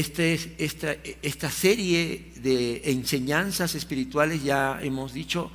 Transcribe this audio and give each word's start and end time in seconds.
Este 0.00 0.32
esta, 0.56 0.96
esta 1.20 1.50
serie 1.50 2.32
de 2.36 2.90
enseñanzas 2.90 3.74
espirituales, 3.74 4.42
ya 4.42 4.78
hemos 4.80 5.12
dicho, 5.12 5.50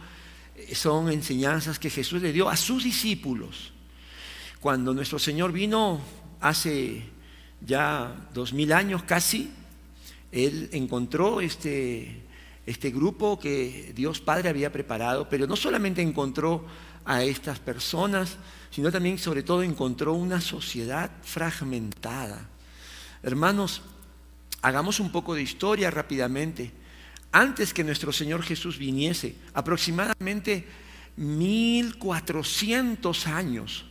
son 0.72 1.12
enseñanzas 1.12 1.80
que 1.80 1.90
Jesús 1.90 2.22
le 2.22 2.32
dio 2.32 2.48
a 2.48 2.56
sus 2.56 2.84
discípulos. 2.84 3.74
Cuando 4.60 4.94
nuestro 4.94 5.18
Señor 5.18 5.52
vino 5.52 6.00
hace 6.42 7.06
ya 7.60 8.30
dos 8.36 8.54
mil 8.54 8.72
años 8.72 9.02
casi, 9.02 9.50
Él 10.32 10.70
encontró 10.74 11.42
este, 11.42 12.22
este 12.68 12.92
grupo 12.92 13.40
que 13.40 13.94
Dios 13.96 14.20
Padre 14.20 14.50
había 14.50 14.72
preparado, 14.72 15.28
pero 15.28 15.48
no 15.48 15.56
solamente 15.56 16.04
encontró 16.04 16.68
a 17.04 17.24
estas 17.24 17.58
personas, 17.58 18.38
sino 18.70 18.92
también 18.92 19.18
sobre 19.18 19.42
todo 19.42 19.64
encontró 19.64 20.14
una 20.14 20.40
sociedad 20.40 21.10
fragmentada. 21.24 22.48
Hermanos, 23.24 23.82
hagamos 24.66 25.00
un 25.00 25.12
poco 25.12 25.36
de 25.36 25.44
historia 25.44 25.92
rápidamente. 25.92 26.72
Antes 27.32 27.72
que 27.72 27.84
nuestro 27.84 28.12
Señor 28.12 28.42
Jesús 28.42 28.80
viniese, 28.80 29.36
aproximadamente 29.54 30.66
1400 31.18 33.28
años, 33.28 33.86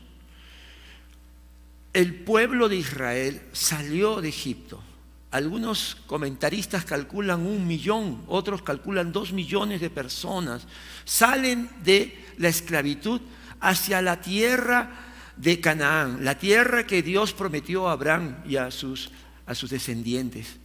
el 1.92 2.16
pueblo 2.16 2.68
de 2.68 2.74
Israel 2.74 3.40
salió 3.52 4.20
de 4.20 4.30
Egipto. 4.30 4.82
Algunos 5.30 5.96
comentaristas 6.08 6.84
calculan 6.84 7.46
un 7.46 7.68
millón, 7.68 8.24
otros 8.26 8.62
calculan 8.62 9.12
dos 9.12 9.32
millones 9.32 9.80
de 9.80 9.90
personas. 9.90 10.66
Salen 11.04 11.70
de 11.84 12.18
la 12.38 12.48
esclavitud 12.48 13.20
hacia 13.60 14.02
la 14.02 14.20
tierra 14.20 14.90
de 15.36 15.60
Canaán, 15.60 16.24
la 16.24 16.36
tierra 16.36 16.84
que 16.84 17.04
Dios 17.04 17.32
prometió 17.32 17.88
a 17.88 17.92
Abraham 17.92 18.38
y 18.44 18.56
a 18.56 18.72
sus, 18.72 19.12
a 19.46 19.54
sus 19.54 19.70
descendientes. 19.70 20.63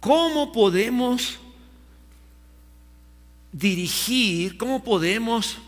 ¿Cómo 0.00 0.50
podemos 0.50 1.38
dirigir, 3.52 4.56
cómo 4.56 4.82
podemos 4.82 5.58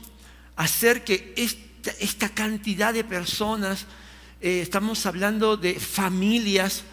hacer 0.57 1.05
que 1.05 1.35
esta, 1.37 2.29
cantidad 2.31 2.95
de 2.95 3.05
personas, 3.05 3.87
eh, 4.41 4.61
estamos 4.63 5.05
hablando 5.05 5.57
de 5.57 5.79
familias, 5.79 6.85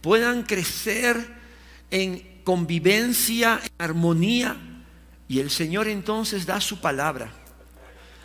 puedan 0.00 0.42
crecer 0.42 1.36
en 1.90 2.40
convivencia, 2.42 3.60
en 3.62 3.70
armonía? 3.78 4.56
Y 5.28 5.38
el 5.38 5.50
Señor 5.50 5.86
entonces 5.86 6.46
da 6.46 6.60
su 6.60 6.80
palabra 6.80 7.32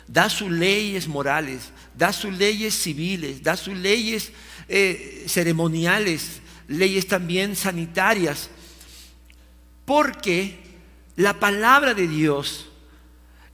da 0.06 0.28
sus 0.28 0.50
leyes 0.50 1.08
morales, 1.08 1.70
da 1.96 2.12
sus 2.12 2.36
leyes 2.36 2.74
civiles, 2.74 3.42
da 3.42 3.56
sus 3.56 3.74
leyes 3.74 4.32
eh, 4.68 5.24
ceremoniales, 5.28 6.40
leyes 6.68 7.06
también 7.06 7.56
sanitarias, 7.56 8.50
porque 9.84 10.62
la 11.16 11.38
palabra 11.38 11.94
de 11.94 12.08
Dios 12.08 12.68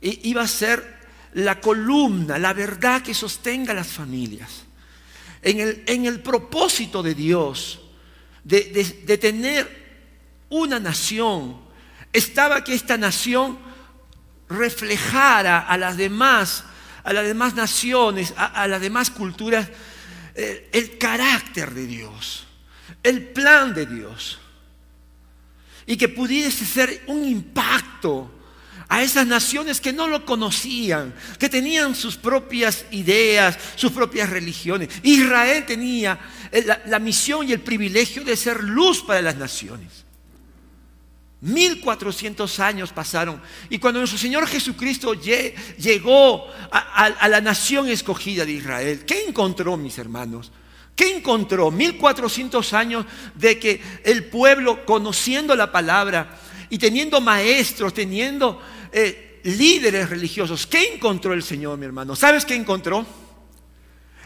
iba 0.01 0.43
a 0.43 0.49
ser 0.49 1.01
la 1.35 1.61
columna, 1.61 2.39
la 2.39 2.53
verdad 2.53 3.03
que 3.03 3.15
sostenga 3.15 3.75
las 3.75 3.89
familias. 3.89 4.65
En 5.43 5.61
el, 5.61 5.85
en 5.87 6.07
el 6.07 6.21
propósito 6.21 7.03
de 7.03 7.15
Dios 7.15 7.81
de, 8.45 9.03
de 9.07 9.19
tener 9.19 9.81
una 10.51 10.81
nación, 10.81 11.59
estaba 12.13 12.65
que 12.65 12.75
esta 12.75 12.97
nación 12.97 13.59
reflejara 14.51 15.61
a 15.61 15.79
las 15.79 15.97
demás, 15.97 16.65
a 17.05 17.13
las 17.13 17.25
demás 17.25 17.55
naciones, 17.55 18.35
a, 18.37 18.67
las 18.67 18.81
demás 18.81 19.11
culturas, 19.11 19.69
eh, 20.35 20.69
el 20.73 20.99
carácter 20.99 21.73
de 21.73 21.87
Dios, 21.87 22.47
el 23.03 23.29
plan 23.29 23.73
de 23.73 23.87
Dios. 23.87 24.40
Y 25.91 25.97
que 25.97 26.09
pudiese 26.09 26.65
ser 26.65 27.03
un 27.09 27.27
impacto 27.27 28.31
a 28.89 29.03
esas 29.03 29.27
naciones 29.27 29.81
que 29.81 29.93
no 29.93 30.07
lo 30.07 30.25
conocían, 30.25 31.13
que 31.37 31.49
tenían 31.49 31.97
sus 31.97 32.17
propias 32.17 32.85
ideas, 32.93 33.59
sus 33.75 33.91
propias 33.91 34.31
religiones. 34.31 34.89
Israel 35.03 35.67
tenía 35.67 36.17
la 36.87 37.01
misión 37.01 37.49
y 37.49 37.53
el 37.53 37.61
privilegio 37.61 38.23
de 38.23 38.37
ser 38.37 38.63
luz 38.63 39.03
para 39.03 39.21
las 39.21 39.35
naciones. 39.35 40.05
1400 41.41 42.61
años 42.61 42.93
pasaron. 42.93 43.43
Y 43.69 43.79
cuando 43.79 43.99
nuestro 43.99 44.19
Señor 44.19 44.47
Jesucristo 44.47 45.15
llegó 45.15 46.47
a, 46.71 47.29
la 47.29 47.41
nación 47.41 47.89
escogida 47.89 48.45
de 48.45 48.53
Israel, 48.53 49.05
¿qué 49.05 49.25
encontró, 49.27 49.77
mis 49.77 49.99
hermanos? 49.99 50.53
¿Qué 50.95 51.17
encontró? 51.17 51.71
1400 51.71 52.73
años 52.75 53.07
de 53.35 53.59
que 53.59 53.81
el 54.05 54.25
pueblo, 54.25 54.85
conociendo 54.85 55.57
la 55.57 55.73
palabra 55.73 56.39
y 56.69 56.79
teniendo 56.79 57.21
maestros, 57.21 57.95
teniendo 57.95 58.61
eh, 58.93 59.41
líderes 59.45 60.11
religiosos, 60.11 60.67
¿qué 60.67 60.95
encontró 60.95 61.33
el 61.33 61.43
Señor, 61.43 61.79
mi 61.79 61.87
hermano? 61.87 62.15
¿Sabes 62.15 62.45
qué 62.45 62.55
encontró? 62.55 63.07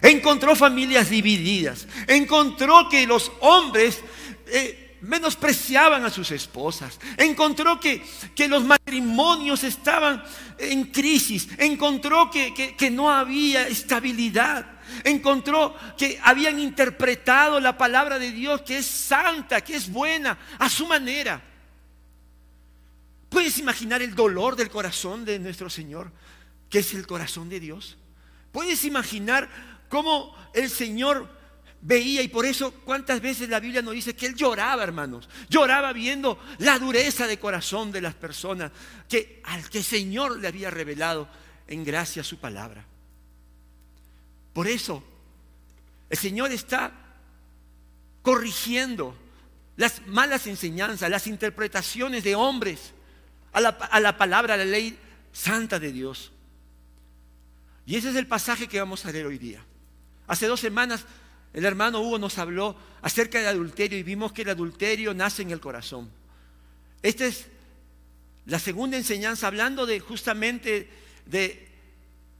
Encontró 0.03 0.57
familias 0.57 1.11
divididas. 1.11 1.87
Encontró 2.07 2.89
que 2.89 3.07
los 3.07 3.31
hombres... 3.41 4.03
Eh, 4.47 4.81
menospreciaban 5.05 6.05
a 6.05 6.11
sus 6.11 6.31
esposas. 6.31 6.99
Encontró 7.17 7.79
que, 7.79 8.03
que 8.35 8.49
los 8.49 8.65
matrimonios 8.65 9.65
estaban 9.65 10.23
en 10.59 10.85
crisis. 10.85 11.49
Encontró 11.59 12.31
que, 12.31 12.75
que 12.77 12.91
no 12.91 13.11
había 13.11 13.69
estabilidad. 13.69 14.74
Encontró 15.05 15.77
que 15.97 16.19
habían 16.25 16.59
interpretado 16.59 17.61
la 17.61 17.79
palabra 17.79 18.19
de 18.19 18.33
Dios 18.33 18.63
que 18.63 18.79
es 18.79 18.87
santa, 18.87 19.61
que 19.61 19.77
es 19.77 19.89
buena, 19.93 20.39
a 20.59 20.69
su 20.69 20.87
manera. 20.87 21.41
¿Puedes 23.29 23.59
imaginar 23.59 24.01
el 24.03 24.15
dolor 24.15 24.57
del 24.57 24.71
corazón 24.71 25.25
de 25.25 25.39
nuestro 25.39 25.69
Señor, 25.69 26.11
que 26.71 26.79
es 26.79 26.95
el 26.95 27.07
corazón 27.07 27.49
de 27.49 27.61
Dios? 27.61 27.99
¿Puedes 28.51 28.85
imaginar 28.85 29.49
cómo 29.89 30.35
el 30.55 30.71
Señor 30.71 31.29
veía 31.85 32.23
y 32.23 32.29
por 32.29 32.47
eso 32.47 32.73
cuántas 32.73 33.21
veces 33.21 33.49
la 33.49 33.61
Biblia 33.61 33.83
nos 33.83 33.93
dice 33.93 34.17
que 34.17 34.27
él 34.27 34.35
lloraba, 34.35 34.83
hermanos. 34.83 35.29
Lloraba 35.51 35.93
viendo 35.93 36.39
la 36.59 36.79
dureza 36.79 37.27
de 37.27 37.39
corazón 37.39 37.93
de 37.93 38.01
las 38.01 38.15
personas 38.15 38.73
que 39.09 39.43
al 39.45 39.69
que 39.69 39.79
el 39.79 39.85
Señor 39.85 40.41
le 40.41 40.49
había 40.49 40.71
revelado 40.71 41.29
en 41.69 41.85
gracia 41.85 42.25
su 42.25 42.39
palabra. 42.39 42.87
Por 44.55 44.67
eso 44.67 45.05
el 46.09 46.17
Señor 46.17 46.51
está 46.53 46.93
corrigiendo 48.23 49.15
las 49.77 50.07
malas 50.07 50.47
enseñanzas, 50.47 51.11
las 51.11 51.27
interpretaciones 51.27 52.25
de 52.25 52.37
hombres 52.37 52.93
a 53.53 53.61
la, 53.61 53.71
a 53.71 54.01
la 54.01 54.17
palabra, 54.17 54.55
a 54.55 54.57
la 54.57 54.65
ley 54.65 54.99
santa 55.33 55.79
de 55.79 55.93
Dios. 55.93 56.33
Y 57.85 57.97
ese 57.97 58.11
es 58.11 58.17
el 58.17 58.27
pasaje 58.27 58.69
que 58.69 58.79
vamos 58.79 59.05
a 59.05 59.13
leer 59.13 59.27
hoy 59.27 59.37
día. 59.37 59.63
Hace 60.27 60.47
dos 60.47 60.61
semanas 60.61 61.05
el 61.53 61.65
hermano 61.65 62.01
Hugo 62.01 62.19
nos 62.19 62.39
habló 62.39 62.77
acerca 63.03 63.39
del 63.39 63.49
adulterio 63.49 63.99
y 63.99 64.03
vimos 64.03 64.33
que 64.33 64.43
el 64.43 64.51
adulterio 64.51 65.13
nace 65.15 65.43
en 65.43 65.51
el 65.51 65.61
corazón. 65.61 66.11
Esta 67.03 67.27
es 67.27 67.47
la 68.47 68.59
segunda 68.59 68.97
enseñanza 68.97 69.47
hablando 69.47 69.85
de 69.85 70.01
justamente 70.01 70.89
de 71.27 71.69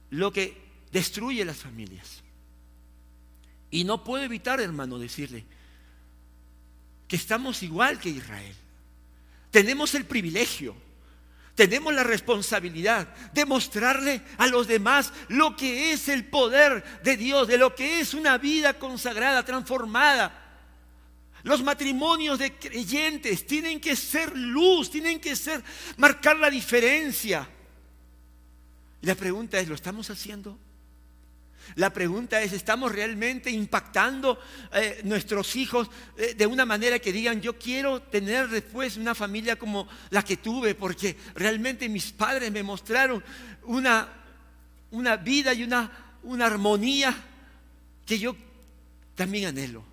lo 0.09 0.31
que 0.31 0.64
destruye 0.95 1.43
las 1.43 1.57
familias. 1.57 2.23
Y 3.69 3.83
no 3.83 4.01
puedo 4.01 4.23
evitar, 4.23 4.61
hermano, 4.61 4.97
decirle 4.97 5.45
que 7.05 7.17
estamos 7.17 7.61
igual 7.63 7.99
que 7.99 8.07
Israel. 8.09 8.55
Tenemos 9.51 9.93
el 9.93 10.05
privilegio 10.05 10.73
tenemos 11.55 11.93
la 11.93 12.03
responsabilidad 12.03 13.07
de 13.33 13.45
mostrarle 13.45 14.21
a 14.37 14.47
los 14.47 14.67
demás 14.67 15.13
lo 15.29 15.55
que 15.55 15.93
es 15.93 16.09
el 16.09 16.25
poder 16.25 16.83
de 17.01 17.15
Dios, 17.15 17.47
de 17.47 17.57
lo 17.57 17.73
que 17.73 18.01
es 18.01 18.13
una 18.13 18.37
vida 18.37 18.73
consagrada, 18.73 19.45
transformada. 19.45 20.41
Los 21.43 21.63
matrimonios 21.63 22.39
de 22.39 22.55
creyentes 22.55 23.47
tienen 23.47 23.79
que 23.79 23.95
ser 23.95 24.35
luz, 24.35 24.91
tienen 24.91 25.17
que 25.21 25.33
ser 25.33 25.63
marcar 25.95 26.35
la 26.35 26.49
diferencia. 26.49 27.47
La 28.99 29.15
pregunta 29.15 29.57
es, 29.57 29.69
¿lo 29.69 29.75
estamos 29.75 30.09
haciendo? 30.09 30.59
La 31.75 31.91
pregunta 31.91 32.41
es, 32.41 32.53
¿estamos 32.53 32.91
realmente 32.91 33.49
impactando 33.49 34.39
eh, 34.73 35.01
nuestros 35.03 35.55
hijos 35.55 35.89
eh, 36.17 36.35
de 36.35 36.45
una 36.45 36.65
manera 36.65 36.99
que 36.99 37.11
digan, 37.11 37.41
yo 37.41 37.57
quiero 37.57 38.01
tener 38.01 38.47
después 38.47 38.97
una 38.97 39.15
familia 39.15 39.57
como 39.57 39.87
la 40.11 40.23
que 40.23 40.37
tuve, 40.37 40.75
porque 40.75 41.17
realmente 41.33 41.89
mis 41.89 42.11
padres 42.11 42.51
me 42.51 42.63
mostraron 42.63 43.23
una, 43.63 44.07
una 44.91 45.17
vida 45.17 45.53
y 45.53 45.63
una, 45.63 46.15
una 46.23 46.45
armonía 46.45 47.15
que 48.05 48.19
yo 48.19 48.35
también 49.15 49.47
anhelo? 49.47 49.83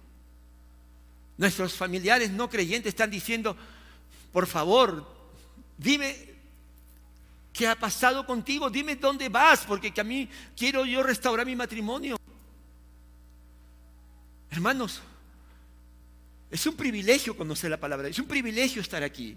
Nuestros 1.39 1.73
familiares 1.73 2.31
no 2.31 2.49
creyentes 2.49 2.91
están 2.91 3.11
diciendo, 3.11 3.57
por 4.33 4.47
favor, 4.47 5.05
dime 5.79 6.32
¿Qué 7.53 7.69
ha 7.69 7.79
pasado 7.79 8.25
contigo? 8.25 8.71
Dime 8.71 8.97
dónde 8.97 9.29
vas, 9.29 9.65
porque 9.67 9.93
a 10.01 10.05
mí 10.05 10.29
quiero 10.57 10.87
yo 10.87 11.03
restaurar 11.03 11.45
mi 11.45 11.55
matrimonio. 11.55 12.17
Hermanos, 14.51 15.03
Es 16.51 16.67
un 16.67 16.77
privilegio 16.77 17.35
conocer 17.35 17.71
la 17.71 17.81
palabra, 17.81 18.09
es 18.09 18.19
un 18.19 18.27
privilegio 18.27 18.83
estar 18.83 19.03
aquí, 19.03 19.35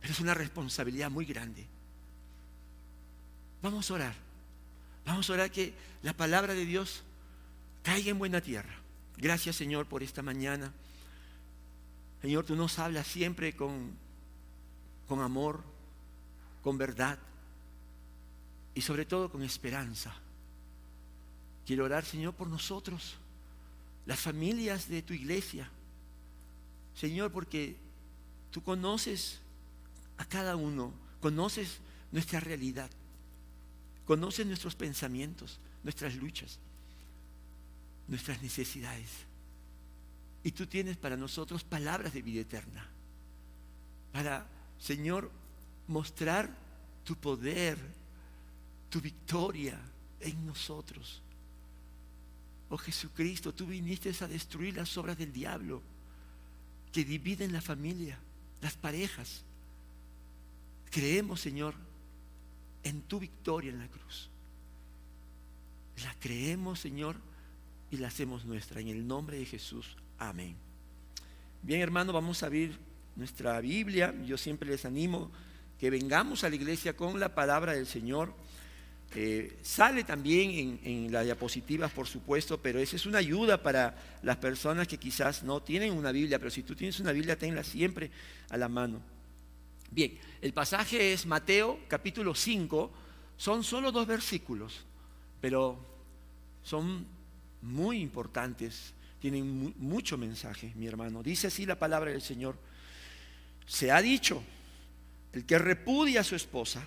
pero 0.00 0.10
es 0.10 0.20
una 0.20 0.32
responsabilidad 0.32 1.10
muy 1.10 1.26
grande. 1.26 1.66
Vamos 3.60 3.90
a 3.90 3.94
orar. 3.94 4.14
Vamos 5.04 5.28
a 5.28 5.34
orar 5.34 5.50
que 5.50 5.74
la 6.02 6.14
palabra 6.14 6.54
de 6.54 6.64
Dios 6.64 7.02
caiga 7.82 8.10
en 8.10 8.18
buena 8.18 8.40
tierra. 8.40 8.74
Gracias 9.18 9.54
Señor 9.56 9.84
por 9.84 10.02
esta 10.02 10.22
mañana. 10.22 10.72
Señor, 12.22 12.46
tú 12.46 12.56
nos 12.56 12.78
hablas 12.78 13.06
siempre 13.06 13.54
con, 13.54 13.90
con 15.06 15.20
amor, 15.20 15.62
con 16.62 16.78
verdad 16.78 17.18
y 18.76 18.82
sobre 18.82 19.06
todo 19.06 19.30
con 19.30 19.42
esperanza. 19.42 20.14
Quiero 21.64 21.86
orar, 21.86 22.04
Señor, 22.04 22.34
por 22.34 22.46
nosotros, 22.46 23.14
las 24.04 24.20
familias 24.20 24.86
de 24.90 25.00
tu 25.00 25.14
iglesia. 25.14 25.70
Señor, 26.94 27.32
porque 27.32 27.74
tú 28.50 28.62
conoces 28.62 29.40
a 30.18 30.26
cada 30.26 30.56
uno, 30.56 30.92
conoces 31.20 31.78
nuestra 32.12 32.38
realidad, 32.38 32.90
conoces 34.04 34.46
nuestros 34.46 34.74
pensamientos, 34.74 35.58
nuestras 35.82 36.14
luchas, 36.14 36.58
nuestras 38.08 38.42
necesidades. 38.42 39.10
Y 40.44 40.52
tú 40.52 40.66
tienes 40.66 40.98
para 40.98 41.16
nosotros 41.16 41.64
palabras 41.64 42.12
de 42.12 42.20
vida 42.20 42.42
eterna. 42.42 42.86
Para, 44.12 44.46
Señor, 44.78 45.30
mostrar 45.88 46.54
tu 47.04 47.16
poder, 47.16 47.78
tu 48.96 49.02
victoria 49.02 49.78
en 50.20 50.46
nosotros. 50.46 51.20
Oh 52.70 52.78
Jesucristo, 52.78 53.52
tú 53.52 53.66
viniste 53.66 54.10
a 54.24 54.26
destruir 54.26 54.74
las 54.74 54.96
obras 54.96 55.18
del 55.18 55.34
diablo 55.34 55.82
que 56.90 57.04
dividen 57.04 57.52
la 57.52 57.60
familia, 57.60 58.18
las 58.62 58.74
parejas. 58.74 59.44
Creemos, 60.90 61.42
Señor, 61.42 61.74
en 62.84 63.02
tu 63.02 63.20
victoria 63.20 63.70
en 63.70 63.80
la 63.80 63.88
cruz. 63.88 64.30
La 66.02 66.14
creemos, 66.18 66.80
Señor, 66.80 67.16
y 67.90 67.98
la 67.98 68.08
hacemos 68.08 68.46
nuestra. 68.46 68.80
En 68.80 68.88
el 68.88 69.06
nombre 69.06 69.38
de 69.38 69.44
Jesús. 69.44 69.94
Amén. 70.16 70.56
Bien, 71.60 71.82
hermano, 71.82 72.14
vamos 72.14 72.42
a 72.42 72.46
abrir 72.46 72.78
nuestra 73.14 73.60
Biblia. 73.60 74.14
Yo 74.24 74.38
siempre 74.38 74.70
les 74.70 74.86
animo 74.86 75.30
que 75.78 75.90
vengamos 75.90 76.44
a 76.44 76.48
la 76.48 76.56
iglesia 76.56 76.96
con 76.96 77.20
la 77.20 77.34
palabra 77.34 77.74
del 77.74 77.86
Señor. 77.86 78.32
Eh, 79.14 79.58
sale 79.62 80.04
también 80.04 80.80
en, 80.82 81.12
las 81.12 81.24
diapositivas, 81.24 81.90
por 81.92 82.06
supuesto, 82.06 82.60
pero 82.60 82.78
esa 82.78 82.96
es 82.96 83.06
una 83.06 83.18
ayuda 83.18 83.62
para 83.62 84.18
las 84.22 84.36
personas 84.36 84.88
que 84.88 84.98
quizás 84.98 85.42
no 85.42 85.62
tienen 85.62 85.92
una 85.92 86.12
Biblia, 86.12 86.38
pero 86.38 86.50
si 86.50 86.62
tú 86.62 86.74
tienes 86.74 86.98
una 87.00 87.12
Biblia, 87.12 87.38
tenla 87.38 87.62
siempre 87.62 88.10
a 88.50 88.56
la 88.56 88.68
mano. 88.68 89.00
Bien, 89.90 90.18
el 90.42 90.52
pasaje 90.52 91.12
es 91.12 91.24
Mateo 91.24 91.80
capítulo 91.88 92.34
5, 92.34 92.92
son 93.36 93.62
solo 93.62 93.92
dos 93.92 94.06
versículos, 94.06 94.84
pero 95.40 95.78
son 96.62 97.06
muy 97.62 98.00
importantes, 98.00 98.92
tienen 99.20 99.74
mucho 99.78 100.18
mensaje, 100.18 100.72
mi 100.74 100.86
hermano. 100.86 101.22
Dice 101.22 101.46
así 101.46 101.64
la 101.64 101.78
palabra 101.78 102.10
del 102.10 102.22
Señor. 102.22 102.58
Se 103.66 103.90
ha 103.90 104.02
dicho, 104.02 104.42
el 105.32 105.46
que 105.46 105.58
repudia 105.58 106.20
a 106.20 106.24
su 106.24 106.36
esposa 106.36 106.86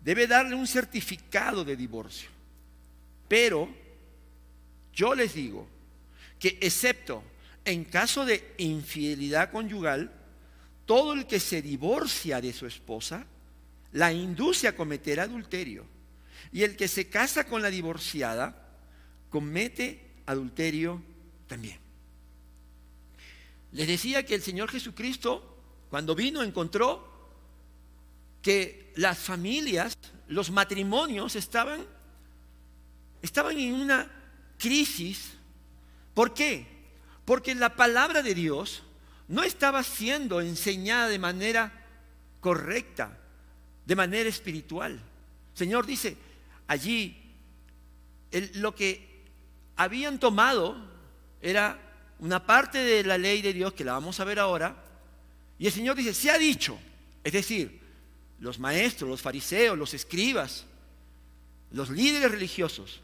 debe 0.00 0.26
darle 0.26 0.54
un 0.54 0.66
certificado 0.66 1.64
de 1.64 1.76
divorcio. 1.76 2.30
Pero 3.28 3.68
yo 4.92 5.14
les 5.14 5.34
digo 5.34 5.66
que 6.38 6.58
excepto 6.60 7.22
en 7.64 7.84
caso 7.84 8.24
de 8.24 8.54
infidelidad 8.58 9.50
conyugal, 9.50 10.10
todo 10.86 11.12
el 11.12 11.26
que 11.26 11.38
se 11.38 11.62
divorcia 11.62 12.40
de 12.40 12.52
su 12.52 12.66
esposa 12.66 13.26
la 13.92 14.12
induce 14.12 14.66
a 14.66 14.74
cometer 14.74 15.20
adulterio. 15.20 15.84
Y 16.52 16.62
el 16.62 16.76
que 16.76 16.88
se 16.88 17.08
casa 17.08 17.44
con 17.44 17.62
la 17.62 17.70
divorciada 17.70 18.68
comete 19.28 20.00
adulterio 20.26 21.02
también. 21.46 21.78
Les 23.72 23.86
decía 23.86 24.24
que 24.24 24.34
el 24.34 24.42
Señor 24.42 24.70
Jesucristo, 24.70 25.56
cuando 25.90 26.14
vino, 26.14 26.42
encontró 26.42 27.09
que 28.42 28.92
las 28.96 29.18
familias, 29.18 29.96
los 30.28 30.50
matrimonios 30.50 31.36
estaban, 31.36 31.84
estaban 33.22 33.58
en 33.58 33.74
una 33.74 34.10
crisis. 34.58 35.32
¿Por 36.14 36.34
qué? 36.34 36.66
Porque 37.24 37.54
la 37.54 37.74
palabra 37.74 38.22
de 38.22 38.34
Dios 38.34 38.82
no 39.28 39.42
estaba 39.42 39.82
siendo 39.82 40.40
enseñada 40.40 41.08
de 41.08 41.18
manera 41.18 41.72
correcta, 42.40 43.16
de 43.86 43.96
manera 43.96 44.28
espiritual. 44.28 45.00
Señor 45.54 45.86
dice, 45.86 46.16
allí 46.66 47.16
lo 48.54 48.74
que 48.74 49.24
habían 49.76 50.18
tomado 50.18 50.76
era 51.40 51.78
una 52.18 52.44
parte 52.44 52.78
de 52.78 53.04
la 53.04 53.18
ley 53.18 53.42
de 53.42 53.52
Dios, 53.52 53.72
que 53.72 53.84
la 53.84 53.92
vamos 53.92 54.20
a 54.20 54.24
ver 54.24 54.38
ahora, 54.38 54.76
y 55.58 55.66
el 55.66 55.72
Señor 55.72 55.96
dice, 55.96 56.14
se 56.14 56.30
ha 56.30 56.38
dicho, 56.38 56.78
es 57.22 57.32
decir, 57.32 57.79
los 58.40 58.58
maestros, 58.58 59.08
los 59.08 59.22
fariseos, 59.22 59.78
los 59.78 59.94
escribas, 59.94 60.64
los 61.70 61.90
líderes 61.90 62.30
religiosos, 62.30 63.00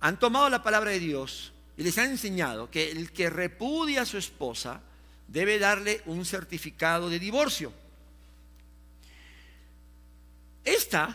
han 0.00 0.18
tomado 0.18 0.48
la 0.48 0.62
palabra 0.62 0.90
de 0.90 0.98
Dios 0.98 1.52
y 1.76 1.82
les 1.82 1.96
han 1.98 2.10
enseñado 2.10 2.70
que 2.70 2.90
el 2.90 3.12
que 3.12 3.30
repudia 3.30 4.02
a 4.02 4.06
su 4.06 4.18
esposa 4.18 4.80
debe 5.28 5.58
darle 5.58 6.02
un 6.06 6.24
certificado 6.24 7.08
de 7.08 7.18
divorcio. 7.18 7.72
Esta 10.64 11.14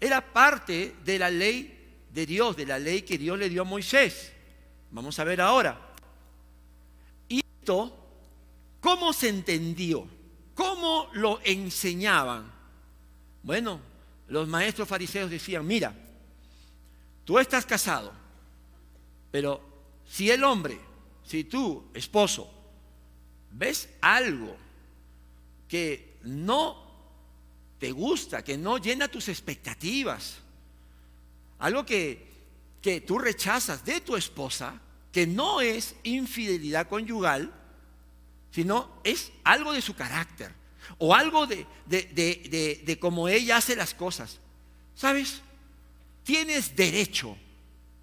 era 0.00 0.32
parte 0.32 0.94
de 1.04 1.18
la 1.18 1.30
ley 1.30 1.76
de 2.12 2.26
Dios, 2.26 2.56
de 2.56 2.66
la 2.66 2.78
ley 2.78 3.02
que 3.02 3.18
Dios 3.18 3.38
le 3.38 3.48
dio 3.48 3.62
a 3.62 3.64
Moisés. 3.64 4.32
Vamos 4.90 5.18
a 5.18 5.24
ver 5.24 5.40
ahora. 5.40 5.78
Y 7.28 7.40
esto, 7.60 7.96
¿cómo 8.80 9.12
se 9.12 9.28
entendió? 9.28 10.08
¿Cómo 10.54 11.08
lo 11.12 11.40
enseñaban? 11.44 12.50
Bueno, 13.42 13.80
los 14.28 14.48
maestros 14.48 14.88
fariseos 14.88 15.30
decían, 15.30 15.66
mira, 15.66 15.94
tú 17.24 17.38
estás 17.38 17.66
casado, 17.66 18.12
pero 19.30 19.60
si 20.08 20.30
el 20.30 20.44
hombre, 20.44 20.78
si 21.24 21.44
tú, 21.44 21.84
esposo, 21.94 22.52
ves 23.52 23.88
algo 24.00 24.56
que 25.68 26.18
no 26.22 26.90
te 27.78 27.92
gusta, 27.92 28.44
que 28.44 28.58
no 28.58 28.78
llena 28.78 29.08
tus 29.08 29.28
expectativas, 29.28 30.38
algo 31.58 31.84
que, 31.84 32.28
que 32.82 33.00
tú 33.00 33.18
rechazas 33.18 33.84
de 33.84 34.00
tu 34.00 34.16
esposa, 34.16 34.80
que 35.12 35.26
no 35.26 35.60
es 35.60 35.96
infidelidad 36.02 36.88
conyugal, 36.88 37.52
sino 38.50 39.00
es 39.04 39.32
algo 39.44 39.72
de 39.72 39.80
su 39.80 39.94
carácter 39.94 40.52
o 40.98 41.14
algo 41.14 41.46
de, 41.46 41.66
de, 41.86 42.98
cómo 43.00 43.28
ella 43.28 43.56
hace 43.56 43.76
las 43.76 43.94
cosas. 43.94 44.40
¿Sabes? 44.94 45.40
Tienes 46.24 46.76
derecho 46.76 47.36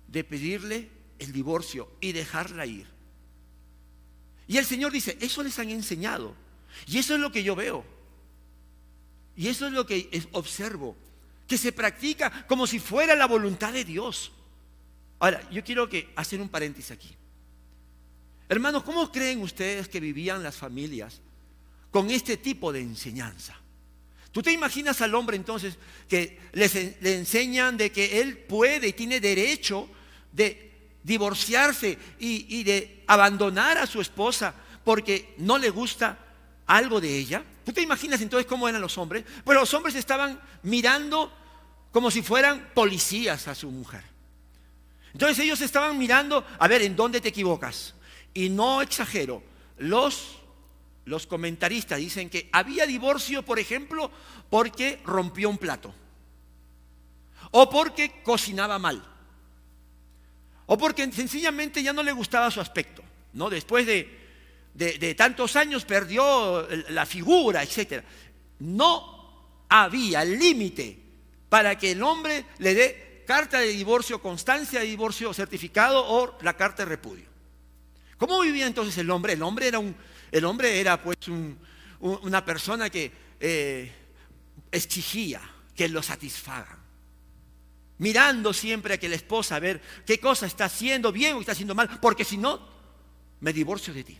de 0.07 0.23
pedirle 0.23 0.89
el 1.19 1.31
divorcio 1.31 1.91
y 2.01 2.11
dejarla 2.11 2.65
ir. 2.65 2.87
Y 4.47 4.57
el 4.57 4.65
Señor 4.65 4.91
dice, 4.91 5.17
eso 5.19 5.43
les 5.43 5.59
han 5.59 5.69
enseñado. 5.69 6.33
Y 6.85 6.97
eso 6.97 7.15
es 7.15 7.19
lo 7.19 7.31
que 7.31 7.43
yo 7.43 7.55
veo. 7.55 7.85
Y 9.35 9.47
eso 9.47 9.67
es 9.67 9.73
lo 9.73 9.85
que 9.85 10.09
observo. 10.31 10.95
Que 11.47 11.57
se 11.57 11.71
practica 11.71 12.45
como 12.47 12.65
si 12.65 12.79
fuera 12.79 13.15
la 13.15 13.27
voluntad 13.27 13.73
de 13.73 13.83
Dios. 13.83 14.31
Ahora, 15.19 15.47
yo 15.49 15.63
quiero 15.63 15.89
que 15.89 16.11
hacer 16.15 16.39
un 16.39 16.49
paréntesis 16.49 16.91
aquí. 16.91 17.15
Hermanos, 18.49 18.83
¿cómo 18.83 19.11
creen 19.11 19.41
ustedes 19.41 19.89
que 19.89 19.99
vivían 19.99 20.41
las 20.41 20.55
familias 20.55 21.19
con 21.91 22.09
este 22.09 22.37
tipo 22.37 22.71
de 22.71 22.81
enseñanza? 22.81 23.55
¿Tú 24.31 24.41
te 24.41 24.51
imaginas 24.51 25.01
al 25.01 25.15
hombre 25.15 25.35
entonces 25.35 25.77
que 26.07 26.39
le 26.53 27.15
enseñan 27.15 27.75
de 27.75 27.91
que 27.91 28.21
él 28.21 28.37
puede 28.37 28.89
y 28.89 28.93
tiene 28.93 29.19
derecho 29.19 29.89
de 30.31 30.71
divorciarse 31.03 31.97
y, 32.19 32.59
y, 32.59 32.63
de 32.63 33.03
abandonar 33.07 33.77
a 33.77 33.87
su 33.87 33.99
esposa 33.99 34.53
porque 34.83 35.33
no 35.39 35.57
le 35.57 35.69
gusta 35.69 36.17
algo 36.67 37.01
de 37.01 37.17
ella? 37.17 37.43
¿Tú 37.65 37.73
te 37.73 37.81
imaginas 37.81 38.21
entonces 38.21 38.45
cómo 38.45 38.69
eran 38.69 38.81
los 38.81 38.97
hombres? 38.97 39.25
Pues 39.43 39.57
los 39.57 39.73
hombres 39.73 39.95
estaban 39.95 40.39
mirando 40.63 41.33
como 41.91 42.11
si 42.11 42.21
fueran 42.21 42.69
policías 42.73 43.47
a 43.47 43.55
su 43.55 43.71
mujer. 43.71 44.03
Entonces 45.13 45.39
ellos 45.39 45.59
estaban 45.61 45.97
mirando, 45.97 46.45
a 46.59 46.67
ver, 46.67 46.83
¿en 46.83 46.95
dónde 46.95 47.19
te 47.19 47.29
equivocas? 47.29 47.95
Y 48.37 48.49
no 48.49 48.83
exagero, 48.83 49.41
los, 49.79 50.37
los 51.05 51.25
comentaristas 51.25 51.97
dicen 51.97 52.29
que 52.29 52.49
había 52.51 52.85
divorcio, 52.85 53.41
por 53.41 53.57
ejemplo, 53.57 54.11
porque 54.51 54.99
rompió 55.03 55.49
un 55.49 55.57
plato. 55.57 55.91
O 57.49 57.67
porque 57.67 58.21
cocinaba 58.21 58.77
mal. 58.77 59.03
O 60.67 60.77
porque 60.77 61.11
sencillamente 61.11 61.81
ya 61.81 61.93
no 61.93 62.03
le 62.03 62.11
gustaba 62.11 62.51
su 62.51 62.61
aspecto. 62.61 63.01
¿no? 63.33 63.49
Después 63.49 63.87
de, 63.87 64.07
de, 64.75 65.15
tantos 65.15 65.55
años 65.55 65.83
perdió 65.83 66.67
la 66.89 67.07
figura, 67.07 67.63
etc. 67.63 68.03
No 68.59 69.65
había 69.67 70.23
límite 70.23 70.95
para 71.49 71.75
que 71.75 71.93
el 71.93 72.03
hombre 72.03 72.45
le 72.59 72.75
dé 72.75 73.23
carta 73.25 73.57
de 73.57 73.69
divorcio, 73.69 74.21
constancia 74.21 74.81
de 74.81 74.85
divorcio, 74.85 75.33
certificado 75.33 76.05
o 76.05 76.37
la 76.43 76.55
carta 76.55 76.83
de 76.83 76.89
repudio. 76.89 77.36
¿Cómo 78.17 78.39
vivía 78.41 78.67
entonces 78.67 78.97
el 78.97 79.09
hombre? 79.11 79.33
El 79.33 79.43
hombre 79.43 79.67
era, 79.67 79.79
un, 79.79 79.95
el 80.31 80.45
hombre 80.45 80.79
era 80.79 81.01
pues 81.01 81.17
una 81.99 82.43
persona 82.43 82.89
que 82.89 83.11
eh, 83.39 83.91
exigía 84.71 85.41
que 85.75 85.87
lo 85.87 86.01
satisfaga 86.01 86.77
mirando 87.99 88.53
siempre 88.53 88.95
a 88.95 88.97
que 88.97 89.09
la 89.09 89.15
esposa 89.15 89.55
a 89.55 89.59
ver 89.59 89.81
qué 90.05 90.19
cosa 90.19 90.45
está 90.45 90.65
haciendo 90.65 91.11
bien 91.11 91.35
o 91.35 91.39
está 91.39 91.53
haciendo 91.53 91.75
mal, 91.75 91.99
porque 92.01 92.23
si 92.23 92.37
no, 92.37 92.59
me 93.39 93.53
divorcio 93.53 93.93
de 93.93 94.03
ti. 94.03 94.17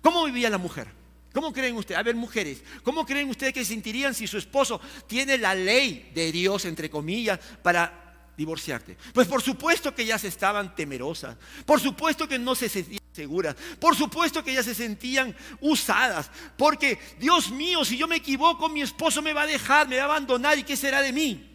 ¿Cómo 0.00 0.24
vivía 0.24 0.50
la 0.50 0.58
mujer? 0.58 0.88
¿Cómo 1.32 1.52
creen 1.52 1.76
ustedes? 1.76 1.98
A 1.98 2.02
ver, 2.02 2.14
mujeres, 2.14 2.62
¿cómo 2.82 3.04
creen 3.04 3.28
ustedes 3.28 3.52
que 3.52 3.64
se 3.64 3.72
sentirían 3.72 4.14
si 4.14 4.26
su 4.26 4.38
esposo 4.38 4.80
tiene 5.06 5.36
la 5.36 5.54
ley 5.54 6.10
de 6.14 6.32
Dios, 6.32 6.64
entre 6.64 6.88
comillas, 6.88 7.38
para 7.62 8.30
divorciarte? 8.36 8.96
Pues 9.12 9.28
por 9.28 9.42
supuesto 9.42 9.94
que 9.94 10.02
ellas 10.02 10.24
estaban 10.24 10.74
temerosas, 10.74 11.36
por 11.66 11.80
supuesto 11.80 12.26
que 12.26 12.38
no 12.38 12.54
se 12.54 12.68
sentían 12.68 13.00
seguras, 13.16 13.56
por 13.80 13.96
supuesto 13.96 14.44
que 14.44 14.52
ellas 14.52 14.66
se 14.66 14.74
sentían 14.74 15.34
usadas, 15.60 16.30
porque 16.56 16.98
Dios 17.18 17.50
mío, 17.50 17.84
si 17.84 17.96
yo 17.96 18.06
me 18.06 18.16
equivoco, 18.16 18.68
mi 18.68 18.82
esposo 18.82 19.22
me 19.22 19.32
va 19.32 19.42
a 19.42 19.46
dejar, 19.46 19.88
me 19.88 19.96
va 19.96 20.02
a 20.02 20.06
abandonar 20.06 20.58
y 20.58 20.62
qué 20.62 20.76
será 20.76 21.00
de 21.00 21.12
mí. 21.12 21.50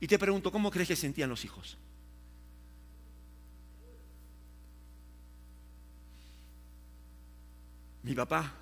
Y 0.00 0.06
te 0.06 0.18
pregunto, 0.18 0.50
¿cómo 0.52 0.70
crees 0.70 0.88
que 0.88 0.96
sentían 0.96 1.28
los 1.28 1.44
hijos? 1.44 1.76
Mi 8.02 8.14
papá 8.14 8.52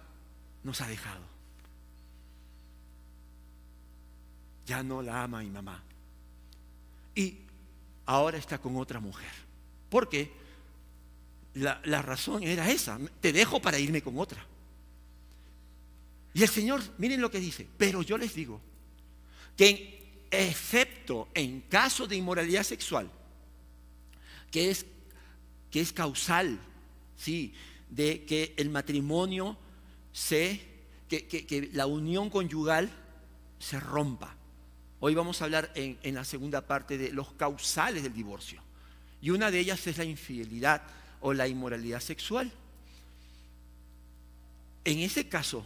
nos 0.63 0.81
ha 0.81 0.87
dejado. 0.87 1.21
Ya 4.65 4.83
no 4.83 5.03
la 5.03 5.25
ama 5.25 5.41
mi 5.41 5.51
mamá. 5.51 5.83
Y 7.15 7.39
ahora 8.07 8.39
está 8.39 8.59
con 8.59 8.77
otra 8.77 9.01
mujer. 9.01 9.33
¿Por 9.91 10.09
qué? 10.09 10.42
La, 11.55 12.03
razón 12.03 12.43
era 12.43 12.71
esa. 12.71 12.99
Te 13.21 13.33
dejo 13.33 13.61
para 13.61 13.79
irme 13.79 14.03
con 14.03 14.19
otra. 14.19 14.45
Y 16.35 16.43
el 16.43 16.49
Señor, 16.49 16.83
miren 16.99 17.21
lo 17.21 17.31
que 17.31 17.41
dice. 17.41 17.69
Pero 17.77 18.03
yo 18.03 18.17
les 18.17 18.35
digo 18.35 18.61
que 19.57 20.27
excepto 20.31 21.29
en 21.35 21.61
caso 21.63 22.07
de 22.07 22.17
inmoralidad 22.17 22.63
sexual, 22.63 23.11
que 24.51 24.71
es, 24.71 24.87
que 25.71 25.81
es 25.81 25.93
causal, 25.93 26.59
¿sí? 27.17 27.53
de 27.91 28.25
que 28.25 28.55
el 28.57 28.71
matrimonio 28.71 29.59
se, 30.11 30.63
que, 31.09 31.27
que, 31.27 31.69
la 31.75 31.85
unión 31.87 32.31
conyugal 32.31 32.91
se 33.59 33.79
rompa. 33.79 34.35
Hoy 35.01 35.15
vamos 35.15 35.43
a 35.43 35.45
hablar 35.45 35.71
en, 35.75 35.99
en 36.03 36.15
la 36.15 36.25
segunda 36.25 36.67
parte 36.67 36.97
de 36.97 37.13
los 37.13 37.33
causales 37.33 38.03
del 38.03 38.15
divorcio. 38.15 38.63
Y 39.21 39.31
una 39.31 39.51
de 39.51 39.59
ellas 39.59 39.87
es 39.87 39.99
la 39.99 40.05
infidelidad 40.05 40.83
o 41.23 41.33
la 41.33 41.49
inmoralidad 41.49 42.01
sexual. 42.01 42.53
En 44.85 44.99
ese 44.99 45.29
caso, 45.29 45.65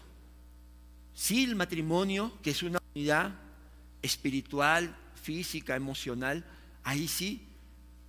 si 1.15 1.45
el 1.45 1.57
matrimonio, 1.57 2.33
que 2.43 2.51
es 2.51 2.63
una 2.63 2.79
unidad 2.95 3.35
espiritual, 4.03 4.95
física, 5.21 5.75
emocional, 5.75 6.45
ahí 6.85 7.09
sí 7.09 7.43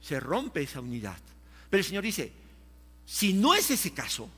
se 0.01 0.19
rompe 0.19 0.61
esa 0.61 0.81
unidad. 0.81 1.17
Pero 1.69 1.79
el 1.79 1.85
Señor 1.85 2.03
dice, 2.03 2.31
si 3.05 3.33
no 3.33 3.53
es 3.53 3.71
ese 3.71 3.93
caso, 3.93 4.29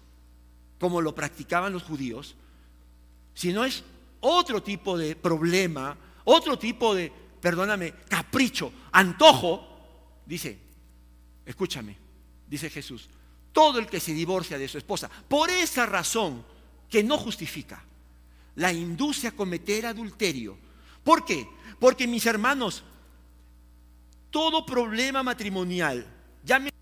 como 0.79 1.01
lo 1.01 1.13
practicaban 1.13 1.73
los 1.73 1.83
judíos, 1.83 2.35
si 3.33 3.51
no 3.51 3.65
es 3.65 3.83
otro 4.21 4.61
tipo 4.61 4.97
de 4.97 5.15
problema, 5.15 5.97
otro 6.25 6.59
tipo 6.59 6.93
de, 6.93 7.11
perdóname, 7.41 7.93
capricho, 8.07 8.71
antojo, 8.91 9.67
dice, 10.25 10.59
escúchame, 11.45 12.08
dice 12.49 12.69
Jesús, 12.69 13.09
todo 13.51 13.79
el 13.79 13.87
que 13.87 13.99
se 13.99 14.13
divorcia 14.13 14.57
de 14.57 14.67
su 14.67 14.77
esposa, 14.77 15.09
por 15.27 15.49
esa 15.49 15.85
razón 15.85 16.45
que 16.89 17.03
no 17.03 17.17
justifica, 17.17 17.83
la 18.55 18.73
induce 18.73 19.27
a 19.27 19.31
cometer 19.31 19.85
adulterio 19.85 20.57
¿Por 21.03 21.25
qué? 21.25 21.47
Porque 21.79 22.07
mis 22.07 22.25
hermanos, 22.25 22.83
todo 24.29 24.65
problema 24.65 25.23
matrimonial, 25.23 26.05
llámese 26.43 26.75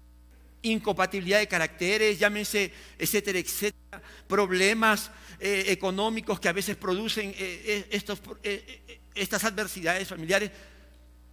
incompatibilidad 0.63 1.39
de 1.39 1.47
caracteres, 1.47 2.19
llámese, 2.19 2.73
etcétera, 2.97 3.39
etcétera, 3.39 4.01
problemas 4.27 5.11
eh, 5.39 5.65
económicos 5.67 6.39
que 6.39 6.49
a 6.49 6.53
veces 6.53 6.75
producen 6.75 7.29
eh, 7.37 7.87
eh, 8.43 8.99
estas 9.15 9.43
adversidades 9.45 10.07
familiares, 10.07 10.51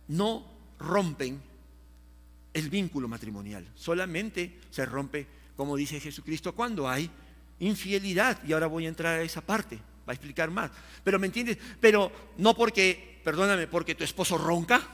no 0.07 0.47
rompen 0.79 1.43
el 2.55 2.71
vínculo 2.71 3.09
matrimonial. 3.09 3.67
Solamente 3.75 4.61
se 4.71 4.87
rompe, 4.87 5.27
como 5.57 5.77
dice 5.77 6.01
Jesucristo, 6.01 6.55
cuando 6.55 6.89
hay 6.89 7.11
infidelidad. 7.61 8.43
Y 8.47 8.53
ahora 8.55 8.69
voy 8.69 8.87
a 8.87 8.89
entrar 8.89 9.19
a 9.19 9.23
esa 9.23 9.43
parte 9.43 9.79
va 10.07 10.13
a 10.13 10.15
explicar 10.15 10.51
más. 10.51 10.71
Pero 11.03 11.19
me 11.19 11.27
entiendes, 11.27 11.59
pero 11.81 12.13
no 12.39 12.55
porque, 12.55 13.21
perdóname, 13.25 13.67
porque 13.67 13.95
tu 13.95 14.05
esposo 14.05 14.39
ronca, 14.39 14.87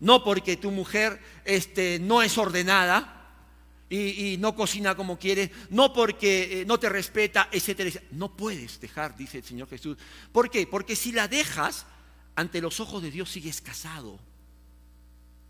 no 0.00 0.22
porque 0.22 0.56
tu 0.56 0.70
mujer 0.70 1.20
este, 1.44 1.98
no 1.98 2.22
es 2.22 2.36
ordenada 2.36 3.12
y, 3.88 4.36
no 4.38 4.54
cocina 4.54 4.94
como 4.94 5.18
quiere, 5.18 5.50
no 5.70 5.92
porque 5.92 6.60
eh, 6.60 6.64
no 6.66 6.78
te 6.78 6.88
respeta, 6.88 7.48
etcétera, 7.50 7.88
etcétera. 7.88 8.10
No 8.12 8.36
puedes 8.36 8.80
dejar, 8.80 9.16
dice 9.16 9.38
el 9.38 9.44
Señor 9.44 9.68
Jesús. 9.68 9.96
¿Por 10.32 10.50
qué? 10.50 10.66
Porque 10.66 10.96
si 10.96 11.12
la 11.12 11.28
dejas, 11.28 11.86
ante 12.34 12.60
los 12.60 12.80
ojos 12.80 13.02
de 13.02 13.10
Dios 13.10 13.30
sigues 13.30 13.60
casado. 13.60 14.18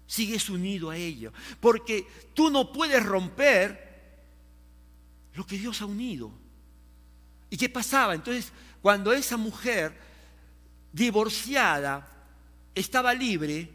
Sigues 0.06 0.48
unido 0.48 0.90
a 0.90 0.96
ella. 0.96 1.32
Porque 1.60 2.06
tú 2.34 2.50
no 2.50 2.72
puedes 2.72 3.04
romper 3.04 3.86
lo 5.34 5.46
que 5.46 5.58
Dios 5.58 5.80
ha 5.82 5.86
unido. 5.86 6.32
¿Y 7.50 7.56
qué 7.56 7.68
pasaba? 7.68 8.14
Entonces, 8.14 8.52
cuando 8.82 9.12
esa 9.12 9.36
mujer 9.36 9.96
divorciada 10.92 12.08
estaba 12.74 13.12
libre 13.12 13.68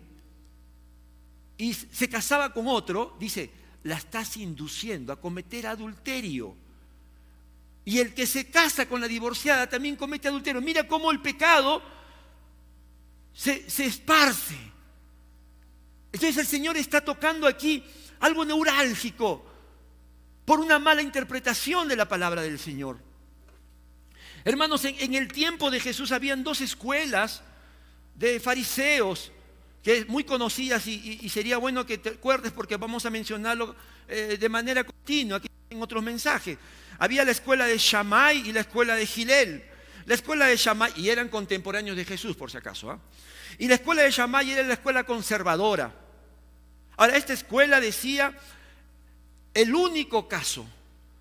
y 1.58 1.74
se 1.74 2.10
casaba 2.10 2.54
con 2.54 2.68
otro, 2.68 3.16
dice, 3.20 3.52
la 3.84 3.96
estás 3.96 4.38
induciendo 4.38 5.14
a 5.14 5.20
cometer 5.20 5.68
adulterio. 5.68 6.56
Y 7.84 8.00
el 8.00 8.14
que 8.14 8.26
se 8.26 8.50
casa 8.50 8.88
con 8.88 9.02
la 9.02 9.08
divorciada 9.08 9.68
también 9.68 9.96
comete 9.96 10.28
adulterio. 10.28 10.62
Mira 10.62 10.88
cómo 10.88 11.12
el 11.12 11.22
pecado 11.22 11.82
se, 13.34 13.70
se 13.70 13.86
esparce. 13.86 14.58
Entonces 16.12 16.38
el 16.38 16.48
Señor 16.48 16.78
está 16.78 17.02
tocando 17.02 17.48
aquí 17.48 17.84
algo 18.20 18.46
neurálgico 18.46 19.46
por 20.46 20.60
una 20.60 20.80
mala 20.80 21.02
interpretación 21.02 21.88
de 21.88 21.96
la 21.96 22.08
palabra 22.08 22.42
del 22.42 22.60
Señor. 22.60 22.98
Hermanos, 24.44 24.84
en, 24.86 25.14
el 25.14 25.28
tiempo 25.32 25.70
de 25.70 25.80
Jesús 25.80 26.12
habían 26.12 26.44
dos 26.44 26.62
escuelas 26.62 27.44
de 28.16 28.40
fariseos 28.40 29.32
que 29.84 30.06
muy 30.06 30.24
conocidas 30.24 30.86
y, 30.88 31.28
sería 31.30 31.58
bueno 31.58 31.86
que 31.86 31.98
te 31.98 32.10
acuerdes 32.10 32.52
porque 32.52 32.78
vamos 32.78 33.06
a 33.06 33.10
mencionarlo 33.10 33.76
eh, 34.08 34.38
de 34.40 34.50
manera 34.50 34.84
continua 34.84 35.38
aquí 35.38 35.48
en 35.70 35.82
otros 35.82 36.04
mensajes. 36.04 36.58
Había 37.00 37.24
la 37.24 37.32
escuela 37.32 37.66
de 37.66 37.78
Shammai 37.78 38.48
y 38.48 38.52
la 38.52 38.62
escuela 38.62 38.96
de 38.96 39.06
Gilel. 39.06 39.64
La 40.06 40.16
escuela 40.16 40.48
de 40.48 40.58
Shammai, 40.58 40.94
y 40.98 41.10
eran 41.10 41.30
contemporáneos 41.30 41.96
de 41.96 42.06
Jesús 42.06 42.36
por 42.36 42.50
si 42.52 42.58
acaso, 42.58 42.90
¿ah? 42.90 43.00
y 43.58 43.68
la 43.68 43.76
escuela 43.76 44.02
de 44.02 44.12
Shammai 44.12 44.52
era 44.52 44.64
la 44.64 44.74
escuela 44.74 45.04
conservadora. 45.04 45.94
Ahora, 47.02 47.18
esta 47.18 47.34
escuela 47.34 47.82
decía, 47.82 48.32
el 49.56 49.74
único 49.74 50.28
caso 50.28 50.68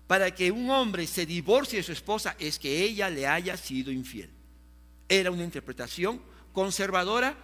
para 0.05 0.29
que 0.29 0.51
un 0.51 0.69
hombre 0.69 1.07
se 1.07 1.25
divorcie 1.25 1.79
de 1.79 1.83
su 1.83 1.91
esposa 1.91 2.35
es 2.37 2.59
que 2.59 2.83
ella 2.83 3.09
le 3.09 3.25
haya 3.25 3.57
sido 3.57 3.91
infiel. 3.91 4.29
Era 5.09 5.31
una 5.31 5.43
interpretación 5.43 6.21
conservadora 6.53 7.35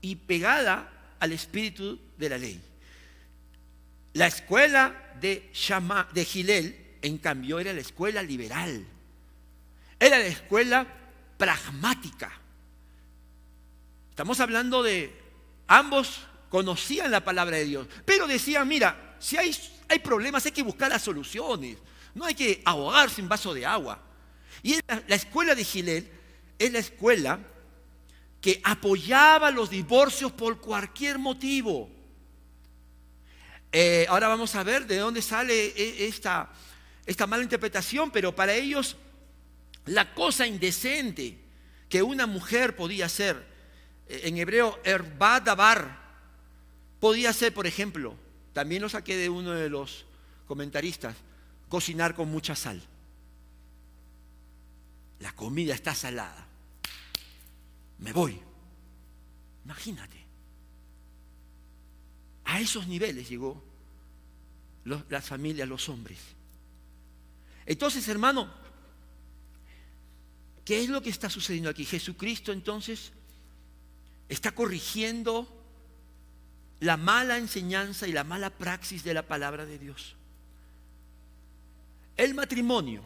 y 0.00 0.16
pegada 0.16 0.90
al 1.20 1.30
espíritu 1.30 2.00
de 2.16 2.28
la 2.28 2.38
ley. 2.38 2.60
La 4.14 4.26
escuela 4.26 5.12
de, 5.20 5.48
Shama, 5.54 6.08
de 6.12 6.24
Gilel, 6.24 6.96
en 7.00 7.16
cambio, 7.18 7.60
era 7.60 7.72
la 7.72 7.80
escuela 7.80 8.24
liberal. 8.24 8.84
Era 10.00 10.18
la 10.18 10.26
escuela 10.26 10.84
pragmática. 11.36 12.32
Estamos 14.10 14.40
hablando 14.40 14.82
de 14.82 15.14
ambos 15.68 16.26
conocían 16.48 17.10
la 17.10 17.24
palabra 17.24 17.56
de 17.56 17.64
Dios, 17.64 17.86
pero 18.04 18.26
decían, 18.26 18.66
mira, 18.66 19.16
si 19.18 19.36
hay, 19.36 19.56
hay 19.88 19.98
problemas 19.98 20.44
hay 20.46 20.52
que 20.52 20.62
buscar 20.62 20.90
las 20.90 21.02
soluciones. 21.02 21.78
No 22.14 22.24
hay 22.24 22.34
que 22.34 22.62
ahogarse 22.64 23.20
en 23.20 23.28
vaso 23.28 23.54
de 23.54 23.64
agua. 23.64 24.02
Y 24.62 24.78
la, 24.86 25.14
escuela 25.14 25.54
de 25.54 25.64
Gilel 25.64 26.10
es 26.58 26.72
la 26.72 26.78
escuela 26.80 27.38
que 28.40 28.60
apoyaba 28.64 29.50
los 29.50 29.70
divorcios 29.70 30.32
por 30.32 30.60
cualquier 30.60 31.18
motivo. 31.18 31.88
Eh, 33.70 34.06
ahora 34.08 34.28
vamos 34.28 34.54
a 34.54 34.62
ver 34.62 34.86
de 34.86 34.96
dónde 34.96 35.22
sale 35.22 35.66
e, 35.76 36.06
esta, 36.06 36.50
esta 37.06 37.26
mala 37.26 37.42
interpretación, 37.42 38.10
pero 38.10 38.34
para 38.34 38.54
ellos 38.54 38.96
la 39.86 40.12
cosa 40.14 40.46
indecente 40.46 41.38
que 41.88 42.02
una 42.02 42.26
mujer 42.26 42.76
podía 42.76 43.06
hacer, 43.06 43.46
en 44.08 44.38
hebreo, 44.38 44.78
erbadabar, 44.84 46.07
podía 47.00 47.32
ser, 47.32 47.54
por 47.54 47.66
ejemplo, 47.66 48.16
también 48.52 48.82
lo 48.82 48.88
saqué 48.88 49.16
de 49.16 49.28
uno 49.28 49.52
de 49.52 49.70
los 49.70 50.04
comentaristas, 50.46 51.16
cocinar 51.68 52.14
con 52.14 52.28
mucha 52.28 52.54
sal. 52.54 52.82
La 55.20 55.32
comida 55.32 55.74
está 55.74 55.94
salada. 55.94 56.46
Me 57.98 58.12
voy. 58.12 58.40
Imagínate. 59.64 60.24
A 62.44 62.60
esos 62.60 62.86
niveles 62.86 63.28
llegó 63.28 63.62
las 64.84 65.26
familias, 65.26 65.68
los 65.68 65.88
hombres. 65.88 66.18
Entonces, 67.66 68.08
hermano, 68.08 68.50
¿qué 70.64 70.82
es 70.82 70.88
lo 70.88 71.02
que 71.02 71.10
está 71.10 71.28
sucediendo 71.28 71.68
aquí? 71.68 71.84
Jesucristo 71.84 72.52
entonces 72.52 73.12
está 74.28 74.52
corrigiendo 74.52 75.57
la 76.80 76.96
mala 76.96 77.38
enseñanza 77.38 78.06
y 78.06 78.12
la 78.12 78.24
mala 78.24 78.50
praxis 78.50 79.02
de 79.04 79.14
la 79.14 79.22
palabra 79.22 79.66
de 79.66 79.78
Dios. 79.78 80.16
El 82.16 82.34
matrimonio 82.34 83.02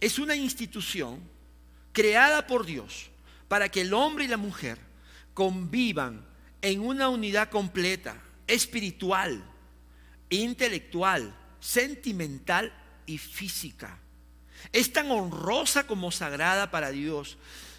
es 0.00 0.18
una 0.18 0.34
institución 0.34 1.20
creada 1.92 2.46
por 2.46 2.66
Dios 2.66 3.10
para 3.48 3.68
que 3.68 3.82
el 3.82 3.94
hombre 3.94 4.24
y 4.24 4.28
la 4.28 4.36
mujer 4.36 4.78
convivan 5.34 6.24
en 6.62 6.80
una 6.80 7.08
unidad 7.08 7.50
completa, 7.50 8.16
espiritual, 8.46 9.42
intelectual, 10.28 11.34
sentimental 11.60 12.72
y 13.06 13.18
física. 13.18 13.98
Es 14.72 14.92
tan 14.92 15.10
honrosa 15.10 15.86
como 15.86 16.10
sagrada 16.10 16.70
para 16.70 16.90
Dios 16.90 17.38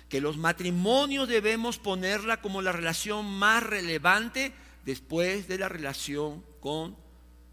que 0.10 0.22
los 0.22 0.38
matrimonios 0.38 1.28
debemos 1.28 1.78
ponerla 1.78 2.42
como 2.42 2.62
la 2.62 2.72
relación 2.72 3.26
más 3.26 3.64
relevante 3.64 4.54
después 4.86 5.48
de 5.48 5.58
la 5.58 5.70
relación 5.70 6.44
con 6.60 6.96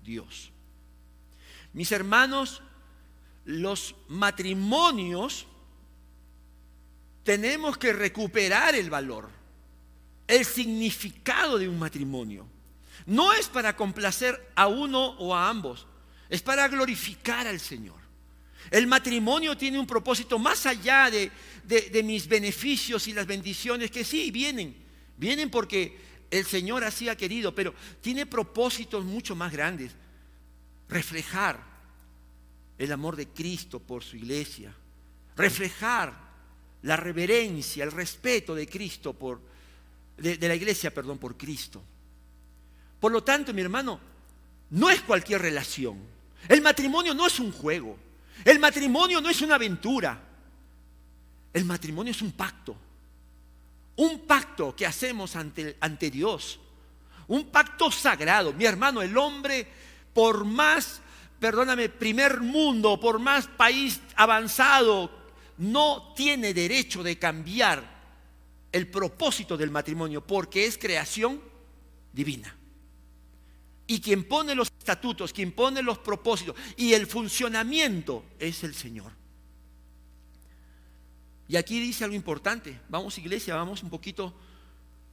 Dios. 0.02 0.52
Mis 1.72 1.92
hermanos, 1.92 2.62
los 3.44 3.94
matrimonios 4.08 5.46
tenemos 7.22 7.76
que 7.76 7.92
recuperar 7.92 8.74
el 8.74 8.88
valor, 8.88 9.28
el 10.26 10.44
significado 10.44 11.58
de 11.58 11.68
un 11.68 11.78
matrimonio. 11.78 12.46
No 13.06 13.32
es 13.32 13.48
para 13.48 13.76
complacer 13.76 14.52
a 14.54 14.66
uno 14.66 15.10
o 15.18 15.34
a 15.34 15.48
ambos, 15.48 15.86
es 16.28 16.42
para 16.42 16.68
glorificar 16.68 17.46
al 17.46 17.60
Señor. 17.60 17.98
El 18.70 18.86
matrimonio 18.86 19.56
tiene 19.56 19.78
un 19.78 19.86
propósito 19.86 20.38
más 20.38 20.66
allá 20.66 21.10
de, 21.10 21.30
mis 22.02 22.28
beneficios 22.28 23.06
y 23.08 23.12
las 23.12 23.26
bendiciones 23.26 23.90
que 23.90 24.04
sí 24.04 24.30
vienen, 24.30 24.76
vienen 25.16 25.50
porque 25.50 25.98
el 26.30 26.44
Señor 26.44 26.84
así 26.84 27.08
ha 27.08 27.16
querido, 27.16 27.54
pero 27.54 27.74
tiene 28.00 28.26
propósitos 28.26 29.04
mucho 29.04 29.34
más 29.34 29.52
grandes. 29.52 29.92
Reflejar 30.88 31.62
el 32.78 32.92
amor 32.92 33.16
de 33.16 33.28
Cristo 33.28 33.80
por 33.80 34.04
su 34.04 34.16
iglesia, 34.16 34.74
reflejar 35.36 36.28
la 36.82 36.96
reverencia, 36.96 37.84
el 37.84 37.92
respeto 37.92 38.54
de 38.54 38.68
Cristo 38.68 39.12
por 39.12 39.40
de, 40.18 40.48
la 40.48 40.54
iglesia, 40.54 40.92
perdón, 40.92 41.18
por 41.18 41.36
Cristo. 41.36 41.82
Por 43.00 43.12
lo 43.12 43.22
tanto, 43.22 43.54
mi 43.54 43.62
hermano, 43.62 44.00
no 44.70 44.90
es 44.90 45.00
cualquier 45.02 45.42
relación. 45.42 45.98
El 46.48 46.60
matrimonio 46.60 47.14
no 47.14 47.26
es 47.26 47.38
un 47.38 47.52
juego. 47.52 47.96
El 48.44 48.58
matrimonio 48.58 49.20
no 49.20 49.30
es 49.30 49.40
una 49.42 49.54
aventura. 49.54 50.20
El 51.52 51.64
matrimonio 51.64 52.10
es 52.10 52.20
un 52.20 52.32
pacto. 52.32 52.76
Un 53.98 54.20
pacto 54.20 54.74
que 54.76 54.86
hacemos 54.86 55.34
ante, 55.34 55.76
ante 55.80 56.10
Dios. 56.10 56.60
Un 57.26 57.46
pacto 57.50 57.90
sagrado. 57.90 58.52
Mi 58.52 58.64
hermano, 58.64 59.02
el 59.02 59.16
hombre, 59.16 59.66
por 60.12 60.44
más, 60.44 61.00
perdóname, 61.40 61.88
primer 61.88 62.40
mundo, 62.40 63.00
por 63.00 63.18
más 63.18 63.48
país 63.48 64.00
avanzado, 64.14 65.10
no 65.58 66.14
tiene 66.14 66.54
derecho 66.54 67.02
de 67.02 67.18
cambiar 67.18 67.98
el 68.70 68.86
propósito 68.88 69.56
del 69.56 69.72
matrimonio 69.72 70.24
porque 70.24 70.64
es 70.64 70.78
creación 70.78 71.42
divina. 72.12 72.54
Y 73.88 74.00
quien 74.00 74.24
pone 74.28 74.54
los 74.54 74.68
estatutos, 74.78 75.32
quien 75.32 75.50
pone 75.50 75.82
los 75.82 75.98
propósitos 75.98 76.54
y 76.76 76.92
el 76.92 77.08
funcionamiento 77.08 78.24
es 78.38 78.62
el 78.62 78.74
Señor. 78.76 79.10
Y 81.48 81.56
aquí 81.56 81.80
dice 81.80 82.04
algo 82.04 82.14
importante. 82.14 82.78
Vamos 82.88 83.18
iglesia, 83.18 83.54
vamos 83.54 83.82
un 83.82 83.90
poquito 83.90 84.34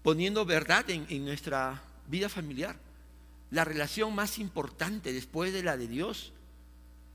poniendo 0.04 0.45
verdad 0.45 0.89
en, 0.89 1.06
en 1.10 1.26
nuestra 1.26 1.82
vida 2.08 2.30
familiar. 2.30 2.78
La 3.52 3.63
relación 3.63 4.13
más 4.13 4.38
importante 4.38 5.13
después 5.13 5.54
de 5.54 5.63
la 5.63 5.78
de 5.78 5.88
Dios 5.88 6.34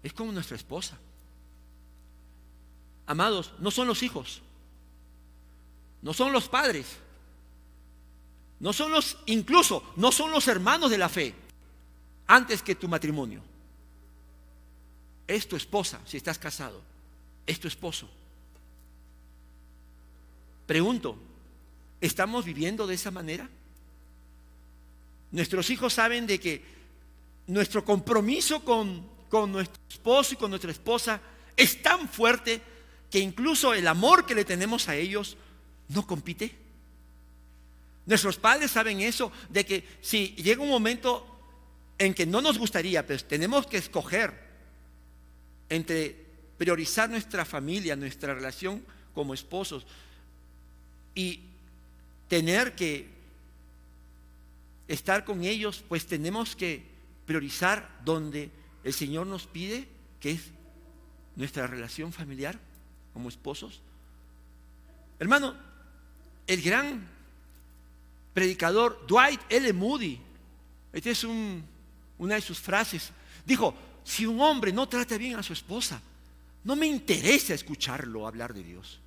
es 0.03 0.13
con 0.13 0.33
nuestra 0.33 0.57
esposa. 0.57 0.99
Amados, 3.07 3.53
no 3.59 3.71
son 3.71 3.89
los 3.89 4.03
hijos, 4.03 4.41
no 6.01 6.15
son 6.15 6.33
los 6.33 6.49
padres, 6.49 6.87
no 8.61 8.73
son 8.73 8.93
los, 8.93 9.19
incluso, 9.27 9.83
no 9.97 10.13
son 10.13 10.31
los 10.31 10.47
hermanos 10.47 10.91
de 10.91 10.99
la 10.99 11.09
fe 11.09 11.35
antes 12.27 12.63
que 12.63 12.77
tu 12.77 12.87
matrimonio. 12.87 13.43
Es 15.27 15.49
tu 15.49 15.57
esposa, 15.57 16.01
si 16.05 16.17
estás 16.17 16.39
casado. 16.39 16.81
Es 17.47 17.59
tu 17.59 17.69
esposo. 17.69 18.09
Pregunto, 20.71 21.19
¿estamos 22.01 22.45
viviendo 22.45 22.87
de 22.87 22.95
esa 22.95 23.11
manera? 23.11 23.51
Nuestros 25.33 25.69
hijos 25.69 25.95
saben 25.95 26.29
de 26.29 26.39
que 26.39 26.63
nuestro 27.49 27.85
compromiso 27.85 28.65
con, 28.65 29.05
con 29.29 29.51
nuestro 29.51 29.83
esposo 29.89 30.35
y 30.35 30.37
con 30.37 30.49
nuestra 30.49 30.71
esposa 30.71 31.21
es 31.57 31.83
tan 31.83 32.09
fuerte 32.09 32.63
que 33.11 33.19
incluso 33.19 33.75
el 33.75 33.89
amor 33.89 34.25
que 34.27 34.37
le 34.37 34.45
tenemos 34.45 34.89
a 34.89 34.95
ellos 34.95 35.37
no 35.89 36.07
compite. 36.07 36.55
Nuestros 38.07 38.37
padres 38.37 38.71
saben 38.71 39.01
eso, 39.01 39.33
de 39.49 39.67
que 39.67 39.85
si 40.01 40.37
llega 40.37 40.63
un 40.63 40.69
momento 40.69 41.27
en 41.99 42.15
que 42.15 42.27
no 42.27 42.41
nos 42.41 42.59
gustaría, 42.59 43.05
pero 43.05 43.21
tenemos 43.25 43.67
que 43.67 43.79
escoger 43.79 44.33
entre 45.69 46.15
priorizar 46.57 47.11
nuestra 47.11 47.45
familia, 47.45 47.97
nuestra 47.97 48.35
relación 48.35 48.85
como 49.13 49.35
esposos 49.35 49.85
y 51.21 51.39
tener 52.29 52.75
que 52.75 53.07
estar 54.89 55.27
con 55.27 55.45
ellos, 55.45 55.85
pues 55.87 56.07
tenemos 56.07 56.57
que 56.57 56.83
priorizar 57.27 58.01
donde 58.07 58.51
el 58.83 58.95
Señor 58.95 59.27
nos 59.27 59.47
pide, 59.47 59.87
que 60.19 60.31
es 60.31 60.41
nuestra 61.37 61.67
relación 61.67 62.11
familiar 62.11 62.59
como 63.13 63.29
esposos. 63.29 63.83
Hermano, 65.19 65.55
el 66.47 66.63
gran 66.63 67.07
predicador 68.33 69.07
Dwight 69.07 69.43
L. 69.51 69.75
Moody, 69.75 70.19
esta 70.91 71.11
es 71.11 71.25
una 71.25 72.35
de 72.37 72.41
sus 72.41 72.59
frases, 72.59 73.13
dijo, 73.45 73.75
si 74.05 74.25
un 74.25 74.41
hombre 74.41 74.73
no 74.73 74.89
trata 74.89 75.19
bien 75.19 75.37
a 75.37 75.43
su 75.43 75.53
esposa, 75.53 76.01
no 76.65 76.77
me 76.77 76.87
interesa 76.87 77.53
escucharlo 77.53 78.27
hablar 78.27 78.55
de 78.55 78.65
Dios. 78.65 79.01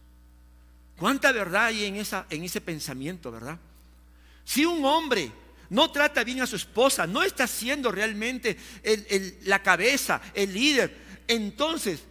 ¿Cuánta 0.98 1.32
verdad 1.32 1.66
hay 1.66 1.86
en, 1.86 1.96
ese 1.96 2.62
pensamiento, 2.62 3.32
verdad? 3.32 3.58
Si 4.46 4.66
un 4.66 4.86
hombre 4.86 5.32
no 5.70 5.92
trata 5.92 6.24
bien 6.24 6.42
a 6.42 6.48
su 6.48 6.56
esposa, 6.56 7.08
no 7.08 7.24
está 7.24 7.48
siendo 7.48 7.92
realmente 7.92 8.58
la 9.46 9.62
cabeza, 9.64 10.22
el 10.34 10.54
líder, 10.54 10.96
entonces, 11.28 12.04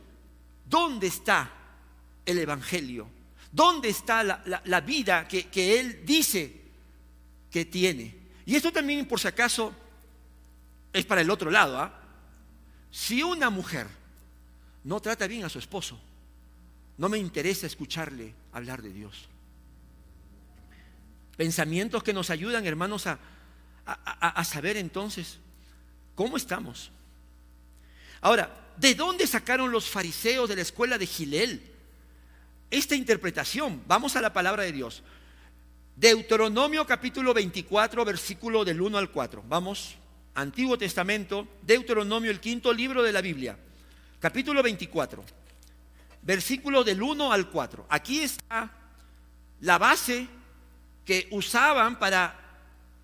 ¿dónde 0.68 1.06
está 1.06 1.50
el 2.26 2.38
Evangelio? 2.38 3.08
¿Dónde 3.52 3.90
está 3.90 4.24
la, 4.24 4.80
vida 4.80 5.28
que, 5.28 5.80
Él 5.80 6.02
dice 6.04 6.60
que 7.50 7.66
tiene? 7.66 8.16
Y 8.46 8.56
esto 8.56 8.72
también, 8.72 9.06
por 9.06 9.20
si 9.20 9.28
acaso, 9.28 9.74
es 10.92 11.04
para 11.04 11.20
el 11.20 11.30
otro 11.30 11.50
lado. 11.50 11.78
¿ah? 11.78 12.00
Si 12.90 13.22
una 13.22 13.48
mujer 13.50 13.86
no 14.84 15.00
trata 15.00 15.26
bien 15.26 15.44
a 15.44 15.48
su 15.48 15.58
esposo, 15.58 16.00
no 16.98 17.08
me 17.08 17.18
interesa 17.18 17.66
escucharle 17.66 18.41
hablar 18.52 18.82
de 18.82 18.92
Dios. 18.92 19.28
Pensamientos 21.36 22.02
que 22.02 22.12
nos 22.12 22.30
ayudan, 22.30 22.66
hermanos, 22.66 23.06
a, 23.06 23.18
saber 24.44 24.76
entonces 24.76 25.38
cómo 26.14 26.36
estamos. 26.36 26.90
Ahora, 28.20 28.54
¿de 28.76 28.94
dónde 28.94 29.26
sacaron 29.26 29.72
los 29.72 29.88
fariseos 29.88 30.48
de 30.48 30.56
la 30.56 30.62
escuela 30.62 30.98
de 30.98 31.06
Gilel? 31.06 31.72
esta 32.72 32.96
interpretación. 32.96 33.82
Vamos 33.86 34.16
a 34.16 34.20
la 34.20 34.32
palabra 34.32 34.64
de 34.64 34.72
Dios. 34.72 35.02
Deuteronomio 35.94 36.86
capítulo 36.86 37.34
24, 37.34 38.04
versículo 38.04 38.64
del 38.64 38.80
1 38.80 38.96
al 38.96 39.10
4. 39.10 39.44
Vamos, 39.46 39.94
Antiguo 40.34 40.78
Testamento, 40.78 41.46
Deuteronomio, 41.60 42.30
el 42.30 42.40
quinto 42.40 42.72
libro 42.72 43.02
de 43.02 43.12
la 43.12 43.20
Biblia. 43.20 43.56
capítulo 44.18 44.62
24, 44.62 45.22
versículo 46.22 46.84
del 46.84 47.02
1 47.02 47.32
al 47.32 47.50
4. 47.50 47.86
Aquí 47.88 48.20
está 48.20 48.70
la 49.60 49.78
base 49.78 50.28
que 51.04 51.28
usaban 51.30 51.98
para 51.98 52.38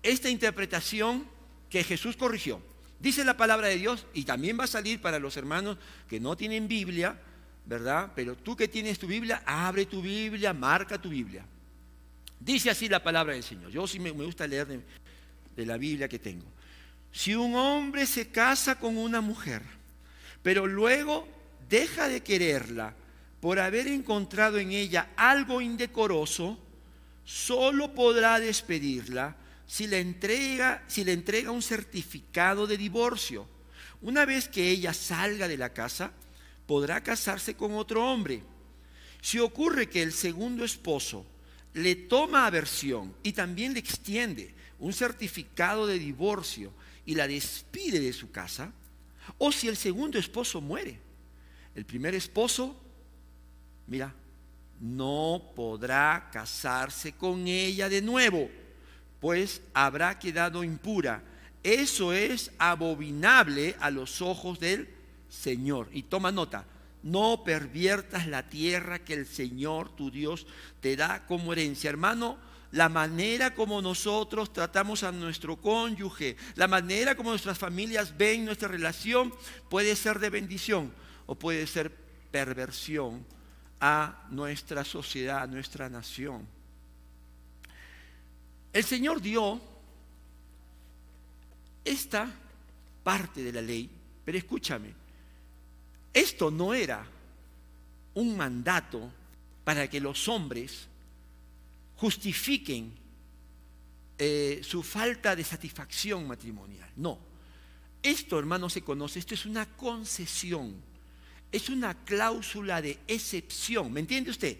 esta 0.01 0.29
interpretación 0.29 1.27
que 1.69 1.83
Jesús 1.83 2.15
corrigió. 2.15 2.61
Dice 2.99 3.23
la 3.23 3.37
palabra 3.37 3.67
de 3.67 3.77
Dios 3.77 4.05
y 4.13 4.23
también 4.23 4.59
va 4.59 4.65
a 4.65 4.67
salir 4.67 5.01
para 5.01 5.19
los 5.19 5.37
hermanos 5.37 5.77
que 6.09 6.19
no 6.19 6.35
tienen 6.35 6.67
Biblia, 6.67 7.17
¿verdad? 7.65 8.11
Pero 8.15 8.35
tú 8.35 8.55
que 8.55 8.67
tienes 8.67 8.99
tu 8.99 9.07
Biblia, 9.07 9.41
abre 9.45 9.85
tu 9.85 10.01
Biblia, 10.01 10.53
marca 10.53 11.01
tu 11.01 11.09
Biblia. 11.09 11.45
Dice 12.39 12.69
así 12.69 12.89
la 12.89 13.03
palabra 13.03 13.33
del 13.33 13.43
Señor. 13.43 13.71
Yo 13.71 13.87
sí 13.87 13.99
me, 13.99 14.11
gusta 14.11 14.47
leer 14.47 14.67
de, 14.67 14.81
de 15.55 15.65
la 15.65 15.77
Biblia 15.77 16.07
que 16.07 16.19
tengo. 16.19 16.45
Si 17.11 17.35
un 17.35 17.55
hombre 17.55 18.05
se 18.05 18.29
casa 18.29 18.79
con 18.79 18.97
una 18.97 19.21
mujer, 19.21 19.61
pero 20.41 20.67
luego 20.67 21.27
deja 21.69 22.07
de 22.07 22.21
quererla 22.21 22.93
por 23.41 23.59
haber 23.59 23.87
encontrado 23.87 24.57
en 24.57 24.71
ella 24.71 25.11
algo 25.15 25.61
indecoroso, 25.61 26.57
solo 27.23 27.93
podrá 27.93 28.39
despedirla 28.39 29.37
si 29.65 29.87
le 29.87 29.99
entrega, 29.99 30.83
si 30.87 31.03
le 31.03 31.13
entrega 31.13 31.51
un 31.51 31.61
certificado 31.61 32.67
de 32.67 32.77
divorcio. 32.77 33.47
Una 34.01 34.25
vez 34.25 34.47
que 34.47 34.69
ella 34.69 34.93
salga 34.93 35.47
de 35.47 35.57
la 35.57 35.73
casa, 35.73 36.11
podrá 36.65 37.01
casarse 37.03 37.55
con 37.55 37.73
otro 37.73 38.11
hombre. 38.11 38.43
Si 39.21 39.39
ocurre 39.39 39.89
que 39.89 40.01
el 40.01 40.11
segundo 40.11 40.65
esposo 40.65 41.25
le 41.73 41.95
toma 41.95 42.45
aversión 42.45 43.13
y 43.21 43.33
también 43.33 43.73
le 43.73 43.79
extiende 43.79 44.55
un 44.79 44.93
certificado 44.93 45.85
de 45.85 45.99
divorcio 45.99 46.73
y 47.05 47.15
la 47.15 47.27
despide 47.27 47.99
de 47.99 48.13
su 48.13 48.31
casa, 48.31 48.73
o 49.37 49.51
si 49.51 49.67
el 49.67 49.77
segundo 49.77 50.17
esposo 50.17 50.61
muere, 50.61 50.99
el 51.75 51.85
primer 51.85 52.15
esposo, 52.15 52.75
mira, 53.89 54.13
no 54.79 55.51
podrá 55.55 56.29
casarse 56.31 57.13
con 57.13 57.47
ella 57.47 57.89
de 57.89 58.01
nuevo, 58.01 58.49
pues 59.19 59.61
habrá 59.73 60.17
quedado 60.17 60.63
impura. 60.63 61.23
Eso 61.63 62.13
es 62.13 62.51
abominable 62.57 63.75
a 63.79 63.91
los 63.91 64.21
ojos 64.21 64.59
del 64.59 64.87
Señor. 65.27 65.89
Y 65.91 66.03
toma 66.03 66.31
nota, 66.31 66.65
no 67.03 67.43
perviertas 67.43 68.27
la 68.27 68.47
tierra 68.47 68.99
que 68.99 69.15
el 69.15 69.25
Señor 69.25 69.93
tu 69.95 70.09
Dios 70.11 70.47
te 70.79 70.95
da 70.95 71.25
como 71.25 71.51
herencia. 71.51 71.89
Hermano, 71.89 72.37
la 72.71 72.87
manera 72.87 73.55
como 73.55 73.81
nosotros 73.81 74.53
tratamos 74.53 75.03
a 75.03 75.11
nuestro 75.11 75.57
cónyuge, 75.57 76.37
la 76.55 76.67
manera 76.67 77.15
como 77.15 77.31
nuestras 77.31 77.57
familias 77.57 78.15
ven 78.15 78.45
nuestra 78.45 78.67
relación 78.67 79.33
puede 79.69 79.95
ser 79.95 80.19
de 80.19 80.29
bendición 80.29 80.93
o 81.25 81.35
puede 81.35 81.65
ser 81.65 81.91
perversión 82.31 83.25
a 83.79 84.27
nuestra 84.31 84.83
sociedad, 84.83 85.43
a 85.43 85.47
nuestra 85.47 85.89
nación. 85.89 86.47
El 88.71 88.83
Señor 88.83 89.21
dio 89.21 89.59
esta 91.83 92.31
parte 93.03 93.43
de 93.43 93.53
la 93.53 93.61
ley, 93.61 93.89
pero 94.23 94.37
escúchame, 94.37 94.93
esto 96.13 96.51
no 96.51 96.73
era 96.73 97.05
un 98.15 98.35
mandato 98.35 99.11
para 99.63 99.89
que 99.89 99.99
los 99.99 100.27
hombres 100.27 100.87
justifiquen 101.95 102.93
eh, 104.17 104.61
su 104.63 104.83
falta 104.83 105.35
de 105.35 105.43
satisfacción 105.43 106.27
matrimonial. 106.27 106.89
No. 106.97 107.19
Esto, 108.01 108.39
hermano, 108.39 108.69
se 108.69 108.81
conoce, 108.81 109.19
esto 109.19 109.33
es 109.33 109.45
una 109.45 109.65
concesión, 109.65 110.81
es 111.51 111.69
una 111.69 111.93
cláusula 112.05 112.81
de 112.81 112.99
excepción. 113.07 113.91
¿Me 113.91 113.99
entiende 113.99 114.31
usted? 114.31 114.57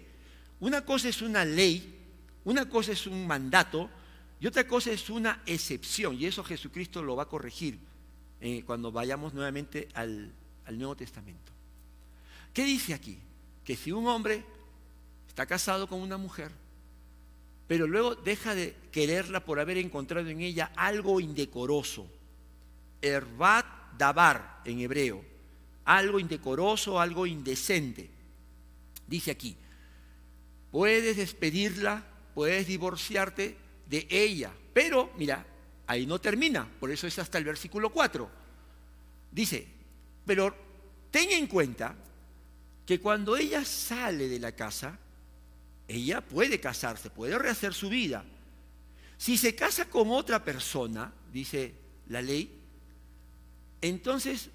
Una 0.60 0.84
cosa 0.84 1.08
es 1.08 1.22
una 1.22 1.44
ley, 1.44 1.94
una 2.44 2.68
cosa 2.68 2.92
es 2.92 3.06
un 3.06 3.26
mandato 3.26 3.88
y 4.40 4.46
otra 4.46 4.66
cosa 4.66 4.90
es 4.90 5.08
una 5.10 5.42
excepción. 5.46 6.16
Y 6.18 6.26
eso 6.26 6.42
Jesucristo 6.44 7.02
lo 7.02 7.16
va 7.16 7.24
a 7.24 7.28
corregir 7.28 7.78
eh, 8.40 8.62
cuando 8.64 8.90
vayamos 8.90 9.34
nuevamente 9.34 9.88
al 9.94 10.32
Nuevo 10.70 10.96
Testamento. 10.96 11.52
¿Qué 12.52 12.64
dice 12.64 12.94
aquí? 12.94 13.18
Que 13.64 13.76
si 13.76 13.92
un 13.92 14.06
hombre 14.06 14.44
está 15.28 15.46
casado 15.46 15.86
con 15.86 16.00
una 16.00 16.16
mujer, 16.16 16.50
pero 17.68 17.86
luego 17.86 18.16
deja 18.16 18.54
de 18.54 18.74
quererla 18.90 19.44
por 19.44 19.60
haber 19.60 19.78
encontrado 19.78 20.28
en 20.28 20.40
ella 20.40 20.72
algo 20.74 21.20
indecoroso, 21.20 22.10
erbat 23.00 23.64
dabar 23.96 24.60
en 24.64 24.80
hebreo, 24.80 25.24
algo 25.90 26.20
indecoroso, 26.20 27.00
algo 27.00 27.26
indecente. 27.26 28.08
Dice 29.08 29.32
aquí, 29.32 29.56
puedes 30.70 31.16
despedirla, 31.16 32.06
puedes 32.32 32.68
divorciarte 32.68 33.56
de 33.86 34.06
ella, 34.08 34.52
pero 34.72 35.10
mira, 35.16 35.44
ahí 35.88 36.06
no 36.06 36.20
termina, 36.20 36.70
por 36.78 36.92
eso 36.92 37.08
es 37.08 37.18
hasta 37.18 37.38
el 37.38 37.44
versículo 37.44 37.90
4. 37.90 38.30
Dice, 39.32 39.66
pero 40.24 40.54
ten 41.10 41.32
en 41.32 41.48
cuenta 41.48 41.96
que 42.86 43.00
cuando 43.00 43.36
ella 43.36 43.64
sale 43.64 44.28
de 44.28 44.38
la 44.38 44.52
casa, 44.52 44.96
ella 45.88 46.20
puede 46.20 46.60
casarse, 46.60 47.10
puede 47.10 47.36
rehacer 47.36 47.74
su 47.74 47.88
vida. 47.88 48.24
Si 49.18 49.36
se 49.36 49.56
casa 49.56 49.86
con 49.86 50.10
otra 50.10 50.44
persona, 50.44 51.12
dice 51.32 51.74
la 52.06 52.22
ley, 52.22 52.62
entonces 53.80 54.50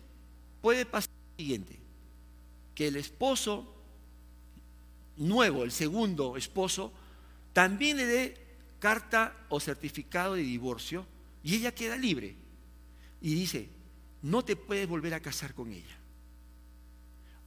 puede 0.61 0.85
pasar 0.85 1.14
siguiente, 1.37 1.79
que 2.73 2.87
el 2.87 2.95
esposo 2.97 3.73
nuevo, 5.17 5.63
el 5.63 5.71
segundo 5.71 6.37
esposo, 6.37 6.91
también 7.53 7.97
le 7.97 8.05
dé 8.05 8.45
carta 8.79 9.35
o 9.49 9.59
certificado 9.59 10.35
de 10.35 10.41
divorcio 10.41 11.05
y 11.43 11.55
ella 11.55 11.73
queda 11.73 11.97
libre. 11.97 12.35
Y 13.21 13.33
dice, 13.33 13.69
no 14.21 14.43
te 14.43 14.55
puedes 14.55 14.87
volver 14.87 15.13
a 15.13 15.19
casar 15.19 15.53
con 15.53 15.71
ella. 15.71 15.97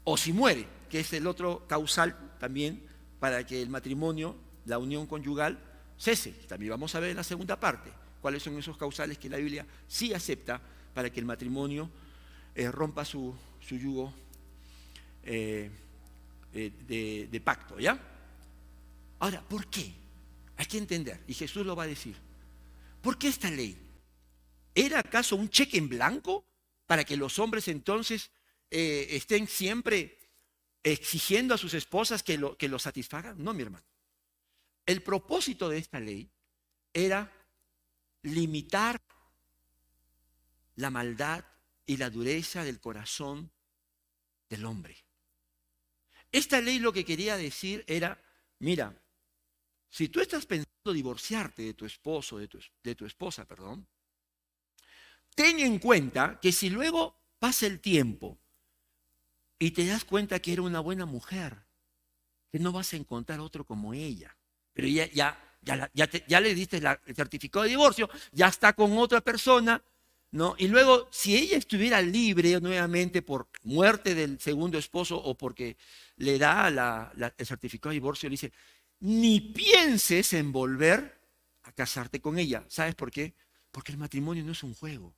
O 0.04 0.16
si 0.16 0.32
muere, 0.32 0.66
que 0.88 1.00
es 1.00 1.12
el 1.12 1.26
otro 1.26 1.66
causal 1.68 2.36
también 2.38 2.82
para 3.20 3.44
que 3.44 3.60
el 3.60 3.68
matrimonio, 3.68 4.36
la 4.64 4.78
unión 4.78 5.06
conyugal, 5.06 5.58
cese. 5.98 6.32
También 6.48 6.70
vamos 6.70 6.94
a 6.94 7.00
ver 7.00 7.10
en 7.10 7.16
la 7.16 7.24
segunda 7.24 7.60
parte 7.60 7.92
cuáles 8.20 8.42
son 8.42 8.56
esos 8.58 8.76
causales 8.76 9.18
que 9.18 9.28
la 9.28 9.36
Biblia 9.36 9.66
sí 9.86 10.14
acepta 10.14 10.60
para 10.94 11.10
que 11.10 11.20
el 11.20 11.26
matrimonio 11.26 11.90
eh, 12.54 12.70
rompa 12.70 13.04
su, 13.04 13.34
yugo 13.76 14.12
eh, 15.22 15.70
eh, 16.52 17.28
de, 17.30 17.40
pacto, 17.40 17.78
¿ya? 17.78 17.98
Ahora, 19.18 19.42
¿por 19.42 19.68
qué? 19.68 19.92
Hay 20.56 20.66
que 20.66 20.78
entender, 20.78 21.22
y 21.26 21.34
Jesús 21.34 21.64
lo 21.66 21.76
va 21.76 21.84
a 21.84 21.88
decir. 21.88 22.16
¿Por 23.00 23.18
qué 23.18 23.28
esta 23.28 23.50
ley? 23.50 23.76
¿Era 24.74 25.00
acaso 25.00 25.36
un 25.36 25.50
cheque 25.50 25.78
en 25.78 25.88
blanco 25.88 26.44
para 26.86 27.04
que 27.04 27.16
los 27.16 27.38
hombres 27.38 27.68
entonces 27.68 28.30
estén 28.70 29.46
siempre 29.46 30.18
exigiendo 30.82 31.54
a 31.54 31.58
sus 31.58 31.74
esposas 31.74 32.22
que 32.22 32.38
lo, 32.38 32.56
que 32.56 32.68
lo 32.68 32.78
satisfagan. 32.78 33.42
No, 33.42 33.54
mi 33.54 33.62
hermano. 33.62 33.84
El 34.86 35.02
propósito 35.02 35.68
de 35.68 35.78
esta 35.78 36.00
ley 36.00 36.30
era 36.92 37.30
limitar 38.22 39.00
la 40.76 40.90
maldad 40.90 41.44
y 41.86 41.96
la 41.96 42.10
dureza 42.10 42.64
del 42.64 42.80
corazón 42.80 43.50
del 44.48 44.64
hombre. 44.64 44.96
Esta 46.30 46.60
ley 46.60 46.78
lo 46.78 46.92
que 46.92 47.04
quería 47.04 47.36
decir 47.36 47.84
era, 47.86 48.20
mira, 48.58 48.94
si 49.88 50.08
tú 50.08 50.20
estás 50.20 50.46
pensando 50.46 50.92
divorciarte 50.92 51.62
de 51.62 51.74
tu 51.74 51.86
esposo, 51.86 52.38
de 52.38 52.48
tu, 52.48 52.58
de 52.82 52.94
tu 52.94 53.06
esposa, 53.06 53.46
perdón, 53.46 53.86
ten 55.34 55.58
en 55.60 55.78
cuenta 55.78 56.38
que 56.40 56.52
si 56.52 56.68
luego 56.68 57.16
pasa 57.38 57.66
el 57.66 57.80
tiempo 57.80 58.38
y 59.58 59.70
te 59.70 59.86
das 59.86 60.04
cuenta 60.04 60.40
que 60.40 60.52
era 60.52 60.62
una 60.62 60.80
buena 60.80 61.06
mujer, 61.06 61.64
que 62.50 62.58
no 62.58 62.72
vas 62.72 62.92
a 62.92 62.96
encontrar 62.96 63.40
otro 63.40 63.64
como 63.64 63.94
ella. 63.94 64.36
Pero 64.72 64.88
ya, 64.88 65.06
ya, 65.10 65.90
ya, 65.92 66.08
ya, 66.26 66.40
le 66.40 66.54
diste 66.54 66.78
el 66.78 67.14
certificado 67.14 67.64
de 67.64 67.70
divorcio, 67.70 68.08
ya 68.32 68.48
está 68.48 68.72
con 68.72 68.96
otra 68.98 69.20
persona, 69.20 69.82
¿no? 70.30 70.54
Y 70.58 70.68
luego, 70.68 71.08
si 71.10 71.36
ella 71.36 71.56
estuviera 71.56 72.02
libre 72.02 72.60
nuevamente 72.60 73.22
por 73.22 73.48
muerte 73.62 74.14
del 74.14 74.38
segundo 74.40 74.78
esposo 74.78 75.16
o 75.16 75.34
porque 75.34 75.76
le 76.16 76.38
da 76.38 77.12
el 77.36 77.46
certificado 77.46 77.90
de 77.90 77.94
divorcio, 77.94 78.28
le 78.28 78.34
dice, 78.34 78.52
ni 79.00 79.40
pienses 79.40 80.32
en 80.32 80.52
volver 80.52 81.18
a 81.62 81.72
casarte 81.72 82.20
con 82.20 82.38
ella. 82.38 82.64
¿Sabes 82.68 82.94
por 82.94 83.10
qué? 83.10 83.34
Porque 83.70 83.92
el 83.92 83.98
matrimonio 83.98 84.44
no 84.44 84.52
es 84.52 84.62
un 84.62 84.74
juego. 84.74 85.14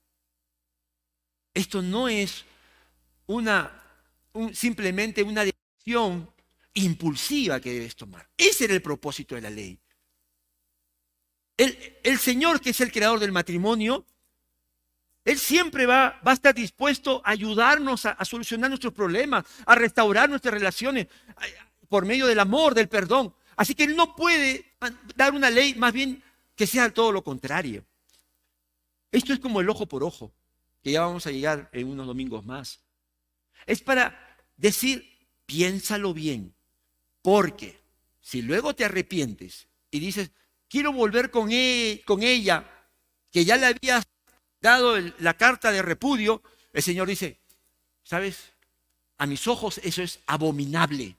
Esto 1.54 1.82
no 1.82 2.08
es 2.08 2.44
una 3.26 3.80
simplemente 4.52 5.22
una 5.22 5.44
decisión 5.44 6.30
impulsiva 6.74 7.60
que 7.60 7.72
debes 7.72 7.96
tomar. 7.96 8.28
Ese 8.36 8.64
era 8.64 8.74
el 8.74 8.82
propósito 8.82 9.34
de 9.34 9.40
la 9.40 9.50
ley. 9.50 9.78
El, 11.56 11.98
el 12.04 12.18
Señor, 12.18 12.60
que 12.60 12.70
es 12.70 12.80
el 12.80 12.92
creador 12.92 13.18
del 13.18 13.32
matrimonio, 13.32 14.06
Él 15.24 15.38
siempre 15.38 15.86
va, 15.86 16.20
a 16.24 16.32
estar 16.32 16.54
dispuesto 16.54 17.22
a 17.24 17.30
ayudarnos 17.30 18.06
a, 18.06 18.24
solucionar 18.24 18.70
nuestros 18.70 18.92
problemas, 18.92 19.44
a 19.66 19.74
restaurar 19.74 20.28
nuestras 20.30 20.54
relaciones 20.54 21.08
por 21.88 22.06
medio 22.06 22.26
del 22.26 22.40
amor, 22.40 22.74
del 22.74 22.88
perdón. 22.88 23.34
Así 23.56 23.74
que 23.74 23.84
Él 23.84 23.96
no 23.96 24.16
puede 24.16 24.72
dar 25.16 25.34
una 25.34 25.50
ley 25.50 25.74
más 25.74 25.92
bien 25.92 26.22
que 26.54 26.66
sea 26.66 26.92
todo 26.92 27.12
lo 27.12 27.22
contrario. 27.22 27.84
Esto 29.12 29.32
es 29.32 29.40
como 29.40 29.60
el 29.60 29.68
ojo 29.68 29.86
por 29.86 30.04
ojo, 30.04 30.32
que 30.82 30.92
ya 30.92 31.02
vamos 31.02 31.26
a 31.26 31.30
llegar 31.30 31.68
en 31.72 31.88
unos 31.88 32.06
domingos 32.06 32.46
más. 32.46 32.80
Es 33.66 33.82
para 33.82 34.38
decir, 34.56 35.04
piénsalo 35.44 36.14
bien, 36.14 36.54
porque 37.22 37.78
si 38.20 38.40
luego 38.40 38.74
te 38.74 38.84
arrepientes 38.84 39.68
y 39.90 39.98
dices, 39.98 40.30
quiero 40.68 40.92
volver 40.92 41.30
con, 41.30 41.50
e, 41.50 42.02
con 42.06 42.22
ella, 42.22 42.70
que 43.30 43.44
ya 43.44 43.56
le 43.56 43.66
habías 43.66 44.06
dado 44.60 44.96
la 45.18 45.34
carta 45.34 45.72
de 45.72 45.82
repudio, 45.82 46.42
el 46.72 46.82
Señor 46.82 47.08
dice, 47.08 47.38
¿sabes? 48.04 48.52
A 49.18 49.26
mis 49.26 49.46
ojos 49.46 49.80
eso 49.82 50.02
es 50.02 50.20
abominable, 50.26 51.16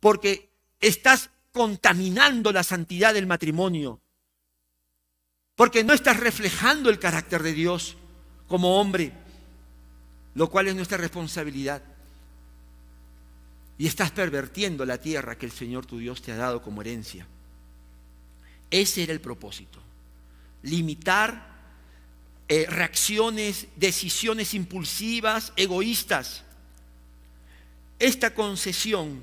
porque 0.00 0.48
estás 0.80 1.30
contaminando 1.52 2.52
la 2.52 2.62
santidad 2.62 3.14
del 3.14 3.26
matrimonio, 3.26 4.00
porque 5.56 5.82
no 5.82 5.92
estás 5.92 6.18
reflejando 6.18 6.90
el 6.90 6.98
carácter 6.98 7.42
de 7.42 7.52
Dios 7.52 7.96
como 8.46 8.80
hombre, 8.80 9.12
lo 10.34 10.48
cual 10.48 10.68
es 10.68 10.76
nuestra 10.76 10.98
responsabilidad. 10.98 11.82
Y 13.76 13.86
estás 13.86 14.10
pervertiendo 14.10 14.84
la 14.84 14.98
tierra 14.98 15.36
que 15.36 15.46
el 15.46 15.52
Señor 15.52 15.86
tu 15.86 15.98
Dios 15.98 16.22
te 16.22 16.32
ha 16.32 16.36
dado 16.36 16.62
como 16.62 16.80
herencia. 16.80 17.26
Ese 18.70 19.04
era 19.04 19.12
el 19.12 19.20
propósito. 19.20 19.80
Limitar 20.62 21.57
eh, 22.48 22.66
reacciones, 22.68 23.66
decisiones 23.76 24.54
impulsivas, 24.54 25.52
egoístas. 25.54 26.44
Esta 27.98 28.32
concesión 28.32 29.22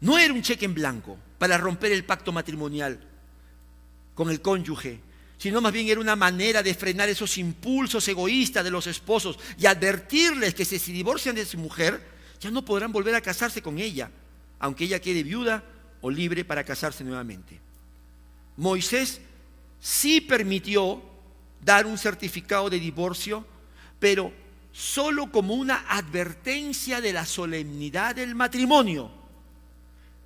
no 0.00 0.18
era 0.18 0.34
un 0.34 0.42
cheque 0.42 0.64
en 0.64 0.74
blanco 0.74 1.16
para 1.38 1.56
romper 1.56 1.92
el 1.92 2.04
pacto 2.04 2.32
matrimonial 2.32 3.00
con 4.14 4.28
el 4.30 4.40
cónyuge, 4.40 4.98
sino 5.38 5.60
más 5.60 5.72
bien 5.72 5.88
era 5.88 6.00
una 6.00 6.16
manera 6.16 6.62
de 6.64 6.74
frenar 6.74 7.08
esos 7.08 7.38
impulsos 7.38 8.06
egoístas 8.08 8.64
de 8.64 8.70
los 8.70 8.88
esposos 8.88 9.38
y 9.56 9.66
advertirles 9.66 10.54
que 10.54 10.64
si 10.64 10.80
se 10.80 10.92
divorcian 10.92 11.36
de 11.36 11.46
su 11.46 11.58
mujer, 11.58 12.04
ya 12.40 12.50
no 12.50 12.64
podrán 12.64 12.90
volver 12.90 13.14
a 13.14 13.20
casarse 13.20 13.62
con 13.62 13.78
ella, 13.78 14.10
aunque 14.58 14.84
ella 14.84 15.00
quede 15.00 15.22
viuda 15.22 15.62
o 16.00 16.10
libre 16.10 16.44
para 16.44 16.64
casarse 16.64 17.04
nuevamente. 17.04 17.60
Moisés 18.56 19.20
sí 19.80 20.20
permitió 20.20 21.11
dar 21.62 21.86
un 21.86 21.96
certificado 21.96 22.68
de 22.68 22.80
divorcio, 22.80 23.46
pero 23.98 24.32
solo 24.72 25.30
como 25.30 25.54
una 25.54 25.84
advertencia 25.88 27.00
de 27.00 27.12
la 27.12 27.24
solemnidad 27.24 28.16
del 28.16 28.34
matrimonio. 28.34 29.10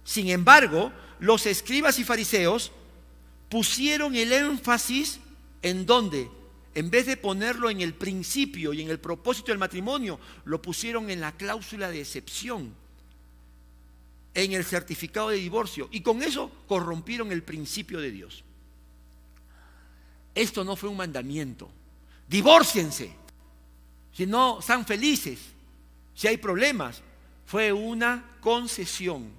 Sin 0.04 0.28
embargo, 0.28 0.92
los 1.18 1.46
escribas 1.46 1.98
y 1.98 2.04
fariseos 2.04 2.72
pusieron 3.48 4.14
el 4.14 4.32
énfasis 4.32 5.20
en 5.62 5.84
donde, 5.84 6.30
en 6.74 6.90
vez 6.90 7.06
de 7.06 7.16
ponerlo 7.16 7.70
en 7.70 7.80
el 7.80 7.94
principio 7.94 8.72
y 8.72 8.82
en 8.82 8.90
el 8.90 9.00
propósito 9.00 9.48
del 9.48 9.58
matrimonio, 9.58 10.20
lo 10.44 10.62
pusieron 10.62 11.10
en 11.10 11.20
la 11.20 11.32
cláusula 11.32 11.90
de 11.90 12.00
excepción, 12.00 12.72
en 14.34 14.52
el 14.52 14.64
certificado 14.64 15.30
de 15.30 15.38
divorcio, 15.38 15.88
y 15.90 16.02
con 16.02 16.22
eso 16.22 16.52
corrompieron 16.68 17.32
el 17.32 17.42
principio 17.42 18.00
de 18.00 18.10
Dios. 18.10 18.44
Esto 20.36 20.62
no 20.62 20.76
fue 20.76 20.90
un 20.90 20.98
mandamiento. 20.98 21.68
Divórciense. 22.28 23.10
Si 24.12 24.26
no, 24.26 24.60
sean 24.60 24.84
felices. 24.84 25.40
Si 26.14 26.28
hay 26.28 26.36
problemas, 26.36 27.02
fue 27.46 27.72
una 27.72 28.36
concesión 28.40 29.30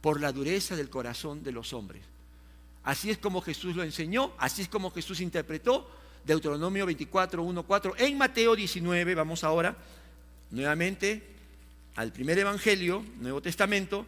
por 0.00 0.20
la 0.20 0.30
dureza 0.30 0.76
del 0.76 0.88
corazón 0.88 1.42
de 1.42 1.50
los 1.50 1.72
hombres. 1.72 2.02
Así 2.84 3.10
es 3.10 3.18
como 3.18 3.40
Jesús 3.40 3.74
lo 3.74 3.82
enseñó, 3.82 4.32
así 4.38 4.62
es 4.62 4.68
como 4.68 4.92
Jesús 4.92 5.20
interpretó 5.20 5.90
Deuteronomio 6.24 6.86
24, 6.86 7.42
1, 7.42 7.62
4. 7.64 7.94
En 7.98 8.16
Mateo 8.16 8.54
19, 8.54 9.14
vamos 9.16 9.42
ahora 9.42 9.76
nuevamente 10.52 11.34
al 11.96 12.12
primer 12.12 12.38
Evangelio, 12.38 13.04
Nuevo 13.18 13.42
Testamento, 13.42 14.06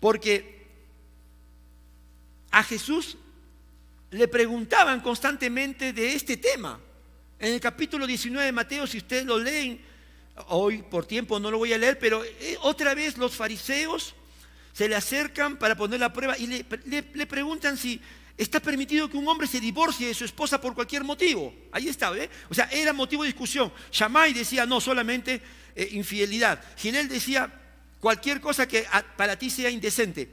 porque 0.00 0.66
a 2.50 2.64
Jesús 2.64 3.16
le 4.10 4.28
preguntaban 4.28 5.00
constantemente 5.00 5.92
de 5.92 6.14
este 6.14 6.36
tema. 6.36 6.80
En 7.38 7.54
el 7.54 7.60
capítulo 7.60 8.06
19 8.06 8.46
de 8.46 8.52
Mateo, 8.52 8.86
si 8.86 8.98
ustedes 8.98 9.24
lo 9.24 9.38
leen, 9.38 9.80
hoy 10.48 10.82
por 10.82 11.06
tiempo 11.06 11.38
no 11.38 11.50
lo 11.50 11.58
voy 11.58 11.72
a 11.72 11.78
leer, 11.78 11.98
pero 11.98 12.24
eh, 12.24 12.56
otra 12.62 12.94
vez 12.94 13.16
los 13.16 13.34
fariseos 13.34 14.14
se 14.72 14.88
le 14.88 14.96
acercan 14.96 15.56
para 15.56 15.76
poner 15.76 16.00
la 16.00 16.12
prueba 16.12 16.36
y 16.38 16.46
le, 16.46 17.26
preguntan 17.26 17.76
si 17.76 18.00
está 18.36 18.60
permitido 18.60 19.08
que 19.08 19.16
un 19.16 19.28
hombre 19.28 19.46
se 19.46 19.60
divorcie 19.60 20.08
de 20.08 20.14
su 20.14 20.24
esposa 20.24 20.60
por 20.60 20.74
cualquier 20.74 21.04
motivo. 21.04 21.54
Ahí 21.72 21.88
está, 21.88 22.16
¿eh? 22.16 22.28
O 22.48 22.54
sea, 22.54 22.68
era 22.70 22.92
motivo 22.92 23.22
de 23.22 23.28
discusión. 23.28 23.72
Shammai 23.90 24.32
decía, 24.32 24.66
no, 24.66 24.80
solamente 24.80 25.40
eh, 25.74 25.88
infidelidad. 25.92 26.62
Ginel 26.76 27.08
decía, 27.08 27.52
cualquier 28.00 28.40
cosa 28.40 28.66
que 28.66 28.86
para 29.16 29.38
ti 29.38 29.50
sea 29.50 29.70
indecente. 29.70 30.30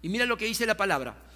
Y 0.00 0.08
mira 0.08 0.26
lo 0.26 0.36
que 0.36 0.46
dice 0.46 0.66
la 0.66 0.76
palabra. 0.76 1.31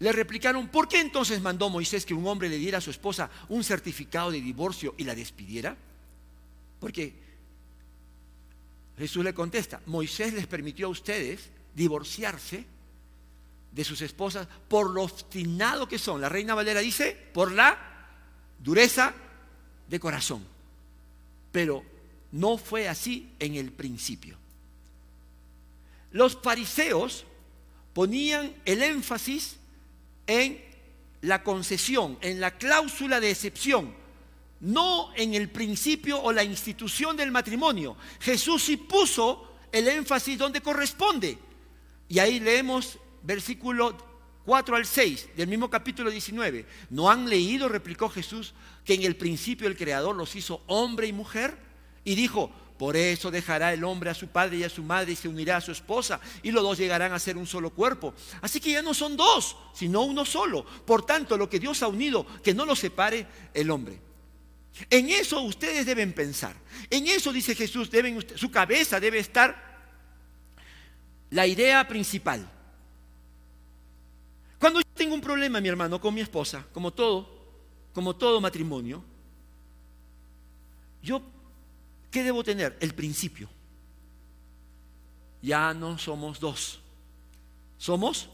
Le 0.00 0.12
replicaron, 0.12 0.68
¿por 0.68 0.88
qué 0.88 1.00
entonces 1.00 1.40
mandó 1.40 1.70
Moisés 1.70 2.04
que 2.04 2.14
un 2.14 2.26
hombre 2.26 2.48
le 2.48 2.58
diera 2.58 2.78
a 2.78 2.80
su 2.80 2.90
esposa 2.90 3.30
un 3.48 3.62
certificado 3.62 4.30
de 4.30 4.40
divorcio 4.40 4.94
y 4.98 5.04
la 5.04 5.14
despidiera? 5.14 5.76
Porque 6.80 7.14
Jesús 8.98 9.24
le 9.24 9.34
contesta, 9.34 9.80
Moisés 9.86 10.34
les 10.34 10.46
permitió 10.46 10.86
a 10.86 10.90
ustedes 10.90 11.50
divorciarse 11.74 12.64
de 13.72 13.84
sus 13.84 14.00
esposas 14.02 14.46
por 14.68 14.90
lo 14.90 15.02
obstinado 15.02 15.88
que 15.88 15.98
son. 15.98 16.20
La 16.20 16.28
reina 16.28 16.54
Valera 16.54 16.80
dice, 16.80 17.16
por 17.32 17.50
la 17.50 17.76
dureza 18.58 19.12
de 19.88 20.00
corazón. 20.00 20.44
Pero 21.50 21.84
no 22.32 22.56
fue 22.56 22.88
así 22.88 23.32
en 23.38 23.54
el 23.54 23.72
principio. 23.72 24.36
Los 26.12 26.36
fariseos 26.40 27.24
ponían 27.92 28.54
el 28.64 28.82
énfasis 28.82 29.56
en 30.26 30.62
la 31.22 31.42
concesión, 31.42 32.18
en 32.20 32.40
la 32.40 32.56
cláusula 32.56 33.20
de 33.20 33.30
excepción 33.30 34.04
no 34.64 35.10
en 35.14 35.34
el 35.34 35.50
principio 35.50 36.20
o 36.20 36.32
la 36.32 36.42
institución 36.42 37.16
del 37.16 37.30
matrimonio. 37.30 37.96
Jesús 38.20 38.62
sí 38.62 38.76
puso 38.78 39.58
el 39.70 39.86
énfasis 39.88 40.38
donde 40.38 40.62
corresponde. 40.62 41.38
Y 42.08 42.18
ahí 42.18 42.40
leemos 42.40 42.98
versículo 43.22 43.96
4 44.46 44.76
al 44.76 44.86
6 44.86 45.30
del 45.36 45.48
mismo 45.48 45.68
capítulo 45.68 46.10
19. 46.10 46.66
¿No 46.90 47.10
han 47.10 47.28
leído, 47.28 47.68
replicó 47.68 48.08
Jesús, 48.08 48.54
que 48.84 48.94
en 48.94 49.02
el 49.02 49.16
principio 49.16 49.68
el 49.68 49.76
Creador 49.76 50.16
los 50.16 50.34
hizo 50.34 50.62
hombre 50.66 51.06
y 51.08 51.12
mujer? 51.12 51.58
Y 52.02 52.14
dijo, 52.14 52.50
por 52.78 52.96
eso 52.96 53.30
dejará 53.30 53.72
el 53.72 53.84
hombre 53.84 54.10
a 54.10 54.14
su 54.14 54.28
padre 54.28 54.56
y 54.58 54.64
a 54.64 54.68
su 54.68 54.82
madre 54.82 55.12
y 55.12 55.16
se 55.16 55.28
unirá 55.28 55.58
a 55.58 55.60
su 55.60 55.70
esposa 55.70 56.20
y 56.42 56.50
los 56.50 56.62
dos 56.62 56.78
llegarán 56.78 57.12
a 57.12 57.18
ser 57.18 57.36
un 57.36 57.46
solo 57.46 57.70
cuerpo. 57.70 58.14
Así 58.40 58.60
que 58.60 58.72
ya 58.72 58.82
no 58.82 58.94
son 58.94 59.16
dos, 59.16 59.56
sino 59.72 60.02
uno 60.02 60.24
solo. 60.24 60.64
Por 60.64 61.06
tanto, 61.06 61.36
lo 61.36 61.48
que 61.48 61.60
Dios 61.60 61.82
ha 61.82 61.88
unido, 61.88 62.26
que 62.42 62.52
no 62.54 62.66
lo 62.66 62.74
separe 62.74 63.26
el 63.54 63.70
hombre. 63.70 64.00
En 64.90 65.08
eso 65.08 65.40
ustedes 65.42 65.86
deben 65.86 66.12
pensar. 66.12 66.56
En 66.90 67.06
eso, 67.06 67.32
dice 67.32 67.54
Jesús, 67.54 67.90
deben, 67.90 68.24
su 68.36 68.50
cabeza 68.50 68.98
debe 68.98 69.20
estar 69.20 69.74
la 71.30 71.46
idea 71.46 71.86
principal. 71.86 72.50
Cuando 74.58 74.80
yo 74.80 74.86
tengo 74.94 75.14
un 75.14 75.20
problema, 75.20 75.60
mi 75.60 75.68
hermano, 75.68 76.00
con 76.00 76.12
mi 76.12 76.22
esposa, 76.22 76.66
como 76.72 76.92
todo, 76.92 77.28
como 77.92 78.16
todo 78.16 78.40
matrimonio, 78.40 79.04
yo, 81.02 81.22
¿qué 82.14 82.22
debo 82.22 82.44
tener? 82.44 82.78
El 82.78 82.94
principio. 82.94 83.48
Ya 85.42 85.74
no 85.74 85.98
somos 85.98 86.38
dos, 86.38 86.80
somos 87.76 88.30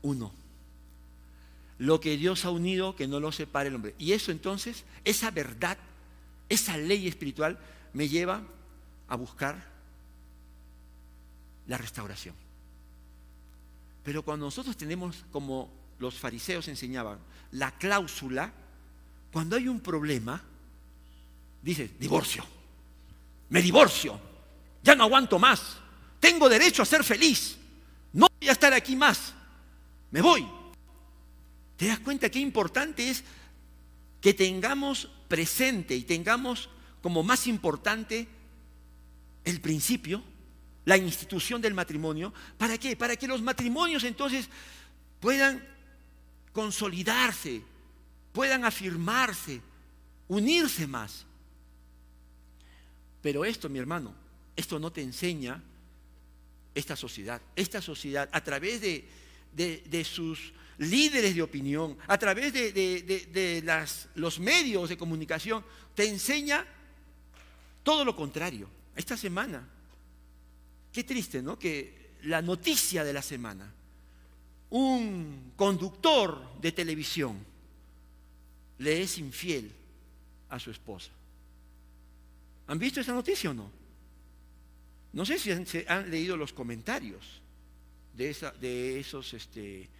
uno. 0.00 0.32
Lo 1.76 2.00
que 2.00 2.16
Dios 2.16 2.46
ha 2.46 2.50
unido, 2.50 2.96
que 2.96 3.06
no 3.06 3.20
lo 3.20 3.32
separe 3.32 3.68
el 3.68 3.74
hombre. 3.74 3.94
Y 3.98 4.12
eso 4.12 4.32
entonces, 4.32 4.84
esa 5.04 5.30
verdad, 5.30 5.76
esa 6.48 6.78
ley 6.78 7.06
espiritual 7.06 7.58
me 7.92 8.08
lleva 8.08 8.42
a 9.08 9.16
buscar 9.16 9.68
la 11.66 11.76
restauración. 11.76 12.34
Pero 14.04 14.22
cuando 14.22 14.46
nosotros 14.46 14.78
tenemos, 14.78 15.26
como 15.30 15.70
los 15.98 16.18
fariseos 16.18 16.66
enseñaban, 16.68 17.18
la 17.50 17.72
cláusula, 17.72 18.54
cuando 19.30 19.56
hay 19.56 19.68
un 19.68 19.80
problema, 19.80 20.42
dices, 21.62 21.90
divorcio, 21.98 22.44
me 23.48 23.62
divorcio, 23.62 24.20
ya 24.82 24.94
no 24.94 25.04
aguanto 25.04 25.38
más, 25.38 25.78
tengo 26.20 26.48
derecho 26.48 26.82
a 26.82 26.86
ser 26.86 27.04
feliz, 27.04 27.56
no 28.12 28.26
voy 28.40 28.48
a 28.48 28.52
estar 28.52 28.72
aquí 28.74 28.96
más, 28.96 29.32
me 30.10 30.20
voy 30.20 30.46
¿Te 31.82 31.88
das 31.88 31.98
cuenta 31.98 32.30
qué 32.30 32.38
importante 32.38 33.10
es 33.10 33.24
que 34.20 34.34
tengamos 34.34 35.08
presente 35.26 35.96
y 35.96 36.04
tengamos 36.04 36.68
como 37.02 37.24
más 37.24 37.48
importante 37.48 38.28
el 39.44 39.60
principio, 39.60 40.22
la 40.84 40.96
institución 40.96 41.60
del 41.60 41.74
matrimonio? 41.74 42.32
¿Para 42.56 42.78
qué? 42.78 42.94
Para 42.94 43.16
que 43.16 43.26
los 43.26 43.42
matrimonios 43.42 44.04
entonces 44.04 44.48
puedan 45.18 45.60
consolidarse, 46.52 47.62
puedan 48.30 48.64
afirmarse, 48.64 49.60
unirse 50.28 50.86
más. 50.86 51.26
Pero 53.22 53.44
esto, 53.44 53.68
mi 53.68 53.78
hermano, 53.78 54.12
esto 54.56 54.78
no 54.78 54.92
te 54.92 55.00
enseña 55.00 55.62
esta 56.74 56.96
sociedad. 56.96 57.40
Esta 57.54 57.80
sociedad, 57.80 58.28
a 58.32 58.42
través 58.42 58.80
de, 58.80 60.04
sus 60.04 60.52
líderes 60.78 61.34
de 61.34 61.42
opinión, 61.42 61.96
a 62.08 62.18
través 62.18 62.52
de, 62.52 63.62
los 64.16 64.40
medios 64.40 64.88
de 64.88 64.98
comunicación, 64.98 65.64
te 65.94 66.08
enseña 66.08 66.66
todo 67.82 68.04
lo 68.04 68.16
contrario. 68.16 68.68
Esta 68.96 69.16
semana, 69.16 69.66
qué 70.92 71.04
triste, 71.04 71.40
¿no? 71.40 71.58
Que 71.58 72.16
la 72.24 72.42
noticia 72.42 73.04
de 73.04 73.12
la 73.12 73.22
semana, 73.22 73.72
un 74.70 75.52
conductor 75.54 76.60
de 76.60 76.72
televisión 76.72 77.38
le 78.78 79.02
es 79.02 79.18
infiel 79.18 79.70
a 80.48 80.58
su 80.58 80.70
esposa. 80.70 81.10
¿Han 82.66 82.78
visto 82.78 83.00
esa 83.00 83.12
noticia 83.12 83.50
o 83.50 83.54
no? 83.54 83.70
No 85.12 85.26
sé 85.26 85.38
si 85.38 85.50
han, 85.86 86.10
leído 86.10 86.36
los 86.36 86.52
comentarios 86.52 87.42
de, 88.14 88.30
esos, 88.98 89.34
este, 89.34 89.90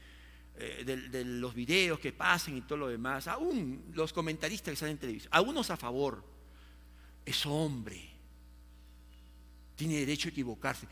eh, 0.56 1.08
de, 1.10 1.24
los 1.24 1.54
videos 1.54 1.98
que 1.98 2.12
pasen 2.12 2.56
y 2.56 2.62
todo 2.62 2.78
lo 2.78 2.88
demás. 2.88 3.28
Aún 3.28 3.92
los 3.94 4.12
comentaristas 4.12 4.72
que 4.72 4.76
salen 4.76 4.92
en 4.92 5.00
televisión, 5.00 5.30
algunos 5.32 5.70
a 5.70 5.76
favor. 5.76 6.24
Es 7.24 7.46
hombre. 7.46 8.10
Tiene 9.76 10.00
derecho 10.00 10.28
a 10.28 10.30
equivocarse. 10.30 10.86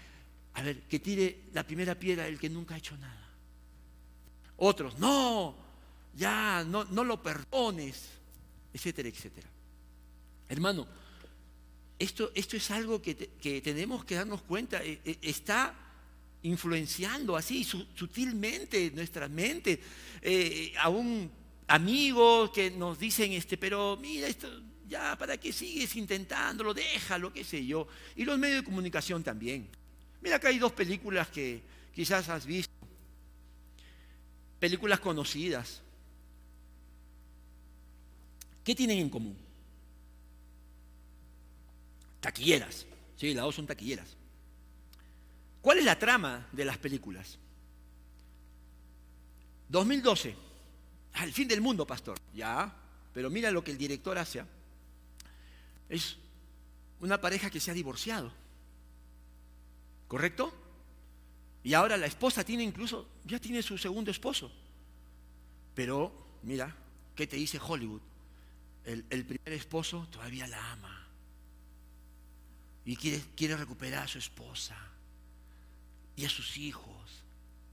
A 0.54 0.62
ver, 0.62 0.82
que 0.82 0.98
tire 0.98 1.44
la 1.52 1.66
primera 1.66 1.94
piedra 1.94 2.26
el 2.26 2.38
que 2.38 2.50
nunca 2.50 2.74
ha 2.74 2.78
hecho 2.78 2.96
nada. 2.98 3.28
Otros, 4.56 4.98
no, 4.98 5.56
ya, 6.14 6.62
no, 6.64 6.84
no 6.84 7.02
lo 7.02 7.22
perdones, 7.22 8.10
etcétera, 8.72 9.08
etcétera. 9.08 9.48
Hermano, 10.48 10.86
esto, 12.00 12.32
esto 12.34 12.56
es 12.56 12.70
algo 12.70 13.02
que, 13.02 13.14
tenemos 13.62 14.06
que 14.06 14.14
darnos 14.14 14.40
cuenta, 14.42 14.82
eh, 14.82 15.00
eh, 15.04 15.18
está 15.20 15.74
influenciando 16.42 17.36
así 17.36 17.62
sutilmente 17.62 18.90
nuestra 18.92 19.28
mente. 19.28 19.78
Eh, 20.22 20.72
a 20.78 20.88
un 20.88 21.30
amigo 21.68 22.50
que 22.50 22.70
nos 22.70 22.98
dicen, 22.98 23.32
este, 23.32 23.58
pero 23.58 23.98
mira, 24.00 24.26
esto, 24.28 24.48
ya, 24.88 25.16
¿para 25.18 25.36
qué 25.36 25.52
sigues 25.52 25.94
intentándolo? 25.94 26.72
Déjalo, 26.72 27.34
qué 27.34 27.44
sé 27.44 27.66
yo. 27.66 27.86
Y 28.16 28.24
los 28.24 28.38
medios 28.38 28.60
de 28.60 28.64
comunicación 28.64 29.22
también. 29.22 29.68
Mira, 30.22 30.36
acá 30.36 30.48
hay 30.48 30.58
dos 30.58 30.72
películas 30.72 31.28
que 31.28 31.60
quizás 31.94 32.30
has 32.30 32.46
visto 32.46 32.72
películas 34.58 35.00
conocidas. 35.00 35.82
¿Qué 38.64 38.74
tienen 38.74 38.98
en 38.98 39.10
común? 39.10 39.49
Taquilleras. 42.20 42.86
Sí, 43.16 43.34
las 43.34 43.44
dos 43.44 43.54
son 43.54 43.66
taquilleras. 43.66 44.16
¿Cuál 45.60 45.78
es 45.78 45.84
la 45.84 45.98
trama 45.98 46.48
de 46.52 46.64
las 46.64 46.78
películas? 46.78 47.38
2012. 49.68 50.34
Al 51.14 51.32
fin 51.32 51.48
del 51.48 51.60
mundo, 51.60 51.86
pastor. 51.86 52.18
Ya, 52.34 52.74
pero 53.12 53.30
mira 53.30 53.50
lo 53.50 53.62
que 53.62 53.70
el 53.70 53.78
director 53.78 54.16
hace. 54.18 54.44
Es 55.88 56.16
una 57.00 57.20
pareja 57.20 57.50
que 57.50 57.60
se 57.60 57.70
ha 57.70 57.74
divorciado. 57.74 58.32
¿Correcto? 60.08 60.52
Y 61.62 61.74
ahora 61.74 61.96
la 61.96 62.06
esposa 62.06 62.42
tiene 62.42 62.62
incluso, 62.62 63.06
ya 63.24 63.38
tiene 63.38 63.62
su 63.62 63.76
segundo 63.76 64.10
esposo. 64.10 64.50
Pero, 65.74 66.38
mira, 66.42 66.74
¿qué 67.14 67.26
te 67.26 67.36
dice 67.36 67.60
Hollywood? 67.62 68.00
El, 68.84 69.04
primer 69.04 69.52
esposo 69.52 70.08
todavía 70.10 70.46
la 70.46 70.72
ama. 70.72 70.99
Y 72.84 72.96
quiere, 72.96 73.22
quiere, 73.36 73.56
recuperar 73.56 74.04
a 74.04 74.08
su 74.08 74.18
esposa 74.18 74.76
y 76.16 76.24
a 76.24 76.30
sus 76.30 76.56
hijos. 76.56 77.24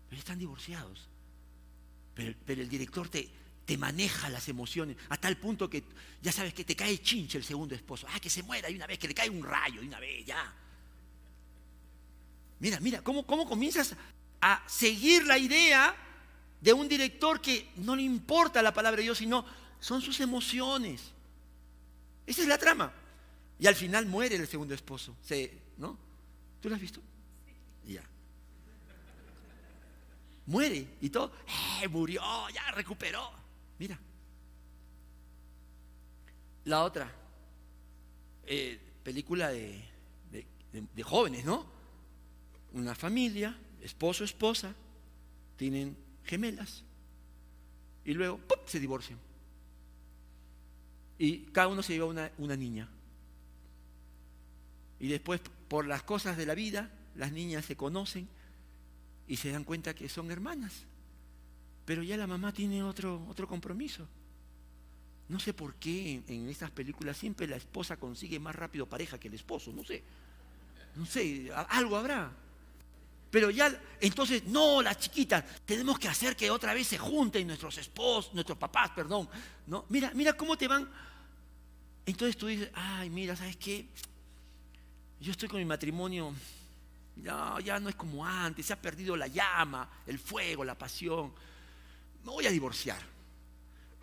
Pero 0.10 0.20
están 0.20 0.40
divorciados. 0.40 1.08
Pero, 2.14 2.36
pero 2.46 2.62
el 2.62 2.70
director 2.70 3.10
te, 3.10 3.30
te 3.66 3.78
maneja 3.78 4.30
las 4.30 4.48
emociones 4.50 4.98
a 5.10 5.18
tal 5.18 5.38
punto 5.38 5.70
que 5.70 5.84
ya 6.22 6.32
sabes 6.32 6.54
que 6.54 6.64
te 6.64 6.76
cae 6.76 7.02
chinche 7.02 7.38
el 7.38 7.44
segundo 7.44 7.76
esposo. 7.76 8.08
Ah, 8.10 8.20
que 8.20 8.30
se 8.30 8.44
muera 8.44 8.70
y 8.70 8.76
una 8.76 8.88
vez, 8.88 9.00
que 9.00 9.08
le 9.08 9.14
cae 9.14 9.30
un 9.30 9.44
rayo 9.44 9.82
y 9.82 9.88
una 9.88 10.00
vez, 10.00 10.26
ya. 10.26 10.54
Mira, 12.60 12.80
mira, 12.80 13.04
¿cómo, 13.04 13.26
cómo 13.26 13.48
comienzas 13.48 13.96
a 14.42 14.64
seguir 14.68 15.26
la 15.26 15.38
idea 15.38 15.96
de 16.62 16.74
un 16.74 16.88
director 16.88 17.40
que 17.42 17.70
no 17.78 17.96
le 17.96 18.02
importa 18.04 18.62
la 18.62 18.74
palabra 18.74 18.98
de 18.98 19.04
Dios, 19.04 19.18
sino 19.18 19.46
son 19.80 20.02
sus 20.02 20.20
emociones. 20.20 21.12
Esa 22.26 22.42
es 22.42 22.48
la 22.48 22.58
trama. 22.58 22.92
Y 23.60 23.68
al 23.68 23.76
final 23.76 24.06
muere 24.06 24.36
el 24.36 24.48
segundo 24.48 24.74
esposo. 24.74 25.16
¿No? 25.78 25.98
¿Tú 26.62 26.70
lo 26.70 26.76
has 26.76 26.82
visto? 26.82 27.02
Ya. 27.86 28.04
Muere 30.46 30.88
y 31.02 31.10
todo. 31.10 31.32
¡Eh, 31.82 31.88
murió! 31.88 32.22
¡Ya 32.54 32.72
recuperó! 32.72 33.32
Mira. 33.80 34.00
La 36.66 36.84
otra. 36.84 37.12
Eh, 38.46 38.80
película 39.04 39.50
de, 39.50 39.84
de 40.72 41.04
jóvenes, 41.04 41.46
¿no? 41.46 41.78
una 42.74 42.96
familia, 42.96 43.58
esposo, 43.82 44.24
esposa, 44.24 44.74
tienen 45.56 45.98
gemelas 46.24 46.84
y 48.06 48.14
luego 48.14 48.40
se 48.66 48.80
divorcian. 48.80 49.20
Y 51.18 51.40
cada 51.48 51.68
uno 51.68 51.82
se 51.82 51.94
lleva 51.94 52.06
una, 52.06 52.32
una 52.38 52.56
niña. 52.56 52.90
Y 55.00 55.08
después, 55.08 55.42
por 55.68 55.86
las 55.86 56.04
cosas 56.04 56.38
de 56.38 56.46
la 56.46 56.56
vida, 56.56 56.92
las 57.16 57.32
niñas 57.32 57.66
se 57.66 57.76
conocen 57.76 58.28
y 59.28 59.38
se 59.38 59.52
dan 59.52 59.64
cuenta 59.64 59.94
que 59.94 60.10
son 60.10 60.32
hermanas. 60.32 60.86
Pero 61.86 62.04
ya 62.04 62.18
la 62.18 62.28
mamá 62.28 62.54
tiene 62.54 62.84
otro, 62.84 63.26
otro 63.30 63.48
compromiso. 63.48 64.08
No 65.30 65.40
sé 65.40 65.54
por 65.54 65.76
qué 65.76 66.22
en 66.28 66.50
estas 66.50 66.72
películas 66.72 67.18
siempre 67.18 67.48
la 67.48 67.58
esposa 67.58 67.98
consigue 67.98 68.40
más 68.40 68.56
rápido 68.56 68.88
pareja 68.88 69.20
que 69.20 69.28
el 69.28 69.34
esposo, 69.34 69.72
no 69.74 69.84
sé. 69.84 70.04
No 70.96 71.06
sé, 71.06 71.52
algo 71.70 71.98
habrá. 71.98 72.32
Pero 73.30 73.50
ya, 73.50 73.78
entonces, 74.00 74.46
no, 74.46 74.82
las 74.82 74.98
chiquitas, 74.98 75.44
tenemos 75.66 76.00
que 76.00 76.08
hacer 76.08 76.36
que 76.36 76.50
otra 76.50 76.74
vez 76.74 76.88
se 76.88 76.98
junten 76.98 77.46
nuestros 77.46 77.78
esposos, 77.78 78.34
nuestros 78.34 78.58
papás, 78.58 78.92
perdón. 78.92 79.28
¿no? 79.68 79.86
Mira, 79.90 80.12
mira 80.16 80.34
cómo 80.34 80.58
te 80.58 80.68
van. 80.68 80.90
Entonces 82.06 82.38
tú 82.38 82.48
dices, 82.48 82.72
ay, 82.74 83.10
mira, 83.10 83.36
¿sabes 83.36 83.58
qué? 83.58 83.90
Yo 85.20 85.32
estoy 85.32 85.50
con 85.50 85.60
mi 85.60 85.66
matrimonio, 85.66 86.34
ya, 87.24 87.80
no 87.80 87.90
es 87.90 87.96
como 87.96 88.26
antes, 88.26 88.66
se 88.66 88.74
ha 88.74 88.82
perdido 88.82 89.16
la 89.16 89.28
llama, 89.28 89.90
el 90.06 90.20
fuego, 90.20 90.64
la 90.64 90.78
pasión. 90.78 91.34
Me 92.24 92.32
voy 92.32 92.46
a 92.46 92.52
divorciar. 92.52 93.02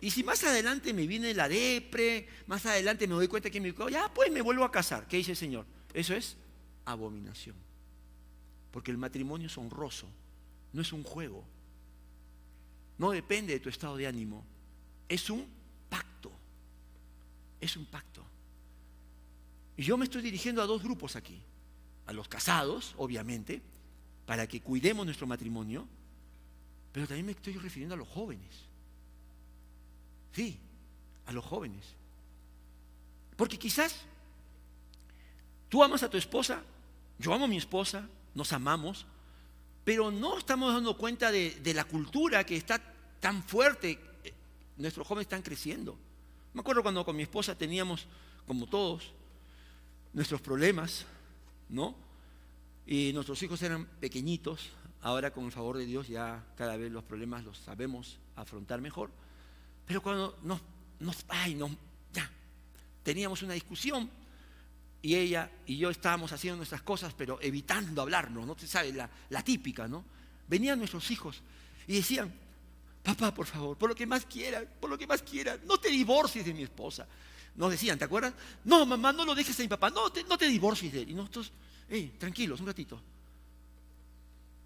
Y 0.01 0.11
si 0.11 0.23
más 0.23 0.43
adelante 0.43 0.93
me 0.93 1.07
viene 1.07 1.33
la 1.33 1.47
depre, 1.47 2.27
más 2.47 2.65
adelante 2.65 3.07
me 3.07 3.15
doy 3.15 3.27
cuenta 3.27 3.49
que 3.49 3.61
me 3.61 3.73
ya 3.89 4.13
pues 4.13 4.31
me 4.31 4.41
vuelvo 4.41 4.63
a 4.63 4.71
casar. 4.71 5.07
¿Qué 5.07 5.17
dice 5.17 5.31
el 5.31 5.37
Señor? 5.37 5.65
Eso 5.93 6.13
es 6.13 6.35
abominación. 6.83 7.55
Porque 8.71 8.91
el 8.91 8.97
matrimonio 8.97 9.47
es 9.47 9.57
honroso, 9.57 10.07
no 10.73 10.81
es 10.81 10.91
un 10.91 11.03
juego. 11.03 11.45
No 12.97 13.11
depende 13.11 13.53
de 13.53 13.59
tu 13.59 13.69
estado 13.69 13.95
de 13.95 14.07
ánimo. 14.07 14.45
Es 15.07 15.29
un 15.29 15.47
pacto. 15.89 16.31
Es 17.59 17.75
un 17.77 17.85
pacto. 17.85 18.25
Y 19.77 19.83
yo 19.83 19.97
me 19.97 20.05
estoy 20.05 20.21
dirigiendo 20.21 20.61
a 20.61 20.65
dos 20.65 20.83
grupos 20.83 21.15
aquí. 21.15 21.41
A 22.07 22.13
los 22.13 22.27
casados, 22.27 22.93
obviamente, 22.97 23.61
para 24.25 24.47
que 24.47 24.61
cuidemos 24.61 25.05
nuestro 25.05 25.27
matrimonio, 25.27 25.87
pero 26.91 27.07
también 27.07 27.25
me 27.25 27.31
estoy 27.33 27.53
refiriendo 27.53 27.95
a 27.95 27.97
los 27.97 28.07
jóvenes. 28.07 28.55
Sí, 30.31 30.59
a 31.25 31.31
los 31.31 31.43
jóvenes. 31.43 31.83
Porque 33.35 33.57
quizás 33.57 34.01
tú 35.69 35.83
amas 35.83 36.03
a 36.03 36.09
tu 36.09 36.17
esposa, 36.17 36.61
yo 37.19 37.33
amo 37.33 37.45
a 37.45 37.47
mi 37.47 37.57
esposa, 37.57 38.07
nos 38.33 38.53
amamos, 38.53 39.05
pero 39.83 40.11
no 40.11 40.37
estamos 40.37 40.73
dando 40.73 40.97
cuenta 40.97 41.31
de, 41.31 41.73
la 41.73 41.83
cultura 41.83 42.43
que 42.43 42.55
está 42.57 42.81
tan 43.19 43.43
fuerte. 43.43 43.99
Nuestros 44.77 45.07
jóvenes 45.07 45.25
están 45.25 45.41
creciendo. 45.41 45.97
Me 46.53 46.61
acuerdo 46.61 46.81
cuando 46.81 47.05
con 47.05 47.15
mi 47.15 47.23
esposa 47.23 47.57
teníamos, 47.57 48.07
como 48.47 48.67
todos, 48.67 49.13
nuestros 50.15 50.41
problemas, 50.41 51.05
¿no? 51.69 51.95
Y 52.87 53.13
nuestros 53.13 53.41
hijos 53.43 53.61
eran 53.61 53.85
pequeñitos, 53.99 54.71
Ahora 55.05 55.29
con 55.29 55.45
el 55.45 55.51
favor 55.51 55.77
de 55.77 55.85
Dios 55.85 56.07
ya 56.07 56.43
cada 56.57 56.77
vez 56.77 56.91
los 56.91 57.03
problemas 57.03 57.43
los 57.43 57.59
sabemos 57.59 58.17
afrontar 58.35 58.81
mejor. 58.81 59.11
Pero 59.85 60.01
cuando 60.01 60.39
nos, 60.41 60.59
nos, 60.99 61.23
ay, 61.27 61.55
ya, 62.11 62.27
teníamos 63.03 63.43
una 63.43 63.53
discusión 63.53 64.09
y 65.03 65.13
ella 65.13 65.51
y 65.67 65.77
yo 65.77 65.91
estábamos 65.91 66.31
haciendo 66.31 66.57
nuestras 66.57 66.81
cosas, 66.81 67.13
pero 67.13 67.37
evitando 67.39 68.01
hablarnos, 68.01 68.47
¿no? 68.47 68.55
te 68.55 68.65
sabe, 68.65 68.93
la, 68.93 69.07
la 69.29 69.43
típica, 69.43 69.87
¿no? 69.87 70.03
Venían 70.47 70.79
nuestros 70.79 71.11
hijos 71.11 71.43
y 71.85 71.97
decían, 71.97 72.33
papá, 73.03 73.31
por 73.31 73.45
favor, 73.45 73.77
por 73.77 73.89
lo 73.89 73.95
que 73.95 74.07
más 74.07 74.25
quiera, 74.25 74.65
por 74.65 74.89
lo 74.89 74.97
que 74.97 75.05
más 75.05 75.21
quiera, 75.21 75.59
no 75.67 75.77
te 75.77 75.89
divorcies 75.89 76.43
de 76.43 76.53
mi 76.55 76.63
esposa. 76.63 77.07
Nos 77.55 77.71
decían, 77.71 77.97
¿te 77.97 78.05
acuerdas? 78.05 78.33
No, 78.65 78.85
mamá, 78.85 79.13
no 79.13 79.23
lo 79.23 79.33
dejes 79.33 79.57
a 79.59 79.63
mi 79.63 79.69
papá, 79.69 79.89
no 79.89 80.11
te, 80.11 80.23
no 80.25 80.37
te 80.37 80.47
divorcies 80.47 80.91
de 80.91 81.01
él. 81.01 81.11
Y 81.11 81.13
nosotros, 81.13 81.51
hey, 81.87 82.15
tranquilos, 82.17 82.59
un 82.59 82.67
ratito. 82.67 83.01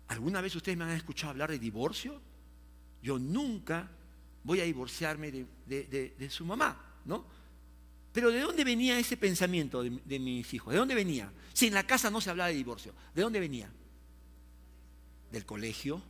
¿Alguna 0.07 0.41
vez 0.41 0.55
ustedes 0.55 0.77
me 0.77 0.85
han 0.85 0.91
escuchado 0.91 1.31
hablar 1.31 1.51
de 1.51 1.59
divorcio? 1.59 2.19
Yo 3.01 3.19
nunca 3.19 3.89
voy 4.43 4.59
a 4.59 4.63
divorciarme 4.63 5.31
de, 5.31 6.29
su 6.31 6.45
mamá, 6.45 6.95
¿no? 7.05 7.25
Pero 8.11 8.31
¿de 8.31 8.39
dónde 8.39 8.63
venía 8.63 8.97
ese 8.97 9.17
pensamiento 9.17 9.83
de, 9.83 10.01
de, 10.03 10.19
mis 10.19 10.51
hijos? 10.51 10.73
¿De 10.73 10.79
dónde 10.79 10.95
venía? 10.95 11.31
Si 11.53 11.67
en 11.67 11.75
la 11.75 11.85
casa 11.85 12.09
no 12.09 12.19
se 12.19 12.31
hablaba 12.31 12.49
de 12.49 12.55
divorcio, 12.55 12.93
¿de 13.13 13.21
dónde 13.21 13.39
venía? 13.39 13.71
Del 15.31 15.45
colegio, 15.45 16.01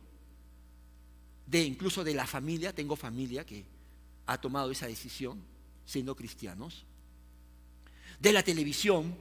de 1.44 1.62
incluso 1.62 2.02
de 2.02 2.14
la 2.14 2.26
familia, 2.26 2.74
tengo 2.74 2.96
familia 2.96 3.44
que 3.44 3.66
ha 4.24 4.40
tomado 4.40 4.70
esa 4.70 4.86
decisión 4.86 5.42
siendo 5.90 6.14
cristianos, 6.14 6.86
de 8.20 8.32
la 8.32 8.44
televisión, 8.44 9.16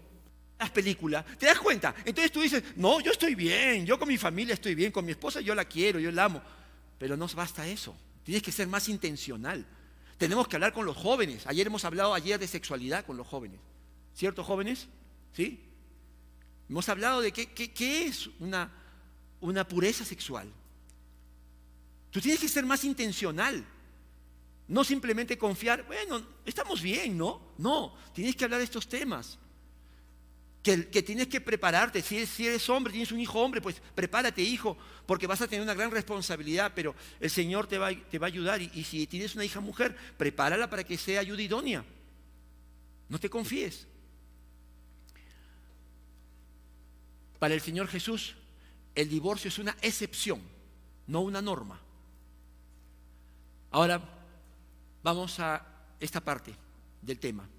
las 0.60 0.70
películas, 0.70 1.26
¿te 1.40 1.48
das 1.48 1.60
cuenta? 1.60 1.96
Entonces 2.06 2.32
tú 2.32 2.42
dices, 2.42 2.64
no, 2.76 3.02
yo 3.02 3.12
estoy 3.12 3.34
bien, 3.34 3.88
yo 3.88 3.98
con 3.98 4.08
mi 4.08 4.18
familia 4.18 4.54
estoy 4.54 4.76
bien, 4.76 4.92
con 4.92 5.04
mi 5.04 5.12
esposa 5.12 5.42
yo 5.42 5.56
la 5.56 5.66
quiero, 5.66 6.00
yo 6.00 6.12
la 6.12 6.26
amo, 6.26 6.44
pero 7.00 7.18
no 7.18 7.28
basta 7.30 7.66
eso, 7.68 7.98
tienes 8.24 8.44
que 8.44 8.52
ser 8.52 8.68
más 8.68 8.88
intencional. 8.88 9.66
Tenemos 10.20 10.48
que 10.50 10.58
hablar 10.58 10.74
con 10.74 10.86
los 10.86 10.98
jóvenes. 10.98 11.48
Ayer 11.48 11.66
hemos 11.66 11.86
hablado 11.86 12.14
ayer 12.14 12.38
de 12.38 12.46
sexualidad 12.46 13.06
con 13.06 13.16
los 13.16 13.26
jóvenes. 13.26 13.62
¿Cierto, 14.14 14.44
jóvenes? 14.44 14.90
¿Sí? 15.32 15.64
Hemos 16.70 16.90
hablado 16.90 17.22
de 17.22 17.32
qué, 17.32 17.48
qué, 17.48 18.06
es 18.06 18.30
una, 18.40 18.70
una 19.40 19.66
pureza 19.66 20.04
sexual. 20.04 20.52
Tú 22.12 22.20
tienes 22.20 22.42
que 22.42 22.50
ser 22.50 22.66
más 22.66 22.84
intencional. 22.84 23.66
No 24.70 24.84
simplemente 24.84 25.36
confiar, 25.36 25.84
bueno, 25.88 26.24
estamos 26.46 26.80
bien, 26.80 27.18
¿no? 27.18 27.42
No, 27.58 27.96
tienes 28.14 28.36
que 28.36 28.44
hablar 28.44 28.60
de 28.60 28.66
estos 28.66 28.88
temas. 28.88 29.40
Que, 30.62 30.78
tienes 30.78 31.28
que 31.28 31.42
prepararte. 31.42 32.04
Si, 32.04 32.46
eres 32.46 32.70
hombre, 32.70 32.92
tienes 32.92 33.12
un 33.12 33.20
hijo 33.20 33.40
hombre, 33.40 33.62
pues 33.62 33.82
prepárate, 33.96 34.44
hijo, 34.44 34.78
porque 35.08 35.26
vas 35.26 35.42
a 35.42 35.48
tener 35.48 35.64
una 35.64 35.74
gran 35.74 35.90
responsabilidad, 35.90 36.74
pero 36.76 36.94
el 37.20 37.32
Señor 37.32 37.66
te 37.66 37.80
va, 37.80 37.90
te 37.92 38.20
va 38.20 38.28
a 38.28 38.30
ayudar. 38.30 38.62
Y, 38.62 38.70
y, 38.76 38.84
si 38.84 39.08
tienes 39.08 39.34
una 39.34 39.44
hija 39.44 39.60
mujer, 39.60 39.98
prepárala 40.18 40.70
para 40.70 40.84
que 40.84 41.00
sea 41.00 41.22
ayuda 41.22 41.42
idónea. 41.42 41.84
No 43.08 43.20
te 43.20 43.28
confíes. 43.28 43.88
Para 47.40 47.56
el 47.56 47.62
Señor 47.62 47.88
Jesús, 47.88 48.36
el 48.94 49.10
divorcio 49.10 49.48
es 49.48 49.58
una 49.58 49.76
excepción, 49.82 50.42
no 51.08 51.22
una 51.22 51.42
norma. 51.42 51.82
Ahora, 53.72 54.19
vamos 55.14 55.40
a 55.40 55.66
esta 56.00 56.22
parte 56.22 56.54
del 57.02 57.20
tema. 57.20 57.50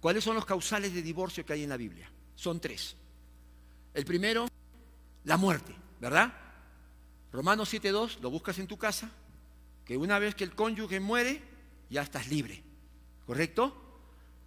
¿Cuáles 0.00 0.22
son 0.22 0.36
los 0.36 0.46
causales 0.46 0.94
de 0.94 1.02
divorcio 1.02 1.44
que 1.44 1.52
hay 1.52 1.64
en 1.64 1.70
la 1.70 1.76
Biblia? 1.76 2.08
Son 2.36 2.60
tres. 2.60 2.96
El 3.92 4.04
primero, 4.04 4.46
la 5.24 5.36
muerte, 5.36 5.74
¿verdad? 6.00 6.32
Romanos 7.32 7.72
7.2, 7.74 8.20
lo 8.20 8.30
buscas 8.30 8.60
en 8.60 8.68
tu 8.68 8.76
casa, 8.76 9.10
que 9.84 9.96
una 9.96 10.20
vez 10.20 10.36
que 10.36 10.44
el 10.44 10.54
cónyuge 10.54 11.00
muere, 11.00 11.42
ya 11.90 12.02
estás 12.02 12.28
libre, 12.28 12.62
¿correcto? 13.26 13.74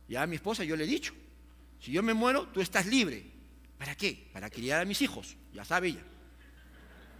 Ya 0.07 0.21
a 0.21 0.27
mi 0.27 0.37
esposa 0.37 0.63
yo 0.63 0.77
le 0.77 0.85
he 0.85 0.87
dicho, 0.87 1.13
si 1.81 1.91
yo 1.91 2.01
me 2.01 2.13
muero, 2.13 2.47
tú 2.47 2.61
estás 2.61 2.85
libre. 2.85 3.25
¿Para 3.77 3.95
qué? 3.95 4.29
Para 4.31 4.49
criar 4.49 4.81
a 4.81 4.85
mis 4.85 5.01
hijos, 5.01 5.35
ya 5.53 5.65
sabe 5.65 5.89
ella. 5.89 6.03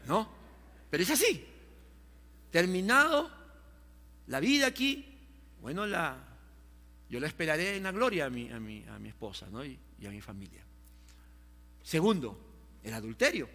¿No? 0.08 0.30
Pero 0.90 1.04
es 1.04 1.10
así. 1.10 1.46
Terminado 2.50 3.30
la 4.28 4.40
vida 4.40 4.68
aquí, 4.68 5.17
bueno, 5.62 5.86
yo 7.10 7.20
la 7.20 7.28
esperaré 7.28 7.78
en 7.78 7.84
la 7.84 7.92
gloria 7.92 8.26
a 8.26 8.30
mi, 8.30 8.50
esposa 9.06 9.48
y, 10.00 10.06
a 10.06 10.10
mi 10.10 10.22
familia. 10.22 10.64
Segundo, 11.84 12.38
el 12.84 12.94
adulterio. 12.94 13.50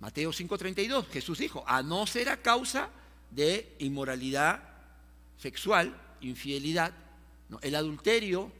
Mateo 0.00 0.32
5:32, 0.32 1.06
Jesús 1.08 1.38
dijo, 1.38 1.64
a 1.66 1.82
no 1.82 2.06
ser 2.06 2.28
a 2.28 2.42
causa 2.42 2.90
de 3.30 3.76
inmoralidad 3.78 4.60
sexual, 5.36 5.96
infidelidad, 6.20 6.92
el 7.60 7.74
adulterio, 7.74 8.50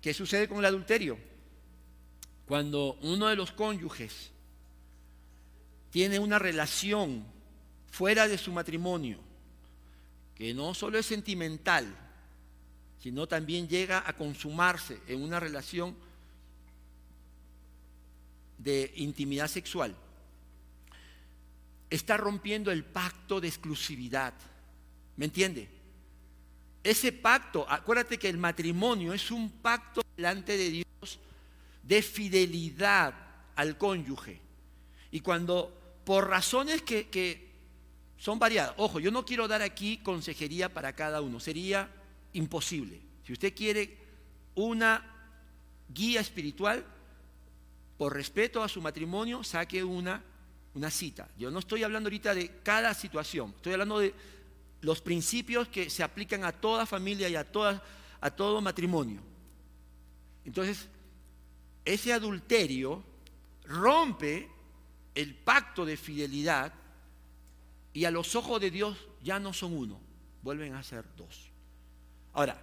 ¿qué 0.00 0.12
sucede 0.12 0.48
con 0.48 0.58
el 0.58 0.66
adulterio? 0.66 1.18
Cuando 2.46 2.94
uno 3.02 3.28
de 3.28 3.36
los 3.36 3.52
cónyuges 3.52 4.30
tiene 5.90 6.18
una 6.18 6.38
relación 6.38 7.24
fuera 7.90 8.28
de 8.28 8.36
su 8.36 8.52
matrimonio 8.52 9.25
que 10.36 10.52
no 10.52 10.74
solo 10.74 10.98
es 10.98 11.06
sentimental, 11.06 11.86
sino 12.98 13.26
también 13.26 13.66
llega 13.68 14.04
a 14.06 14.12
consumarse 14.14 15.00
en 15.08 15.22
una 15.22 15.40
relación 15.40 15.96
de 18.58 18.92
intimidad 18.96 19.48
sexual, 19.48 19.96
está 21.88 22.16
rompiendo 22.16 22.70
el 22.70 22.84
pacto 22.84 23.40
de 23.40 23.48
exclusividad. 23.48 24.34
¿Me 25.16 25.24
entiende? 25.24 25.68
Ese 26.82 27.12
pacto, 27.12 27.66
acuérdate 27.68 28.18
que 28.18 28.28
el 28.28 28.38
matrimonio 28.38 29.12
es 29.12 29.30
un 29.30 29.50
pacto 29.50 30.02
delante 30.16 30.56
de 30.56 30.70
Dios 30.70 31.18
de 31.82 32.02
fidelidad 32.02 33.14
al 33.54 33.78
cónyuge. 33.78 34.40
Y 35.10 35.20
cuando 35.20 36.00
por 36.04 36.28
razones 36.28 36.82
que, 36.82 37.08
que 37.08 37.45
son 38.18 38.38
variadas. 38.38 38.74
Ojo, 38.76 39.00
yo 39.00 39.10
no 39.10 39.24
quiero 39.24 39.48
dar 39.48 39.62
aquí 39.62 39.98
consejería 39.98 40.72
para 40.72 40.94
cada 40.94 41.20
uno, 41.20 41.40
sería 41.40 41.88
imposible. 42.32 43.00
Si 43.24 43.32
usted 43.32 43.54
quiere 43.54 43.96
una 44.54 45.04
guía 45.88 46.20
espiritual, 46.20 46.84
por 47.96 48.14
respeto 48.14 48.62
a 48.62 48.68
su 48.68 48.82
matrimonio, 48.82 49.42
saque 49.42 49.82
una, 49.82 50.22
una 50.74 50.90
cita. 50.90 51.28
Yo 51.38 51.50
no 51.50 51.60
estoy 51.60 51.82
hablando 51.82 52.08
ahorita 52.08 52.34
de 52.34 52.60
cada 52.62 52.92
situación, 52.94 53.54
estoy 53.56 53.72
hablando 53.72 53.98
de 53.98 54.14
los 54.82 55.00
principios 55.00 55.68
que 55.68 55.88
se 55.88 56.02
aplican 56.02 56.44
a 56.44 56.52
toda 56.52 56.86
familia 56.86 57.28
y 57.28 57.36
a, 57.36 57.44
toda, 57.44 57.82
a 58.20 58.30
todo 58.30 58.60
matrimonio. 58.60 59.20
Entonces, 60.44 60.88
ese 61.84 62.12
adulterio 62.12 63.02
rompe 63.64 64.48
el 65.14 65.34
pacto 65.34 65.84
de 65.84 65.96
fidelidad 65.96 66.72
y 67.96 68.04
a 68.04 68.10
los 68.10 68.36
ojos 68.36 68.60
de 68.60 68.70
Dios 68.70 68.98
ya 69.22 69.40
no 69.40 69.54
son 69.54 69.72
uno, 69.72 69.98
vuelven 70.42 70.74
a 70.74 70.82
ser 70.82 71.06
dos. 71.16 71.50
Ahora, 72.34 72.62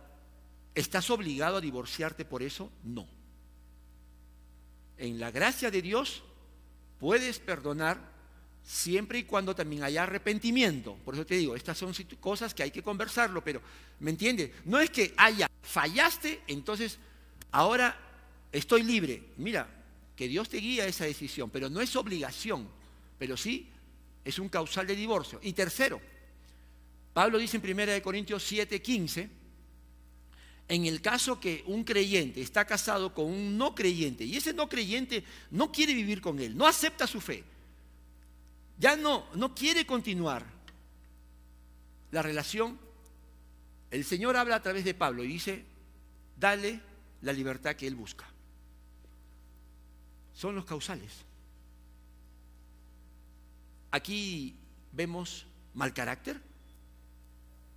¿estás 0.76 1.10
obligado 1.10 1.58
a 1.58 1.62
divorciarte 1.62 2.24
por 2.24 2.44
eso? 2.44 2.72
No. 2.84 3.08
En 4.96 5.20
la 5.20 5.32
gracia 5.32 5.72
de 5.72 5.82
Dios 5.82 6.22
puedes 7.00 7.40
perdonar 7.40 7.98
siempre 8.64 9.18
y 9.18 9.24
cuando 9.24 9.56
también 9.56 9.82
haya 9.82 10.04
arrepentimiento. 10.04 10.98
Por 11.04 11.16
eso 11.16 11.26
te 11.26 11.34
digo, 11.34 11.56
estas 11.56 11.80
son 11.80 11.96
cosas 12.20 12.54
que 12.54 12.62
hay 12.62 12.70
que 12.70 12.84
conversarlo, 12.84 13.44
pero 13.44 13.60
¿me 14.02 14.12
entiendes? 14.12 14.52
No 14.66 14.80
es 14.80 14.92
que 14.92 15.16
haya, 15.18 15.50
fallaste, 15.64 16.44
entonces 16.46 17.00
ahora 17.50 17.98
estoy 18.52 18.84
libre. 18.84 19.24
Mira, 19.38 19.68
que 20.16 20.28
Dios 20.28 20.48
te 20.48 20.58
guía 20.58 20.84
a 20.84 20.88
esa 20.88 21.06
decisión, 21.06 21.50
pero 21.50 21.72
no 21.72 21.82
es 21.82 21.96
obligación, 21.96 22.70
pero 23.18 23.36
sí 23.36 23.73
es 24.24 24.40
un 24.40 24.50
causal 24.50 24.88
de 24.88 24.96
divorcio. 24.96 25.40
Y 25.44 25.54
tercero, 25.54 26.02
Pablo 27.14 27.38
dice 27.38 27.58
en 27.58 27.80
1 27.80 28.02
Corintios 28.02 28.44
7, 28.44 28.82
15, 28.82 29.30
en 30.68 30.86
el 30.86 31.02
caso 31.02 31.40
que 31.40 31.64
un 31.68 31.84
creyente 31.84 32.42
está 32.42 32.66
casado 32.66 33.14
con 33.14 33.26
un 33.26 33.58
no 33.58 33.76
creyente 33.76 34.24
y 34.24 34.38
ese 34.38 34.54
no 34.54 34.70
creyente 34.70 35.24
no 35.52 35.72
quiere 35.72 35.94
vivir 35.94 36.22
con 36.22 36.40
él, 36.40 36.56
no 36.58 36.66
acepta 36.66 37.06
su 37.06 37.20
fe, 37.20 37.44
ya 38.80 38.96
no, 38.96 39.28
no 39.36 39.54
quiere 39.54 39.86
continuar 39.86 40.46
la 42.12 42.22
relación, 42.22 42.80
el 43.92 44.06
Señor 44.06 44.38
habla 44.38 44.56
a 44.56 44.62
través 44.62 44.86
de 44.86 44.94
Pablo 44.94 45.24
y 45.24 45.28
dice, 45.28 45.66
dale 46.38 46.80
la 47.22 47.34
libertad 47.34 47.76
que 47.76 47.86
él 47.86 47.96
busca. 47.96 48.26
Son 50.34 50.56
los 50.56 50.66
causales. 50.66 51.12
Aquí 53.94 54.56
vemos 54.92 55.46
mal 55.76 55.94
carácter. 55.94 56.42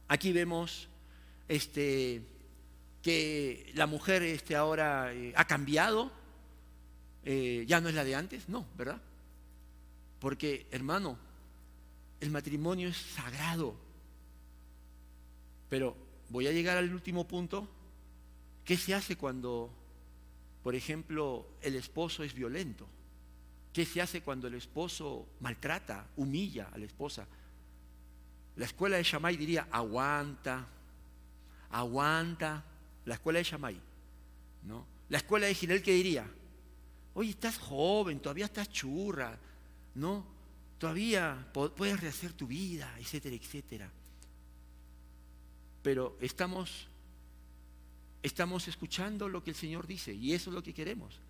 Aquí 0.08 0.32
vemos 0.32 0.88
este, 1.46 2.22
que 3.02 3.70
la 3.74 3.86
mujer 3.86 4.22
este, 4.22 4.56
ahora 4.56 5.12
eh, 5.12 5.34
ha 5.36 5.46
cambiado, 5.46 6.10
eh, 7.22 7.66
ya 7.68 7.82
no 7.82 7.90
es 7.90 7.94
la 7.94 8.02
de 8.02 8.14
antes, 8.14 8.48
no, 8.48 8.66
¿verdad? 8.78 8.98
Porque, 10.18 10.66
hermano, 10.70 11.18
el 12.20 12.30
matrimonio 12.30 12.88
es 12.88 12.96
sagrado. 12.96 13.76
Pero 15.68 15.98
voy 16.30 16.46
a 16.46 16.52
llegar 16.52 16.78
al 16.78 16.94
último 16.94 17.28
punto. 17.28 17.68
¿Qué 18.64 18.78
se 18.78 18.94
hace 18.94 19.16
cuando, 19.16 19.70
por 20.62 20.74
ejemplo, 20.74 21.46
el 21.60 21.74
esposo 21.76 22.24
es 22.24 22.32
violento? 22.32 22.88
¿Qué 23.76 23.84
se 23.84 24.00
hace 24.00 24.22
cuando 24.22 24.46
el 24.48 24.54
esposo 24.54 25.28
maltrata, 25.40 26.08
humilla 26.16 26.70
a 26.72 26.78
la 26.78 26.86
esposa? 26.86 27.26
La 28.56 28.64
escuela 28.64 28.96
de 28.96 29.02
Shammai 29.02 29.36
diría, 29.36 29.68
aguanta, 29.70 30.66
aguanta. 31.68 32.64
La 33.04 33.16
escuela 33.16 33.38
de 33.38 33.44
Shammai, 33.44 33.78
¿no? 34.62 34.86
La 35.10 35.18
escuela 35.18 35.46
de 35.46 35.52
Gilel 35.52 35.82
que 35.82 35.92
diría, 35.92 36.26
oye, 37.12 37.28
estás 37.28 37.58
joven, 37.58 38.18
todavía 38.18 38.46
estás 38.46 38.70
churra, 38.70 39.38
¿no? 39.94 40.24
Todavía 40.78 41.46
puedes 41.52 42.00
rehacer 42.00 42.32
tu 42.32 42.46
vida, 42.46 42.90
etcétera, 42.98 43.36
etcétera. 43.36 43.92
Pero 45.82 46.16
estamos, 46.22 46.88
estamos 48.22 48.68
escuchando 48.68 49.28
lo 49.28 49.44
que 49.44 49.50
el 49.50 49.56
Señor 49.56 49.86
dice 49.86 50.14
y 50.14 50.32
eso 50.32 50.48
es 50.48 50.54
lo 50.54 50.62
que 50.62 50.72
queremos. 50.72 51.20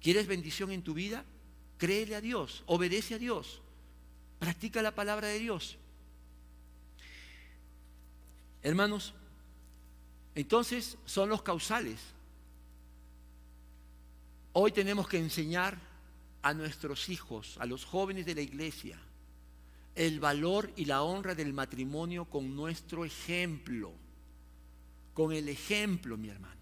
¿Quieres 0.00 0.26
bendición 0.26 0.72
en 0.72 0.82
tu 0.82 0.92
vida? 0.92 1.24
Créele 1.78 2.16
a 2.16 2.20
Dios, 2.20 2.62
obedece 2.66 3.14
a 3.14 3.18
Dios, 3.18 3.60
practica 4.38 4.82
la 4.82 4.94
palabra 4.94 5.28
de 5.28 5.38
Dios. 5.38 5.76
Hermanos, 8.62 9.14
entonces 10.34 10.98
son 11.04 11.28
los 11.28 11.42
causales. 11.42 12.00
Hoy 14.52 14.72
tenemos 14.72 15.08
que 15.08 15.18
enseñar 15.18 15.78
a 16.42 16.54
nuestros 16.54 17.08
hijos, 17.08 17.56
a 17.58 17.66
los 17.66 17.84
jóvenes 17.84 18.24
de 18.24 18.34
la 18.34 18.40
iglesia, 18.40 18.98
el 19.94 20.20
valor 20.20 20.70
y 20.76 20.84
la 20.84 21.02
honra 21.02 21.34
del 21.34 21.52
matrimonio 21.52 22.24
con 22.26 22.54
nuestro 22.54 23.04
ejemplo, 23.04 23.92
con 25.12 25.32
el 25.32 25.48
ejemplo, 25.48 26.16
mi 26.16 26.28
hermano. 26.28 26.54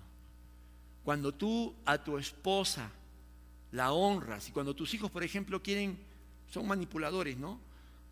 Cuando 1.05 1.35
tú 1.35 1.75
a 1.85 1.99
tu 2.03 2.17
esposa 2.17 2.91
la 3.75 3.93
honras 3.93 4.49
y 4.49 4.53
cuando 4.53 4.75
tus 4.75 4.95
hijos, 4.95 5.11
por 5.11 5.25
ejemplo, 5.25 5.61
quieren, 5.61 5.99
son 6.49 6.67
manipuladores, 6.67 7.37
¿no? 7.37 7.61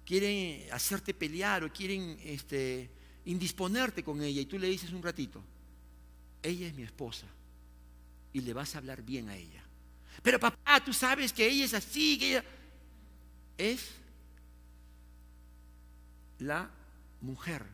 Quieren 0.05 0.67
hacerte 0.73 1.15
pelear 1.15 1.63
o 1.63 1.73
quieren 1.73 2.19
este, 2.25 2.91
indisponerte 3.27 4.03
con 4.03 4.21
ella 4.21 4.41
y 4.41 4.47
tú 4.47 4.59
le 4.59 4.67
dices 4.67 4.91
un 4.93 5.03
ratito, 5.03 5.41
ella 6.43 6.67
es 6.67 6.75
mi 6.75 6.83
esposa 6.83 7.27
y 8.33 8.41
le 8.41 8.53
vas 8.53 8.75
a 8.75 8.79
hablar 8.79 9.03
bien 9.03 9.29
a 9.29 9.37
ella. 9.37 9.63
Pero 10.21 10.41
papá, 10.41 10.83
tú 10.85 10.93
sabes 10.93 11.33
que 11.33 11.47
ella 11.47 11.65
es 11.65 11.75
así, 11.75 12.19
que 12.19 12.31
ella 12.31 12.45
es 13.57 13.89
la 16.41 16.69
mujer 17.21 17.65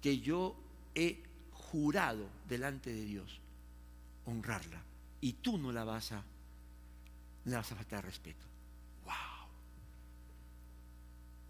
que 0.00 0.18
yo 0.20 0.56
he 0.94 1.22
jurado 1.52 2.26
delante 2.48 2.90
de 2.90 3.04
Dios 3.04 3.38
honrarla 4.24 4.82
y 5.20 5.34
tú 5.34 5.58
no 5.58 5.72
la 5.72 5.84
vas 5.84 6.12
a 6.12 6.24
le 7.46 7.56
vas 7.56 7.72
a 7.72 7.76
faltar 7.76 8.04
respeto. 8.04 8.44
¡Wow! 9.04 9.12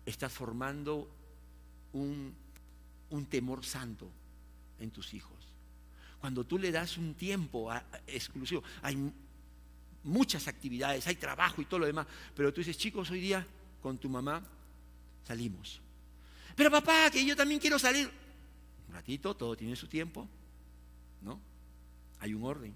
Estás 0.04 0.32
formando 0.32 1.10
un, 1.92 2.34
un 3.10 3.26
temor 3.26 3.64
santo 3.64 4.10
en 4.78 4.90
tus 4.90 5.14
hijos. 5.14 5.36
Cuando 6.20 6.44
tú 6.44 6.58
le 6.58 6.70
das 6.70 6.98
un 6.98 7.14
tiempo 7.14 7.72
exclusivo, 8.06 8.62
hay 8.82 9.12
muchas 10.02 10.48
actividades, 10.48 11.06
hay 11.06 11.16
trabajo 11.16 11.62
y 11.62 11.64
todo 11.64 11.80
lo 11.80 11.86
demás, 11.86 12.06
pero 12.34 12.52
tú 12.52 12.60
dices, 12.60 12.76
chicos, 12.76 13.10
hoy 13.10 13.20
día 13.20 13.46
con 13.82 13.98
tu 13.98 14.08
mamá 14.08 14.42
salimos. 15.24 15.80
Pero 16.54 16.70
papá, 16.70 17.10
que 17.10 17.24
yo 17.24 17.34
también 17.36 17.60
quiero 17.60 17.78
salir. 17.78 18.10
Un 18.88 18.94
ratito, 18.94 19.34
todo 19.34 19.56
tiene 19.56 19.76
su 19.76 19.88
tiempo, 19.88 20.28
¿no? 21.22 21.40
Hay 22.20 22.34
un 22.34 22.44
orden. 22.44 22.74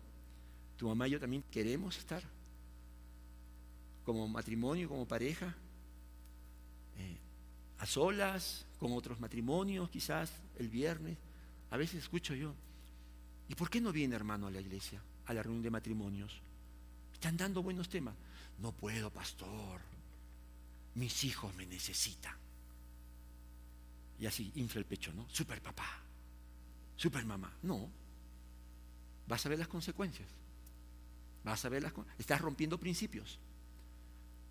Tu 0.76 0.88
mamá 0.88 1.06
y 1.06 1.12
yo 1.12 1.20
también 1.20 1.44
queremos 1.50 1.96
estar 1.98 2.22
como 4.12 4.28
matrimonio, 4.28 4.88
como 4.88 5.06
pareja, 5.06 5.54
eh, 6.96 7.18
a 7.78 7.86
solas, 7.86 8.66
con 8.78 8.92
otros 8.92 9.20
matrimonios, 9.20 9.88
quizás 9.90 10.32
el 10.58 10.68
viernes. 10.68 11.16
A 11.70 11.76
veces 11.76 12.02
escucho 12.02 12.34
yo, 12.34 12.54
¿Y 13.50 13.56
por 13.56 13.68
qué 13.68 13.80
no 13.80 13.90
viene 13.90 14.14
hermano 14.14 14.46
a 14.46 14.50
la 14.52 14.60
iglesia, 14.60 15.02
a 15.26 15.34
la 15.34 15.42
reunión 15.42 15.64
de 15.64 15.70
matrimonios? 15.70 16.40
Están 17.12 17.36
dando 17.36 17.64
buenos 17.64 17.88
temas. 17.88 18.14
No 18.58 18.70
puedo, 18.70 19.10
pastor. 19.10 19.80
Mis 20.94 21.24
hijos 21.24 21.52
me 21.56 21.66
necesitan. 21.66 22.36
Y 24.20 24.26
así 24.26 24.52
infla 24.54 24.78
el 24.78 24.86
pecho, 24.86 25.12
¿no? 25.12 25.28
Super 25.28 25.60
papá, 25.60 26.00
super 26.94 27.24
mamá. 27.24 27.52
No. 27.62 27.90
Vas 29.26 29.44
a 29.44 29.48
ver 29.48 29.58
las 29.58 29.66
consecuencias. 29.66 30.28
Vas 31.42 31.64
a 31.64 31.70
ver 31.70 31.82
las 31.82 31.92
Estás 32.18 32.40
rompiendo 32.40 32.78
principios. 32.78 33.40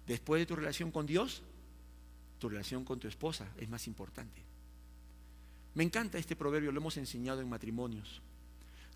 Después 0.10 0.41
de 0.41 0.47
tu 0.47 0.55
relación 0.55 0.89
con 0.89 1.05
Dios, 1.05 1.43
tu 2.39 2.49
relación 2.49 2.84
con 2.84 2.99
tu 2.99 3.07
esposa 3.07 3.47
es 3.60 3.70
más 3.70 3.86
importante. 3.86 4.41
Me 5.76 5.84
encanta 5.84 6.18
este 6.18 6.36
proverbio, 6.36 6.72
lo 6.72 6.80
hemos 6.80 6.97
enseñado 6.97 7.41
en 7.41 7.47
matrimonios. 7.47 8.20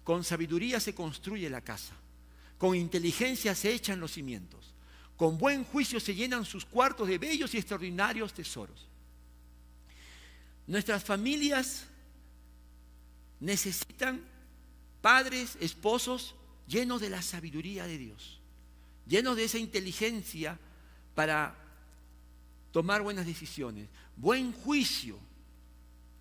Con 0.04 0.24
sabiduría 0.24 0.80
se 0.80 0.96
construye 0.96 1.52
la 1.52 1.62
casa, 1.62 1.94
con 2.58 2.76
inteligencia 2.76 3.54
se 3.54 3.72
echan 3.72 4.00
los 4.00 4.14
cimientos, 4.14 4.74
con 5.16 5.38
buen 5.38 5.66
juicio 5.66 6.00
se 6.00 6.16
llenan 6.16 6.46
sus 6.46 6.66
cuartos 6.66 7.08
de 7.08 7.20
bellos 7.20 7.54
y 7.54 7.60
extraordinarios 7.60 8.34
tesoros. 8.34 8.88
Nuestras 10.66 11.04
familias 11.04 11.86
necesitan 13.40 14.20
padres, 15.00 15.60
esposos 15.60 16.34
llenos 16.68 17.02
de 17.02 17.12
la 17.12 17.22
sabiduría 17.22 17.86
de 17.86 18.00
Dios, 18.00 18.40
llenos 19.06 19.36
de 19.36 19.44
esa 19.44 19.60
inteligencia 19.60 20.58
para 21.16 21.56
tomar 22.72 23.02
buenas 23.02 23.26
decisiones, 23.26 23.88
buen 24.16 24.52
juicio 24.52 25.20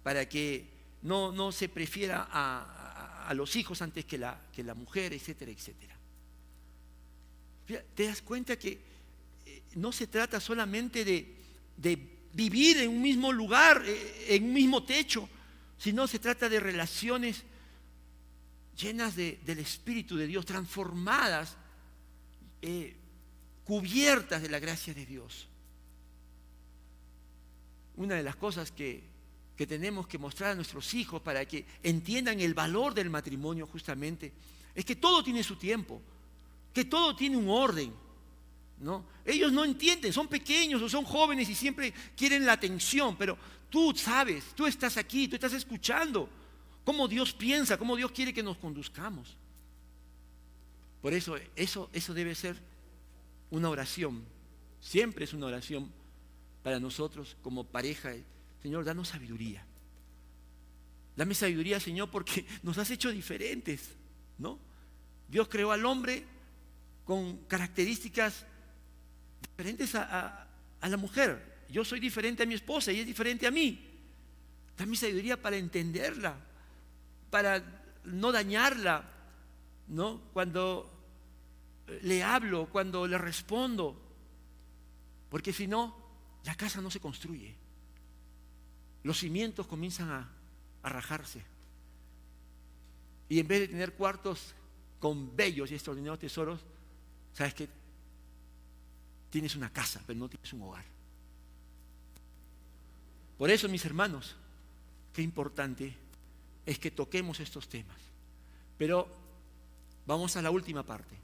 para 0.02 0.28
que 0.28 0.68
no, 1.02 1.32
no 1.32 1.52
se 1.52 1.68
prefiera 1.68 2.28
a, 2.30 3.26
a 3.26 3.34
los 3.34 3.56
hijos 3.56 3.82
antes 3.82 4.04
que 4.04 4.18
la, 4.18 4.38
que 4.52 4.62
la 4.62 4.74
mujer, 4.74 5.12
etcétera, 5.12 5.50
etcétera. 5.50 5.96
Te 7.94 8.06
das 8.06 8.22
cuenta 8.22 8.58
que 8.58 8.80
eh, 9.46 9.62
no 9.76 9.92
se 9.92 10.06
trata 10.06 10.40
solamente 10.40 11.04
de, 11.04 11.38
vivir 12.34 12.78
en 12.78 12.90
un 12.90 13.02
mismo 13.02 13.32
lugar, 13.32 13.82
eh, 13.84 14.26
en 14.28 14.44
un 14.44 14.52
mismo 14.52 14.84
techo, 14.84 15.28
sino 15.78 16.06
se 16.06 16.18
trata 16.18 16.48
de 16.48 16.60
relaciones 16.60 17.42
llenas 18.76 19.14
del 19.14 19.58
Espíritu 19.58 20.16
de 20.16 20.26
Dios, 20.26 20.46
transformadas, 20.46 21.56
eh, 22.62 22.96
cubiertas 23.64 24.42
de 24.42 24.48
la 24.48 24.58
gracia 24.58 24.94
de 24.94 25.06
Dios. 25.06 25.48
Una 27.96 28.14
de 28.14 28.22
las 28.22 28.36
cosas 28.36 28.72
que 28.72 29.12
que 29.56 29.66
tenemos 29.66 30.06
que 30.06 30.18
mostrar 30.18 30.50
a 30.50 30.54
nuestros 30.54 30.94
hijos 30.94 31.20
para 31.20 31.44
que 31.46 31.64
entiendan 31.82 32.40
el 32.40 32.54
valor 32.54 32.94
del 32.94 33.10
matrimonio 33.10 33.66
justamente, 33.66 34.32
es 34.74 34.84
que 34.84 34.96
todo 34.96 35.22
tiene 35.22 35.42
su 35.42 35.56
tiempo, 35.56 36.00
que 36.72 36.84
todo 36.84 37.14
tiene 37.14 37.36
un 37.36 37.48
orden. 37.48 37.92
¿no? 38.80 39.04
Ellos 39.24 39.52
no 39.52 39.64
entienden, 39.64 40.12
son 40.12 40.26
pequeños 40.26 40.80
o 40.82 40.88
son 40.88 41.04
jóvenes 41.04 41.48
y 41.48 41.54
siempre 41.54 41.92
quieren 42.16 42.46
la 42.46 42.54
atención, 42.54 43.16
pero 43.16 43.38
tú 43.68 43.94
sabes, 43.94 44.46
tú 44.54 44.66
estás 44.66 44.96
aquí, 44.96 45.28
tú 45.28 45.36
estás 45.36 45.52
escuchando 45.52 46.28
cómo 46.84 47.06
Dios 47.06 47.32
piensa, 47.32 47.78
cómo 47.78 47.94
Dios 47.94 48.10
quiere 48.10 48.32
que 48.32 48.42
nos 48.42 48.56
conduzcamos. 48.56 49.36
Por 51.00 51.12
eso, 51.12 51.36
eso, 51.54 51.90
eso 51.92 52.14
debe 52.14 52.34
ser 52.34 52.56
una 53.52 53.70
oración, 53.70 54.24
siempre 54.80 55.24
es 55.24 55.32
una 55.32 55.46
oración 55.46 55.92
para 56.64 56.80
nosotros 56.80 57.36
como 57.42 57.64
pareja 57.64 58.12
Señor, 58.62 58.84
danos 58.84 59.08
sabiduría. 59.08 59.66
Dame 61.16 61.34
sabiduría, 61.34 61.80
Señor, 61.80 62.10
porque 62.10 62.46
nos 62.62 62.78
has 62.78 62.90
hecho 62.90 63.10
diferentes, 63.10 63.90
¿no? 64.38 64.58
Dios 65.28 65.48
creó 65.48 65.72
al 65.72 65.84
hombre 65.84 66.24
con 67.04 67.38
características 67.48 68.46
diferentes 69.40 69.94
a, 69.96 70.46
la 70.80 70.96
mujer. 70.96 71.64
Yo 71.68 71.84
soy 71.84 71.98
diferente 71.98 72.44
a 72.44 72.46
mi 72.46 72.54
esposa 72.54 72.92
y 72.92 73.00
es 73.00 73.06
diferente 73.06 73.46
a 73.46 73.50
mí. 73.50 73.88
Dame 74.76 74.96
sabiduría 74.96 75.40
para 75.40 75.56
entenderla, 75.56 76.36
para 77.30 77.62
no 78.04 78.30
dañarla, 78.30 79.04
¿no? 79.88 80.20
Cuando 80.32 80.91
le 82.02 82.22
hablo, 82.22 82.68
cuando 82.70 83.06
le 83.06 83.18
respondo, 83.18 84.00
porque 85.28 85.52
si 85.52 85.66
no, 85.66 85.96
la 86.44 86.54
casa 86.54 86.80
no 86.80 86.90
se 86.90 87.00
construye 87.00 87.62
los 89.02 89.18
cimientos 89.18 89.66
comienzan 89.66 90.10
a, 90.10 90.28
rajarse. 90.84 91.40
Y 93.28 93.38
en 93.38 93.46
vez 93.46 93.60
de 93.60 93.68
tener 93.68 93.94
cuartos 93.94 94.52
con 94.98 95.34
bellos 95.36 95.70
y 95.70 95.74
extraordinarios 95.74 96.18
tesoros, 96.18 96.60
¿sabes 97.32 97.54
qué? 97.54 97.68
tienes 99.30 99.56
una 99.56 99.72
casa, 99.72 100.02
pero 100.06 100.18
no 100.18 100.28
tienes 100.28 100.52
un 100.52 100.62
hogar. 100.62 100.84
Por 103.38 103.48
eso, 103.48 103.68
mis 103.68 103.84
hermanos, 103.84 104.36
qué 105.12 105.22
importante 105.22 105.96
es 106.66 106.78
que 106.78 106.90
toquemos 106.90 107.40
estos 107.40 107.68
temas. 107.68 107.96
Pero 108.76 109.08
vamos 110.04 110.36
a 110.36 110.42
la 110.42 110.50
última 110.50 110.82
parte. 110.82 111.16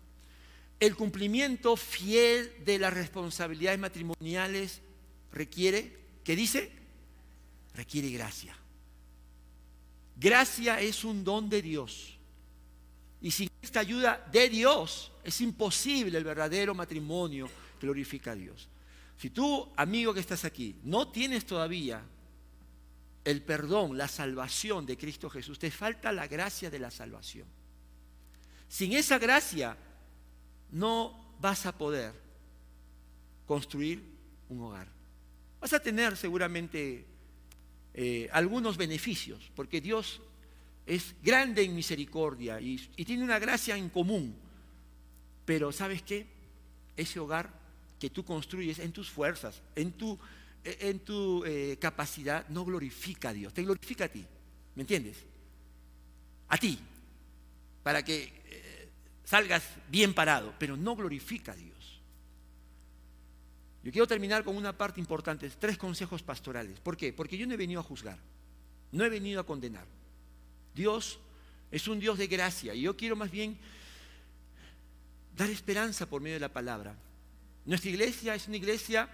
El 0.81 0.95
cumplimiento 0.95 1.77
fiel 1.77 2.53
de 2.65 2.79
las 2.79 2.93
responsabilidades 2.93 3.81
matrimoniales 3.81 4.81
requiere, 5.33 5.97
¿qué 6.23 6.37
dice? 6.37 6.71
Requiere 7.75 8.11
gracia. 8.11 8.57
Gracia 10.17 10.81
es 10.81 11.05
un 11.05 11.25
don 11.25 11.49
de 11.49 11.63
Dios. 11.63 12.17
Y 13.21 13.31
sin 13.31 13.51
esta 13.61 13.81
ayuda 13.81 14.25
de 14.31 14.49
Dios 14.49 15.13
es 15.25 15.41
imposible 15.41 16.17
el 16.17 16.25
verdadero 16.25 16.75
matrimonio 16.75 17.51
glorifica 17.81 18.33
a 18.33 18.37
Dios. 18.37 18.69
Si 19.17 19.31
tú, 19.31 19.73
amigo 19.77 20.15
que 20.15 20.21
estás 20.21 20.45
aquí, 20.45 20.77
no 20.85 21.09
tienes 21.09 21.45
todavía 21.45 22.03
el 23.25 23.43
perdón, 23.43 23.99
la 23.99 24.07
salvación 24.07 24.87
de 24.87 24.97
Cristo 24.97 25.29
Jesús, 25.29 25.59
te 25.59 25.71
falta 25.71 26.13
la 26.13 26.29
gracia 26.29 26.71
de 26.71 26.79
la 26.79 26.91
salvación. 26.91 27.47
Sin 28.69 28.93
esa 28.93 29.19
gracia 29.19 29.77
no 30.71 31.35
vas 31.41 31.67
a 31.67 31.77
poder 31.77 32.13
construir 33.47 34.03
un 34.49 34.61
hogar. 34.61 34.89
Vas 35.61 35.73
a 35.73 35.81
tener 35.81 36.17
seguramente 36.17 37.05
eh, 37.95 38.29
algunos 38.33 38.77
beneficios, 38.77 39.51
porque 39.55 39.81
Dios 39.81 40.21
es 40.87 41.15
grande 41.23 41.63
en 41.63 41.75
misericordia 41.75 42.61
y, 42.61 42.77
tiene 43.05 43.25
una 43.25 43.39
gracia 43.39 43.77
en 43.77 43.89
común. 43.89 44.35
Pero 45.45 45.73
¿sabes 45.73 46.03
qué? 46.03 46.27
Ese 46.97 47.19
hogar 47.19 47.51
que 47.99 48.11
tú 48.11 48.25
construyes 48.25 48.79
en 48.79 48.93
tus 48.93 49.11
fuerzas, 49.11 49.63
en 49.75 49.93
tu, 49.93 50.19
en 50.65 51.01
tu 51.01 51.45
eh, 51.45 51.77
capacidad, 51.81 52.49
no 52.49 52.65
glorifica 52.65 53.31
a 53.31 53.33
Dios, 53.33 53.53
te 53.53 53.63
glorifica 53.63 54.05
a 54.05 54.09
ti. 54.09 54.25
¿Me 54.75 54.83
entiendes? 54.83 55.17
A 56.49 56.57
ti, 56.57 56.79
para 57.83 58.05
que 58.05 58.38
salgas 59.29 59.63
bien 59.91 60.15
parado, 60.15 60.55
pero 60.59 60.75
no 60.75 60.97
glorifica 60.97 61.53
a 61.53 61.55
Dios. 61.55 62.01
Yo 63.83 63.93
quiero 63.93 64.07
terminar 64.07 64.43
con 64.43 64.57
una 64.57 64.73
parte 64.73 65.01
importante, 65.01 65.51
tres 65.51 65.77
consejos 65.77 66.23
pastorales. 66.23 66.81
¿Por 66.81 66.97
qué? 66.97 67.13
Porque 67.13 67.37
yo 67.37 67.47
no 67.47 67.53
he 67.53 67.59
venido 67.59 67.81
a 67.81 67.83
juzgar, 67.83 68.19
no 68.91 69.05
he 69.05 69.11
venido 69.11 69.39
a 69.39 69.45
condenar. 69.45 69.85
Dios 70.75 71.19
es 71.71 71.87
un 71.89 72.01
Dios 72.01 72.17
de 72.17 72.27
gracia 72.27 72.75
y 72.75 72.81
yo 72.81 72.97
quiero 72.97 73.17
más 73.17 73.31
bien 73.31 73.59
dar 75.37 75.51
esperanza 75.51 76.09
por 76.09 76.23
medio 76.23 76.37
de 76.37 76.41
la 76.41 76.53
palabra. 76.53 76.97
Nuestra 77.67 77.91
iglesia 77.91 78.35
es 78.35 78.49
una 78.49 78.57
iglesia 78.57 79.11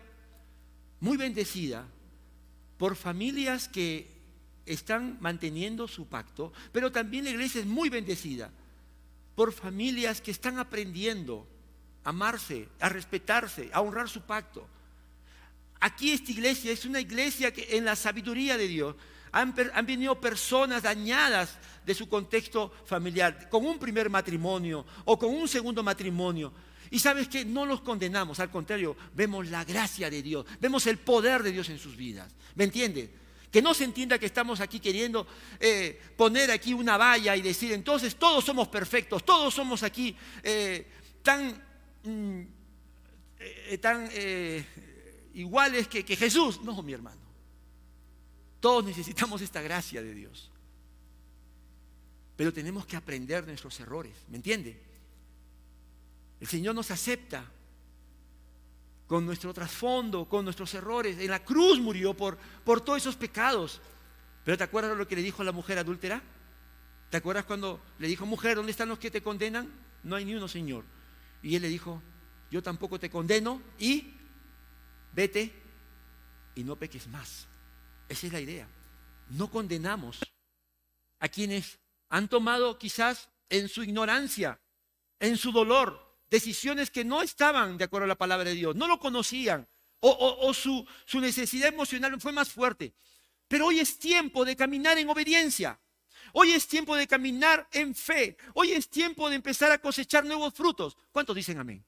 muy 1.01 1.17
bendecida 1.17 1.89
por 2.79 2.95
familias 2.95 3.67
que 3.67 4.09
están 4.65 5.19
manteniendo 5.21 5.89
su 5.89 6.07
pacto, 6.07 6.53
pero 6.71 6.93
también 6.93 7.25
la 7.25 7.31
iglesia 7.31 7.61
es 7.61 7.67
muy 7.67 7.89
bendecida 7.89 8.53
por 9.35 9.53
familias 9.53 10.21
que 10.21 10.31
están 10.31 10.59
aprendiendo 10.59 11.47
a 12.05 12.11
amarse, 12.11 12.69
a 12.81 12.89
respetarse, 12.89 13.71
a 13.73 13.81
honrar 13.81 14.09
su 14.09 14.23
pacto. 14.23 14.67
Aquí 15.81 16.13
esta 16.13 16.31
iglesia 16.31 16.73
es 16.73 16.85
una 16.85 17.01
iglesia 17.01 17.53
que 17.53 17.77
en 17.77 17.85
la 17.85 17.97
sabiduría 17.97 18.57
de 18.57 18.69
Dios 18.69 18.97
han, 19.33 19.55
venido 19.85 20.21
personas 20.21 20.85
dañadas 20.85 21.59
de 21.85 21.95
su 21.95 22.09
contexto 22.09 22.73
familiar, 22.87 23.49
con 23.49 23.67
un 23.67 23.79
primer 23.79 24.09
matrimonio 24.09 24.87
o 25.05 25.19
con 25.19 25.35
un 25.35 25.49
segundo 25.49 25.83
matrimonio. 25.83 26.53
Y 26.91 27.01
sabes 27.01 27.27
que 27.27 27.45
no 27.45 27.67
los 27.67 27.81
condenamos, 27.81 28.39
al 28.39 28.51
contrario, 28.51 28.97
vemos 29.15 29.49
la 29.51 29.65
gracia 29.65 30.09
de 30.09 30.23
Dios, 30.23 30.47
vemos 30.61 30.87
el 30.87 30.99
poder 30.99 31.43
de 31.43 31.51
Dios 31.51 31.69
en 31.69 31.79
sus 31.79 31.97
vidas. 31.97 32.33
¿Me 32.55 32.65
entiendes? 32.65 33.11
Que 33.55 33.63
no 33.63 33.73
se 33.73 33.85
entienda 33.85 34.19
que 34.19 34.27
estamos 34.27 34.59
aquí 34.59 34.81
queriendo 34.81 35.29
eh, 35.61 35.97
poner 36.17 36.51
aquí 36.51 36.75
una 36.75 36.97
valla 36.97 37.37
y 37.37 37.41
decir, 37.41 37.71
entonces 37.71 38.17
todos 38.17 38.45
somos 38.45 38.67
perfectos, 38.67 39.25
todos 39.25 39.55
somos 39.55 39.85
aquí 39.85 40.17
eh, 40.43 40.85
tan, 41.23 41.63
mm, 42.03 42.41
eh, 43.39 43.79
tan 43.79 44.11
iguales 45.35 45.87
que 45.87 46.17
Jesús. 46.17 46.63
No, 46.63 46.83
mi 46.83 46.95
hermano. 46.95 47.21
Todos 48.59 48.87
necesitamos 48.87 49.41
esta 49.41 49.63
gracia 49.63 50.03
de 50.03 50.13
Dios. 50.13 50.51
Pero 52.35 52.53
tenemos 52.53 52.85
que 52.87 52.97
aprender 52.97 53.47
nuestros 53.47 53.79
errores, 53.79 54.17
¿me 54.31 54.37
entiende? 54.37 54.83
El 56.41 56.49
Señor 56.49 56.75
nos 56.75 56.91
acepta 56.91 57.49
con 59.15 59.27
nuestro 59.27 59.55
trasfondo, 59.55 60.25
con 60.25 60.45
nuestros 60.45 60.75
errores. 60.75 61.21
En 61.21 61.31
la 61.31 61.39
cruz 61.39 61.79
murió 61.79 62.15
por, 62.15 62.37
por 62.65 62.81
todos 62.81 62.99
esos 62.99 63.15
pecados. 63.15 63.81
Pero 64.43 64.59
¿te 64.59 64.65
acuerdas 64.65 64.99
lo 64.99 65.07
que 65.07 65.15
le 65.15 65.23
dijo 65.23 65.41
a 65.41 65.45
la 65.45 65.53
mujer 65.53 65.79
adúltera? 65.79 66.21
¿Te 67.11 67.19
acuerdas 67.19 67.45
cuando 67.45 67.81
le 68.01 68.09
dijo, 68.09 68.27
mujer, 68.27 68.57
¿dónde 68.57 68.73
están 68.73 68.89
los 68.89 68.99
que 68.99 69.13
te 69.13 69.23
condenan? 69.23 69.71
No 70.03 70.17
hay 70.17 70.25
ni 70.25 70.35
uno, 70.35 70.49
Señor. 70.49 70.83
Y 71.45 71.55
él 71.55 71.63
le 71.63 71.69
dijo, 71.69 72.03
yo 72.51 72.61
tampoco 72.61 72.99
te 72.99 73.09
condeno 73.09 73.63
y 73.79 74.15
vete 75.13 75.63
y 76.57 76.65
no 76.65 76.75
peques 76.75 77.07
más. 77.07 77.47
Esa 78.09 78.27
es 78.27 78.33
la 78.33 78.41
idea. 78.41 78.67
No 79.31 79.49
condenamos 79.49 80.19
a 81.21 81.29
quienes 81.29 81.79
han 82.09 82.27
tomado 82.27 82.81
quizás 82.81 83.29
en 83.49 83.69
su 83.69 83.85
ignorancia, 83.85 84.59
en 85.21 85.37
su 85.37 85.53
dolor, 85.53 86.04
decisiones 86.35 86.91
que 86.91 87.05
no 87.05 87.23
estaban 87.23 87.79
de 87.79 87.85
acuerdo 87.85 88.05
a 88.05 88.09
la 88.09 88.19
palabra 88.19 88.45
de 88.45 88.55
Dios, 88.55 88.75
no 88.75 88.89
lo 88.89 88.99
conocían, 88.99 89.69
o, 90.01 90.53
su, 90.53 90.87
su 91.07 91.21
necesidad 91.21 91.69
emocional 91.69 92.21
fue 92.21 92.33
más 92.33 92.51
fuerte. 92.51 92.93
Pero 93.49 93.67
hoy 93.67 93.79
es 93.79 93.99
tiempo 93.99 94.45
de 94.45 94.55
caminar 94.55 94.99
en 94.99 95.09
obediencia. 95.09 95.81
Hoy 96.35 96.53
es 96.53 96.67
tiempo 96.67 96.95
de 96.97 97.07
caminar 97.07 97.67
en 97.73 97.95
fe. 97.95 98.37
Hoy 98.53 98.73
es 98.73 98.91
tiempo 98.91 99.31
de 99.31 99.37
empezar 99.37 99.71
a 99.71 99.79
cosechar 99.79 100.25
nuevos 100.27 100.53
frutos. 100.53 100.97
¿Cuántos 101.11 101.37
dicen 101.37 101.59
amén? 101.59 101.83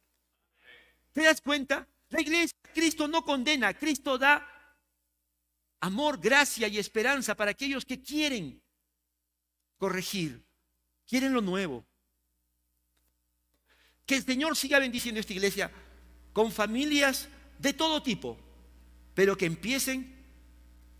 ¿Te 1.12 1.24
das 1.24 1.40
cuenta? 1.40 1.86
La 2.08 2.20
iglesia, 2.20 2.56
Cristo 2.72 3.08
no 3.08 3.22
condena, 3.22 3.74
Cristo 3.74 4.16
da 4.16 4.46
amor, 5.80 6.18
gracia 6.18 6.68
y 6.68 6.78
esperanza 6.78 7.34
para 7.34 7.50
aquellos 7.50 7.84
que 7.84 8.00
quieren 8.00 8.62
corregir, 9.76 10.42
quieren 11.06 11.34
lo 11.34 11.42
nuevo. 11.42 11.84
Que 14.06 14.16
el 14.16 14.24
Señor 14.24 14.56
siga 14.56 14.78
bendiciendo 14.78 15.20
esta 15.20 15.32
iglesia 15.32 15.70
con 16.32 16.52
familias 16.52 17.28
de 17.58 17.72
todo 17.72 18.02
tipo, 18.02 18.38
pero 19.14 19.36
que 19.36 19.46
empiecen 19.46 20.14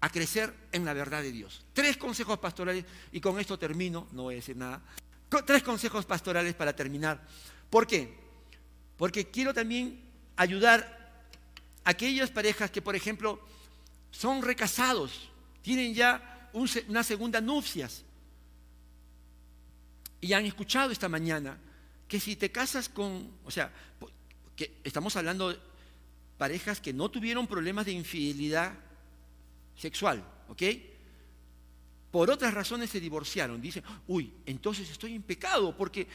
a 0.00 0.10
crecer 0.10 0.52
en 0.72 0.84
la 0.84 0.92
verdad 0.92 1.22
de 1.22 1.32
Dios. 1.32 1.64
Tres 1.72 1.96
consejos 1.96 2.38
pastorales, 2.38 2.84
y 3.12 3.20
con 3.20 3.38
esto 3.38 3.58
termino, 3.58 4.08
no 4.12 4.24
voy 4.24 4.34
a 4.34 4.36
decir 4.36 4.56
nada. 4.56 4.82
Tres 5.44 5.62
consejos 5.62 6.04
pastorales 6.04 6.54
para 6.54 6.74
terminar. 6.74 7.26
¿Por 7.70 7.86
qué? 7.86 8.14
Porque 8.96 9.30
quiero 9.30 9.52
también 9.52 10.00
ayudar 10.36 11.24
a 11.84 11.90
aquellas 11.90 12.30
parejas 12.30 12.70
que, 12.70 12.82
por 12.82 12.96
ejemplo, 12.96 13.40
son 14.10 14.42
recasados, 14.42 15.28
tienen 15.62 15.94
ya 15.94 16.50
una 16.52 17.02
segunda 17.02 17.40
nupcias. 17.40 18.02
Y 20.20 20.32
han 20.32 20.46
escuchado 20.46 20.90
esta 20.90 21.08
mañana 21.08 21.58
que 22.08 22.20
si 22.20 22.36
te 22.36 22.50
casas 22.50 22.88
con, 22.88 23.30
o 23.44 23.50
sea, 23.50 23.72
que 24.54 24.78
estamos 24.84 25.16
hablando 25.16 25.50
de 25.50 25.58
parejas 26.38 26.80
que 26.80 26.92
no 26.92 27.10
tuvieron 27.10 27.46
problemas 27.46 27.86
de 27.86 27.92
infidelidad 27.92 28.72
sexual, 29.76 30.24
¿ok? 30.48 30.62
Por 32.10 32.30
otras 32.30 32.54
razones 32.54 32.90
se 32.90 33.00
divorciaron. 33.00 33.60
Dicen, 33.60 33.82
uy, 34.06 34.32
entonces 34.46 34.88
estoy 34.88 35.14
en 35.14 35.22
pecado 35.22 35.76
porque 35.76 36.06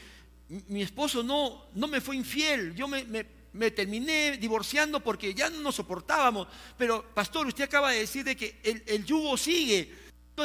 mi 0.68 0.82
esposo 0.82 1.22
no, 1.22 1.66
no 1.74 1.86
me 1.86 2.00
fue 2.00 2.16
infiel, 2.16 2.74
yo 2.74 2.88
me 2.88 3.04
me 3.52 3.70
terminé 3.70 4.38
divorciando 4.38 5.00
porque 5.00 5.34
ya 5.34 5.50
no 5.50 5.60
nos 5.60 5.74
soportábamos. 5.74 6.48
Pero, 6.76 7.04
pastor, 7.14 7.46
usted 7.46 7.64
acaba 7.64 7.90
de 7.92 8.00
decir 8.00 8.24
de 8.24 8.36
que 8.36 8.60
el, 8.86 9.04
yugo 9.04 9.36
sigue. 9.36 9.92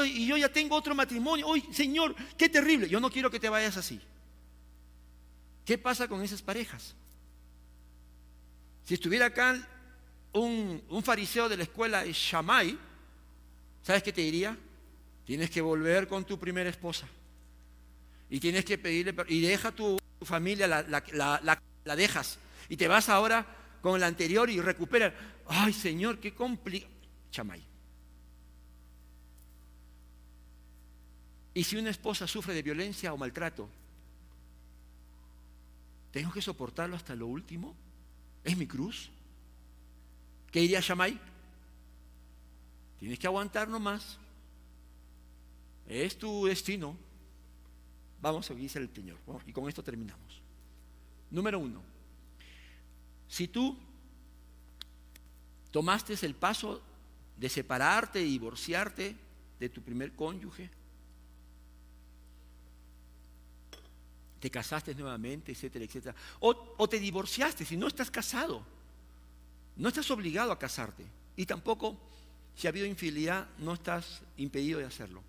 Y 0.05 0.27
yo 0.27 0.35
ya 0.37 0.51
tengo 0.51 0.75
otro 0.75 0.93
matrimonio. 0.93 1.47
Uy, 1.47 1.63
Señor, 1.71 2.15
qué 2.37 2.49
terrible. 2.49 2.89
Yo 2.89 2.99
no 2.99 3.09
quiero 3.09 3.31
que 3.31 3.39
te 3.39 3.49
vayas 3.49 3.77
así. 3.77 3.99
¿Qué 5.67 5.77
pasa 5.77 6.07
con 6.07 6.23
esas 6.23 6.41
parejas? 6.41 6.95
Si 8.85 8.93
estuviera 8.93 9.25
acá 9.25 9.67
un, 10.31 10.81
fariseo 11.03 11.49
de 11.49 11.57
la 11.57 11.63
escuela 11.63 12.05
de 12.05 12.13
Shammai, 12.13 12.77
¿sabes 13.83 14.01
qué 14.01 14.13
te 14.13 14.21
diría? 14.21 14.57
Tienes 15.25 15.49
que 15.49 15.59
volver 15.59 16.07
con 16.07 16.23
tu 16.23 16.39
primera 16.39 16.69
esposa. 16.69 17.05
Y 18.29 18.39
tienes 18.39 18.63
que 18.63 18.77
pedirle, 18.77 19.13
y 19.27 19.41
deja 19.41 19.73
tu, 19.73 19.97
familia, 20.21 20.67
la, 20.67 20.83
la, 20.83 21.61
la 21.83 21.95
dejas 21.97 22.39
y 22.69 22.77
te 22.77 22.87
vas 22.87 23.09
ahora 23.09 23.45
con 23.81 23.97
el 23.97 24.03
anterior 24.03 24.49
y 24.49 24.61
recuperas. 24.61 25.13
Ay, 25.47 25.73
Señor, 25.73 26.19
qué 26.19 26.33
complicado. 26.33 26.93
Chamay. 27.29 27.61
Y 31.53 31.63
si 31.65 31.75
una 31.75 31.89
esposa 31.89 32.25
sufre 32.25 32.53
de 32.53 32.61
violencia 32.61 33.11
o 33.11 33.17
maltrato, 33.17 33.69
¿tengo 36.17 36.31
que 36.31 36.41
soportarlo 36.41 36.95
hasta 36.95 37.15
lo 37.15 37.27
último? 37.27 37.75
¿Es 38.43 38.57
mi 38.57 38.65
cruz? 38.65 39.11
¿Qué 40.51 40.61
diría 40.61 40.79
Shamay? 40.79 41.19
Tienes 42.97 43.19
que 43.19 43.27
aguantar 43.27 43.67
nomás. 43.69 44.17
Es 45.87 46.17
tu 46.17 46.47
destino. 46.47 46.97
Vamos 48.19 48.49
a 48.49 48.55
dice 48.55 48.79
el 48.79 48.91
Señor. 48.91 49.19
Y 49.45 49.53
con 49.53 49.69
esto 49.69 49.83
terminamos. 49.83 50.41
Número 51.29 51.59
uno. 51.59 51.83
Si 53.27 53.47
tú 53.47 53.77
tomaste 55.69 56.15
el 56.25 56.33
paso 56.33 56.81
de 57.37 57.47
separarte 57.47 58.23
y 58.23 58.31
divorciarte 58.31 59.15
de 59.59 59.69
tu 59.69 59.83
primer 59.83 60.15
cónyuge, 60.15 60.71
te 64.39 64.51
casaste 64.51 64.93
nuevamente, 64.95 65.51
etcétera, 65.51 65.85
etcétera, 65.85 66.15
o, 66.39 66.75
o 66.77 66.89
te 66.89 66.99
divorciaste 66.99 67.65
si 67.65 67.77
no 67.77 67.87
estás 67.87 68.11
casado, 68.11 68.63
no 69.75 69.89
estás 69.89 70.09
obligado 70.11 70.51
a 70.51 70.59
casarte 70.59 71.05
y 71.35 71.45
tampoco 71.45 71.97
si 72.55 72.67
ha 72.67 72.71
habido 72.71 72.85
infidelidad 72.85 73.47
no 73.59 73.73
estás 73.73 74.21
impedido 74.37 74.79
de 74.79 74.85
hacerlo. 74.85 75.23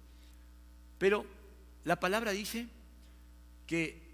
Pero 0.99 1.27
la 1.85 2.01
palabra 2.01 2.33
dice 2.33 2.67
que 3.67 4.09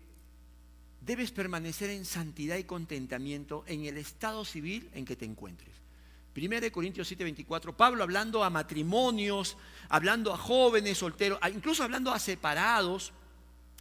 debes 1.00 1.30
permanecer 1.30 1.90
en 1.90 2.04
santidad 2.04 2.56
y 2.56 2.64
contentamiento 2.64 3.64
en 3.66 3.84
el 3.84 3.96
estado 3.98 4.44
civil 4.44 4.90
en 4.94 5.04
que 5.04 5.16
te 5.16 5.24
encuentres. 5.24 5.74
Primera 6.32 6.62
de 6.62 6.72
Corintios 6.72 7.08
7:24, 7.10 7.76
Pablo 7.76 8.02
hablando 8.02 8.42
a 8.42 8.50
matrimonios, 8.50 9.56
hablando 9.88 10.32
a 10.32 10.36
jóvenes 10.36 10.98
solteros, 10.98 11.38
incluso 11.54 11.84
hablando 11.84 12.12
a 12.12 12.18
separados, 12.18 13.12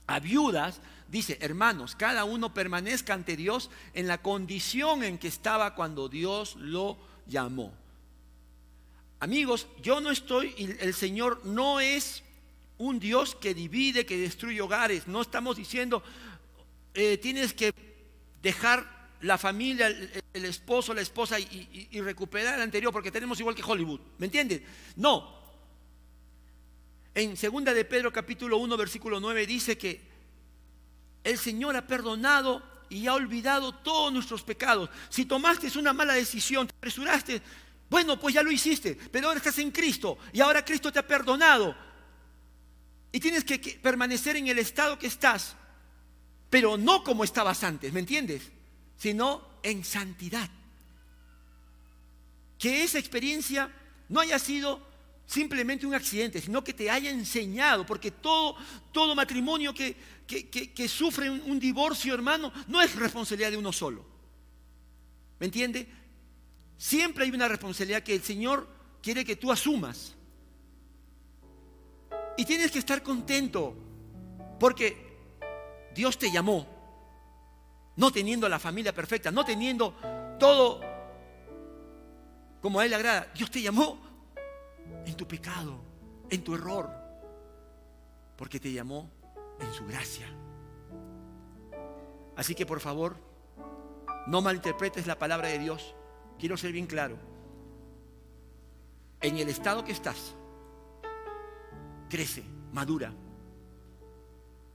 a 0.08 0.20
viudas, 0.20 0.82
dice, 1.08 1.38
hermanos, 1.42 1.96
cada 1.96 2.24
uno 2.24 2.54
permanezca 2.54 3.14
ante 3.14 3.36
Dios 3.38 3.70
en 3.94 4.08
la 4.08 4.20
condición 4.20 5.04
en 5.04 5.18
que 5.18 5.28
estaba 5.28 5.76
cuando 5.76 6.10
Dios 6.10 6.56
lo 6.58 6.98
llamó. 7.28 7.74
Amigos, 9.20 9.68
yo 9.82 10.02
no 10.02 10.12
estoy, 10.12 10.54
el 10.80 10.94
Señor 10.94 11.46
no 11.46 11.80
es 11.80 12.24
un 12.78 13.00
Dios 13.00 13.36
que 13.36 13.54
divide, 13.54 14.06
que 14.06 14.18
destruye 14.18 14.60
hogares. 14.62 15.08
No 15.08 15.22
estamos 15.22 15.56
diciendo, 15.56 16.04
eh, 16.94 17.18
tienes 17.18 17.54
que 17.54 17.74
dejar 18.42 19.10
la 19.22 19.38
familia, 19.38 19.88
el, 19.88 20.46
esposo, 20.46 20.94
la 20.94 21.02
esposa 21.02 21.40
y, 21.40 22.02
recuperar 22.02 22.56
el 22.56 22.62
anterior 22.62 22.92
porque 22.92 23.12
tenemos 23.12 23.40
igual 23.40 23.56
que 23.56 23.64
Hollywood. 23.64 24.02
¿Me 24.18 24.26
entiendes? 24.26 24.62
No. 24.98 25.43
En 27.16 27.38
segunda 27.38 27.74
de 27.74 27.86
Pedro 27.86 28.12
capítulo 28.12 28.58
1 28.58 28.76
versículo 28.76 29.20
9 29.20 29.46
dice 29.46 29.78
que 29.78 30.02
el 31.24 31.38
Señor 31.38 31.76
ha 31.76 31.86
perdonado 31.86 32.64
y 32.90 33.08
ha 33.08 33.14
olvidado 33.14 33.74
todos 33.74 34.12
nuestros 34.12 34.44
pecados. 34.44 34.90
Si 35.10 35.26
tomaste 35.26 35.78
una 35.78 35.94
mala 35.94 36.14
decisión, 36.14 36.68
te 36.68 36.76
apresuraste, 36.76 37.42
bueno, 37.90 38.20
pues 38.20 38.34
ya 38.34 38.44
lo 38.44 38.52
hiciste, 38.52 38.98
pero 39.12 39.28
ahora 39.28 39.38
estás 39.38 39.60
en 39.60 39.72
Cristo 39.72 40.18
y 40.32 40.42
ahora 40.42 40.66
Cristo 40.66 40.92
te 40.92 41.00
ha 41.00 41.08
perdonado. 41.08 41.76
Y 43.12 43.20
tienes 43.20 43.44
que 43.44 43.60
permanecer 43.82 44.36
en 44.36 44.48
el 44.48 44.58
estado 44.58 44.98
que 44.98 45.08
estás, 45.08 45.56
pero 46.50 46.78
no 46.78 47.04
como 47.04 47.24
estabas 47.24 47.64
antes, 47.64 47.94
¿me 47.94 48.00
entiendes? 48.00 48.52
Sino 48.98 49.60
en 49.62 49.84
santidad. 49.84 50.50
Que 52.58 52.84
esa 52.84 52.98
experiencia 52.98 53.72
no 54.10 54.20
haya 54.20 54.40
sido 54.40 54.93
simplemente 55.26 55.86
un 55.86 55.94
accidente, 55.94 56.42
sino 56.42 56.64
que 56.64 56.74
te 56.74 56.90
haya 56.90 57.10
enseñado, 57.10 57.86
porque 57.86 58.12
todo, 58.12 58.56
todo 58.92 59.16
matrimonio 59.16 59.74
que, 59.74 59.96
que, 60.28 60.88
sufre 60.88 61.30
un, 61.30 61.42
un, 61.42 61.60
divorcio, 61.60 62.14
hermano, 62.14 62.52
no 62.68 62.82
es 62.82 62.96
responsabilidad 62.96 63.52
de 63.52 63.58
uno 63.58 63.72
solo. 63.72 64.06
¿Me 65.40 65.46
entiende? 65.46 65.88
Siempre 66.78 67.26
hay 67.26 67.32
una 67.32 67.48
responsabilidad 67.48 68.04
que 68.04 68.16
el 68.16 68.24
Señor 68.24 68.68
quiere 69.02 69.26
que 69.26 69.36
tú 69.36 69.52
asumas. 69.52 70.16
Y 72.38 72.46
tienes 72.46 72.72
que 72.72 72.80
estar 72.80 73.04
contento 73.04 73.76
porque 74.60 75.14
Dios 75.94 76.18
te 76.18 76.32
llamó, 76.32 76.68
no 77.96 78.12
teniendo 78.12 78.50
la 78.50 78.60
familia 78.60 78.94
perfecta, 78.94 79.30
no 79.32 79.46
teniendo 79.46 79.96
todo 80.40 80.82
como 82.62 82.80
a 82.80 82.86
Él 82.86 82.92
le 82.92 82.96
agrada. 82.96 83.32
Dios 83.36 83.52
te 83.52 83.62
llamó 83.62 84.13
en 85.06 85.16
tu 85.16 85.28
pecado, 85.28 85.80
en 86.30 86.44
tu 86.44 86.56
error, 86.56 86.90
porque 88.38 88.60
te 88.60 88.72
llamó 88.72 89.10
en 89.60 89.72
su 89.74 89.86
gracia. 89.86 90.28
Así 92.36 92.56
que 92.56 92.66
por 92.66 92.80
favor, 92.80 93.16
no 94.28 94.42
malinterpretes 94.42 95.08
la 95.08 95.20
palabra 95.20 95.50
de 95.50 95.60
Dios. 95.60 95.96
Quiero 96.40 96.58
ser 96.58 96.72
bien 96.72 96.88
claro. 96.88 97.18
En 99.22 99.38
el 99.38 99.50
estado 99.50 99.86
que 99.86 99.92
estás, 99.92 100.36
crece, 102.10 102.44
madura, 102.72 103.14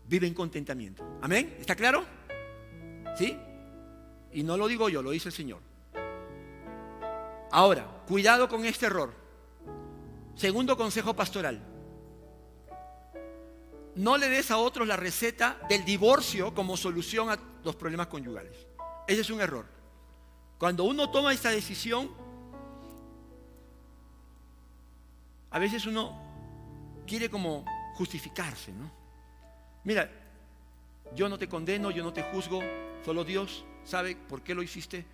vive 0.06 0.26
en 0.26 0.34
contentamiento. 0.34 1.04
Amén. 1.20 1.56
¿Está 1.58 1.74
claro? 1.74 2.04
¿Sí? 3.16 3.38
Y 4.32 4.42
no 4.42 4.56
lo 4.56 4.66
digo 4.68 4.88
yo, 4.88 5.02
lo 5.02 5.10
dice 5.10 5.28
el 5.28 5.34
Señor. 5.34 5.60
Ahora, 7.50 8.04
cuidado 8.06 8.48
con 8.48 8.64
este 8.64 8.86
error. 8.86 9.12
Segundo 10.38 10.76
consejo 10.76 11.14
pastoral. 11.14 11.60
No 13.96 14.16
le 14.16 14.28
des 14.28 14.52
a 14.52 14.58
otros 14.58 14.86
la 14.86 14.96
receta 14.96 15.58
del 15.68 15.84
divorcio 15.84 16.54
como 16.54 16.76
solución 16.76 17.28
a 17.28 17.36
los 17.64 17.74
problemas 17.74 18.06
conyugales. 18.06 18.54
Ese 19.08 19.22
es 19.22 19.30
un 19.30 19.40
error. 19.40 19.66
Cuando 20.56 20.84
uno 20.84 21.10
toma 21.10 21.32
esta 21.32 21.50
decisión, 21.50 22.12
a 25.50 25.58
veces 25.58 25.84
uno 25.86 26.16
quiere 27.04 27.28
como 27.28 27.64
justificarse, 27.96 28.70
¿no? 28.70 28.92
Mira, 29.82 30.08
yo 31.16 31.28
no 31.28 31.36
te 31.36 31.48
condeno, 31.48 31.90
yo 31.90 32.04
no 32.04 32.12
te 32.12 32.22
juzgo, 32.22 32.60
solo 33.04 33.24
Dios 33.24 33.64
sabe 33.82 34.14
por 34.14 34.42
qué 34.42 34.54
lo 34.54 34.62
hiciste. 34.62 35.04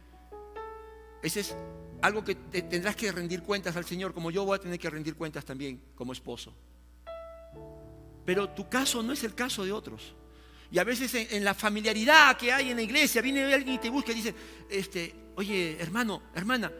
Ese 1.23 1.41
es 1.41 1.57
algo 2.05 2.25
que 2.25 2.35
tendrás 2.35 2.97
que 2.97 3.11
rendir 3.11 3.43
cuentas 3.43 3.77
al 3.77 3.85
Señor, 3.85 4.13
como 4.13 4.31
yo 4.31 4.45
voy 4.45 4.57
a 4.57 4.61
tener 4.61 4.79
que 4.79 4.91
rendir 4.91 5.15
cuentas 5.15 5.45
también 5.45 5.81
como 5.95 6.13
esposo. 6.13 6.55
Pero 8.25 8.51
tu 8.51 8.69
caso 8.69 9.03
no 9.03 9.13
es 9.13 9.25
el 9.25 9.35
caso 9.35 9.65
de 9.65 9.73
otros. 9.73 10.15
Y 10.71 10.79
a 10.79 10.85
veces 10.85 11.15
en, 11.15 11.45
la 11.45 11.55
familiaridad 11.55 12.37
que 12.37 12.53
hay 12.53 12.71
en 12.71 12.77
la 12.77 12.83
iglesia, 12.83 13.23
viene 13.23 13.53
alguien 13.53 13.77
y 13.77 13.79
te 13.79 13.91
busca 13.91 14.13
y 14.13 14.17
dice, 14.17 14.35
este, 14.69 15.15
oye, 15.37 15.77
hermano, 15.81 16.23
hermana, 16.35 16.71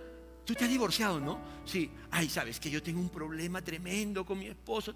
Tú 0.45 0.55
te 0.55 0.65
has 0.65 0.71
divorciado, 0.71 1.19
¿no? 1.19 1.39
Sí. 1.65 1.91
Ay, 2.11 2.29
sabes 2.29 2.61
que 2.61 2.71
yo 2.71 2.83
tengo 2.83 3.01
un 3.01 3.09
problema 3.09 3.63
tremendo 3.63 4.27
con 4.27 4.39
mi 4.39 4.47
esposo. 4.47 4.95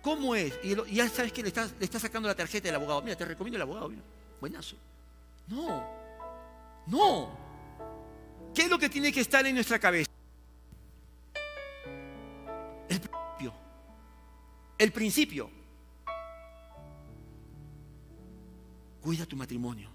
¿Cómo 0.00 0.36
es? 0.36 0.54
Y, 0.62 0.76
ya 0.94 1.08
sabes 1.08 1.32
que 1.32 1.42
le 1.42 1.48
estás, 1.48 1.74
le 1.78 1.84
estás 1.84 2.02
sacando 2.02 2.28
la 2.28 2.34
tarjeta 2.34 2.68
del 2.68 2.76
abogado. 2.76 3.02
Mira, 3.02 3.16
te 3.16 3.24
recomiendo 3.24 3.56
el 3.56 3.62
abogado. 3.62 3.90
Buenazo. 4.40 4.76
No. 5.48 5.84
No. 6.86 7.47
¿Qué 8.58 8.64
es 8.64 8.70
lo 8.70 8.76
que 8.80 8.88
tiene 8.88 9.12
que 9.12 9.20
estar 9.20 9.46
en 9.46 9.54
nuestra 9.54 9.78
cabeza? 9.78 10.10
El 12.88 12.98
principio. 12.98 13.54
El 14.76 14.92
principio. 14.92 15.50
Cuida 19.00 19.26
tu 19.26 19.36
matrimonio. 19.36 19.92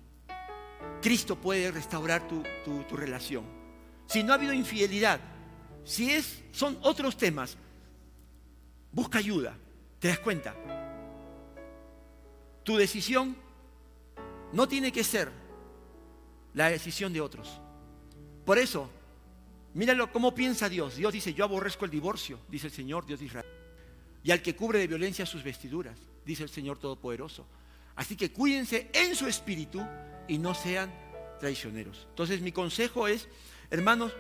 Cristo 1.01 1.35
puede 1.35 1.71
restaurar 1.71 2.25
tu, 2.25 2.41
tu 2.87 2.95
relación 2.95 3.43
si 4.07 4.23
no 4.23 4.31
ha 4.31 4.35
habido 4.35 4.53
infidelidad, 4.53 5.19
si 5.83 6.11
es, 6.11 6.41
son 6.53 6.77
otros 6.83 7.17
temas, 7.17 7.57
busca 8.93 9.17
ayuda. 9.19 9.57
¿Te 9.99 10.07
das 10.07 10.19
cuenta? 10.19 10.55
Tu 12.63 12.77
decisión 12.77 13.35
no 14.53 14.69
tiene 14.69 14.93
que 14.93 15.03
ser 15.03 15.29
la 16.53 16.69
decisión 16.69 17.11
de 17.11 17.19
otros. 17.19 17.59
Por 18.45 18.57
eso, 18.57 18.89
míralo 19.73 20.11
cómo 20.11 20.35
piensa 20.35 20.69
Dios. 20.69 20.95
Dios 20.95 21.13
dice, 21.13 21.33
yo 21.33 21.45
aborrezco 21.45 21.85
el 21.85 21.91
divorcio, 21.91 22.39
dice 22.49 22.67
el 22.67 22.73
Señor, 22.73 23.05
Dios 23.05 23.19
de 23.19 23.25
Israel. 23.25 23.45
Y 24.23 24.31
al 24.31 24.41
que 24.41 24.55
cubre 24.55 24.79
de 24.79 24.87
violencia 24.87 25.25
sus 25.25 25.43
vestiduras, 25.43 25.97
dice 26.25 26.43
el 26.43 26.49
Señor 26.49 26.77
Todopoderoso. 26.77 27.45
Así 27.95 28.15
que 28.15 28.31
cuídense 28.31 28.89
en 28.93 29.15
su 29.15 29.27
espíritu 29.27 29.85
y 30.27 30.37
no 30.37 30.53
sean 30.53 30.91
traicioneros. 31.39 32.07
Entonces 32.09 32.41
mi 32.41 32.51
consejo 32.51 33.07
es 33.07 33.27
Hermanos, 33.73 34.13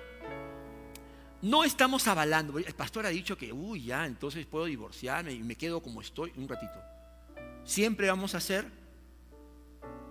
no 1.43 1.63
estamos 1.63 2.07
avalando. 2.07 2.57
El 2.57 2.73
pastor 2.73 3.05
ha 3.05 3.09
dicho 3.09 3.37
que, 3.37 3.53
uy, 3.53 3.83
ya, 3.83 4.07
entonces 4.07 4.47
puedo 4.47 4.65
divorciarme 4.65 5.31
y 5.31 5.43
me 5.43 5.55
quedo 5.55 5.79
como 5.79 6.01
estoy 6.01 6.31
un 6.37 6.47
ratito. 6.47 6.81
Siempre 7.63 8.07
vamos 8.07 8.33
a 8.33 8.41
ser 8.41 8.65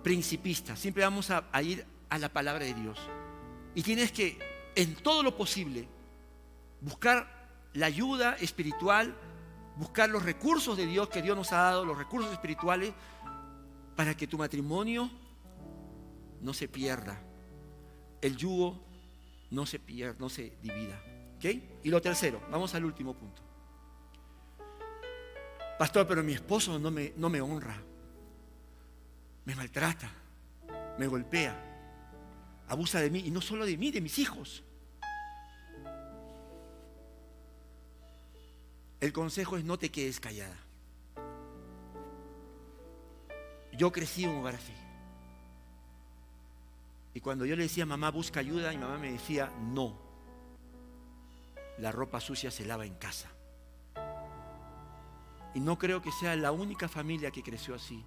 principistas, 0.01 0.79
siempre 0.79 1.03
vamos 1.03 1.29
a, 1.29 1.49
a 1.51 1.61
ir 1.61 1.85
a 2.09 2.17
la 2.19 2.29
palabra 2.29 2.63
de 2.63 2.73
Dios. 2.73 2.97
Y 3.75 3.81
tienes 3.81 4.11
que, 4.11 4.37
en 4.75 4.95
todo 4.95 5.23
lo 5.23 5.35
posible, 5.35 5.87
buscar 6.81 7.27
la 7.73 7.87
ayuda 7.87 8.35
espiritual, 8.35 9.15
buscar 9.77 10.09
los 10.09 10.23
recursos 10.23 10.77
de 10.77 10.85
Dios 10.85 11.09
que 11.09 11.21
Dios 11.21 11.35
nos 11.35 11.51
ha 11.51 11.57
dado, 11.57 11.85
los 11.85 11.97
recursos 11.97 12.31
espirituales, 12.31 12.93
para 13.95 14.15
que 14.15 14.27
tu 14.27 14.37
matrimonio 14.37 15.09
no 16.41 16.53
se 16.53 16.67
pierda. 16.67 17.19
El 18.21 18.37
yugo 18.37 18.79
no 19.49 19.65
se 19.65 19.79
pierda, 19.79 20.15
no 20.19 20.29
se 20.29 20.57
divida. 20.61 21.01
¿Ok? 21.37 21.45
Y 21.83 21.89
lo 21.89 22.01
tercero, 22.01 22.41
vamos 22.51 22.73
al 22.75 22.85
último 22.85 23.13
punto. 23.13 23.41
Pastor, 25.77 26.07
pero 26.07 26.23
mi 26.23 26.33
esposo 26.33 26.77
no 26.77 26.91
me, 26.91 27.13
no 27.17 27.29
me 27.29 27.41
honra, 27.41 27.75
me 29.45 29.55
maltrata, 29.55 30.09
me 30.97 31.07
golpea, 31.07 31.72
abusa 32.67 32.99
de 32.99 33.09
mí, 33.09 33.19
y 33.19 33.31
no 33.31 33.41
solo 33.41 33.65
de 33.65 33.77
mí, 33.77 33.91
de 33.91 34.01
mis 34.01 34.19
hijos. 34.19 34.63
El 38.99 39.11
consejo 39.11 39.57
es 39.57 39.65
no 39.65 39.77
te 39.77 39.91
quedes 39.91 40.19
callada. 40.19 40.57
Yo 43.73 43.91
crecí 43.91 44.23
en 44.23 44.29
un 44.29 44.37
hogar 44.37 44.55
así. 44.55 44.73
Y 47.13 47.19
cuando 47.19 47.45
yo 47.45 47.55
le 47.55 47.63
decía, 47.63 47.85
mamá, 47.85 48.11
busca 48.11 48.39
ayuda, 48.39 48.71
mi 48.71 48.77
mamá 48.77 48.97
me 48.97 49.11
decía, 49.11 49.51
no. 49.59 49.99
La 51.77 51.91
ropa 51.91 52.19
sucia 52.19 52.49
se 52.49 52.65
lava 52.65 52.85
en 52.85 52.95
casa. 52.95 53.29
Y 55.53 55.59
no 55.59 55.77
creo 55.77 56.01
que 56.01 56.11
sea 56.11 56.35
la 56.35 56.51
única 56.51 56.87
familia 56.87 57.29
que 57.29 57.43
creció 57.43 57.75
así. 57.75 58.03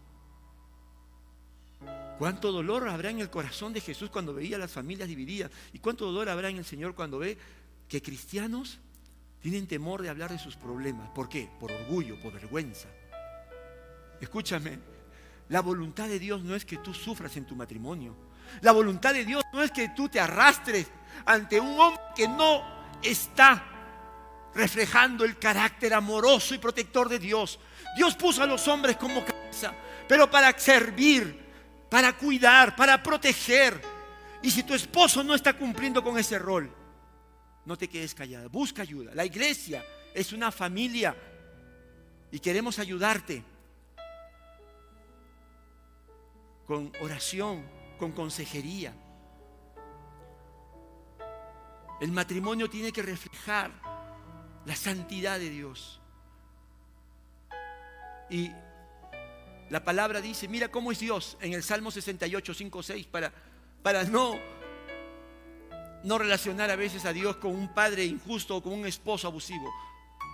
¿Cuánto 2.18 2.50
dolor 2.50 2.88
habrá 2.88 3.10
en 3.10 3.20
el 3.20 3.28
corazón 3.28 3.72
de 3.72 3.80
Jesús 3.80 4.08
cuando 4.10 4.32
veía 4.32 4.56
a 4.56 4.60
las 4.60 4.72
familias 4.72 5.08
divididas? 5.08 5.50
¿Y 5.72 5.78
cuánto 5.78 6.06
dolor 6.06 6.28
habrá 6.28 6.48
en 6.48 6.56
el 6.56 6.64
Señor 6.64 6.94
cuando 6.94 7.18
ve 7.18 7.36
que 7.88 8.00
cristianos 8.00 8.78
tienen 9.40 9.66
temor 9.66 10.00
de 10.00 10.08
hablar 10.08 10.30
de 10.30 10.38
sus 10.38 10.56
problemas? 10.56 11.10
¿Por 11.10 11.28
qué? 11.28 11.50
Por 11.60 11.70
orgullo, 11.70 12.20
por 12.22 12.32
vergüenza. 12.32 12.88
Escúchame, 14.20 14.78
la 15.50 15.60
voluntad 15.60 16.08
de 16.08 16.18
Dios 16.18 16.42
no 16.42 16.54
es 16.54 16.64
que 16.64 16.78
tú 16.78 16.94
sufras 16.94 17.36
en 17.36 17.44
tu 17.44 17.54
matrimonio. 17.54 18.16
La 18.62 18.72
voluntad 18.72 19.12
de 19.12 19.24
Dios 19.24 19.42
no 19.52 19.62
es 19.62 19.70
que 19.70 19.90
tú 19.90 20.08
te 20.08 20.18
arrastres 20.18 20.86
ante 21.26 21.60
un 21.60 21.78
hombre 21.78 22.00
que 22.14 22.28
no 22.28 22.62
está 23.02 23.62
reflejando 24.54 25.24
el 25.24 25.38
carácter 25.38 25.92
amoroso 25.92 26.54
y 26.54 26.58
protector 26.58 27.10
de 27.10 27.18
Dios. 27.18 27.58
Dios 27.94 28.16
puso 28.16 28.42
a 28.42 28.46
los 28.46 28.66
hombres 28.68 28.96
como 28.96 29.24
cabeza, 29.24 29.74
pero 30.08 30.30
para 30.30 30.58
servir, 30.58 31.45
para 31.91 32.16
cuidar, 32.16 32.74
para 32.76 33.03
proteger. 33.03 33.80
Y 34.43 34.51
si 34.51 34.62
tu 34.62 34.74
esposo 34.74 35.22
no 35.22 35.34
está 35.34 35.55
cumpliendo 35.55 36.03
con 36.03 36.18
ese 36.18 36.39
rol, 36.39 36.70
no 37.64 37.76
te 37.76 37.89
quedes 37.89 38.14
callada, 38.14 38.49
busca 38.49 38.82
ayuda. 38.82 39.12
La 39.14 39.24
iglesia 39.24 39.84
es 40.14 40.32
una 40.32 40.53
familia 40.53 41.16
y 42.30 42.39
queremos 42.39 42.78
ayudarte 42.78 43.43
con 46.66 46.93
oración, 47.01 47.64
con 47.99 48.12
consejería. 48.12 48.95
El 52.01 52.12
matrimonio 52.12 52.68
tiene 52.68 52.93
que 52.93 53.03
reflejar 53.03 53.70
la 54.64 54.76
santidad 54.76 55.39
de 55.39 55.49
Dios. 55.49 56.01
Y 58.28 58.51
la 59.68 59.84
palabra 59.84 60.20
dice, 60.20 60.48
mira 60.48 60.68
cómo 60.68 60.92
es 60.92 61.00
Dios 61.00 61.36
en 61.40 61.52
el 61.52 61.62
Salmo 61.62 61.90
68, 61.90 62.54
5, 62.54 62.82
6, 62.82 63.06
para, 63.06 63.32
para 63.82 64.04
no, 64.04 64.38
no 66.04 66.18
relacionar 66.18 66.70
a 66.70 66.76
veces 66.76 67.04
a 67.04 67.12
Dios 67.12 67.36
con 67.36 67.52
un 67.52 67.74
padre 67.74 68.04
injusto 68.04 68.56
o 68.56 68.62
con 68.62 68.72
un 68.72 68.86
esposo 68.86 69.26
abusivo. 69.26 69.72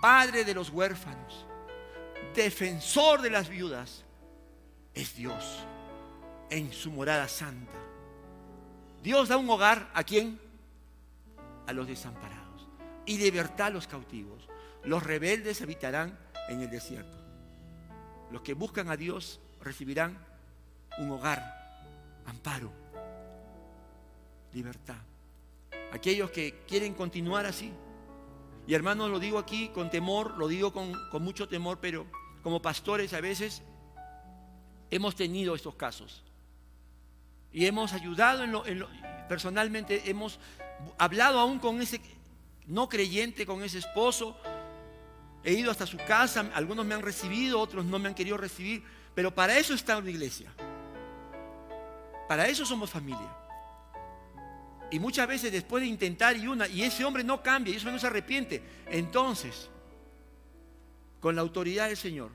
Padre 0.01 0.43
de 0.43 0.53
los 0.53 0.69
huérfanos, 0.69 1.45
defensor 2.35 3.21
de 3.21 3.31
las 3.31 3.49
viudas, 3.49 4.03
es 4.93 5.15
Dios 5.15 5.65
en 6.51 6.71
su 6.71 6.91
morada 6.91 7.27
santa. 7.27 7.79
Dios 9.01 9.29
da 9.29 9.37
un 9.37 9.49
hogar 9.49 9.89
a 9.93 10.03
quién? 10.03 10.39
A 11.65 11.73
los 11.73 11.87
desamparados. 11.87 12.67
Y 13.05 13.17
libertad 13.17 13.67
a 13.67 13.71
los 13.71 13.87
cautivos. 13.87 14.47
Los 14.83 15.01
rebeldes 15.01 15.61
habitarán 15.61 16.17
en 16.47 16.61
el 16.61 16.69
desierto. 16.69 17.22
Los 18.33 18.41
que 18.41 18.55
buscan 18.55 18.89
a 18.89 18.97
Dios 18.97 19.39
recibirán 19.61 20.17
un 20.97 21.11
hogar, 21.11 21.39
amparo, 22.25 22.71
libertad. 24.51 24.97
Aquellos 25.91 26.31
que 26.31 26.63
quieren 26.67 26.95
continuar 26.95 27.45
así. 27.45 27.71
Y 28.65 28.73
hermanos, 28.73 29.11
lo 29.11 29.19
digo 29.19 29.37
aquí 29.37 29.67
con 29.67 29.91
temor, 29.91 30.35
lo 30.35 30.47
digo 30.47 30.73
con, 30.73 30.93
con 31.11 31.23
mucho 31.23 31.47
temor, 31.47 31.77
pero 31.79 32.07
como 32.41 32.59
pastores 32.59 33.13
a 33.13 33.21
veces 33.21 33.61
hemos 34.89 35.15
tenido 35.15 35.53
estos 35.53 35.75
casos. 35.75 36.23
Y 37.51 37.67
hemos 37.67 37.93
ayudado 37.93 38.45
en 38.65 38.79
lo, 38.79 38.89
personalmente, 39.29 40.09
hemos 40.09 40.39
hablado 40.97 41.37
aún 41.37 41.59
con 41.59 41.79
ese 41.83 42.01
no 42.65 42.89
creyente, 42.89 43.45
con 43.45 43.61
ese 43.61 43.77
esposo. 43.77 44.35
He 45.43 45.53
ido 45.53 45.71
hasta 45.71 45.85
su 45.85 45.97
casa, 45.97 46.49
algunos 46.53 46.85
me 46.85 46.95
han 46.95 47.01
recibido, 47.01 47.59
otros 47.59 47.83
no 47.83 47.99
me 47.99 48.07
han 48.07 48.15
querido 48.15 48.37
recibir, 48.37 48.83
pero 49.13 49.33
para 49.33 49.57
eso 49.57 49.73
está 49.73 49.97
una 49.97 50.09
iglesia. 50.09 50.53
Para 52.29 52.47
eso 52.47 52.65
somos 52.65 52.89
familia. 52.89 53.29
Y 54.89 54.99
muchas 54.99 55.27
veces 55.27 55.51
después 55.51 55.81
de 55.81 55.87
intentar 55.87 56.37
y 56.37 56.47
una, 56.47 56.67
y 56.67 56.83
ese 56.83 57.03
hombre 57.03 57.23
no 57.23 57.43
cambia, 57.43 57.73
y 57.73 57.77
eso 57.77 57.91
no 57.91 57.99
se 57.99 58.07
arrepiente, 58.07 58.63
entonces, 58.89 59.69
con 61.19 61.35
la 61.35 61.41
autoridad 61.41 61.87
del 61.87 61.97
Señor, 61.97 62.31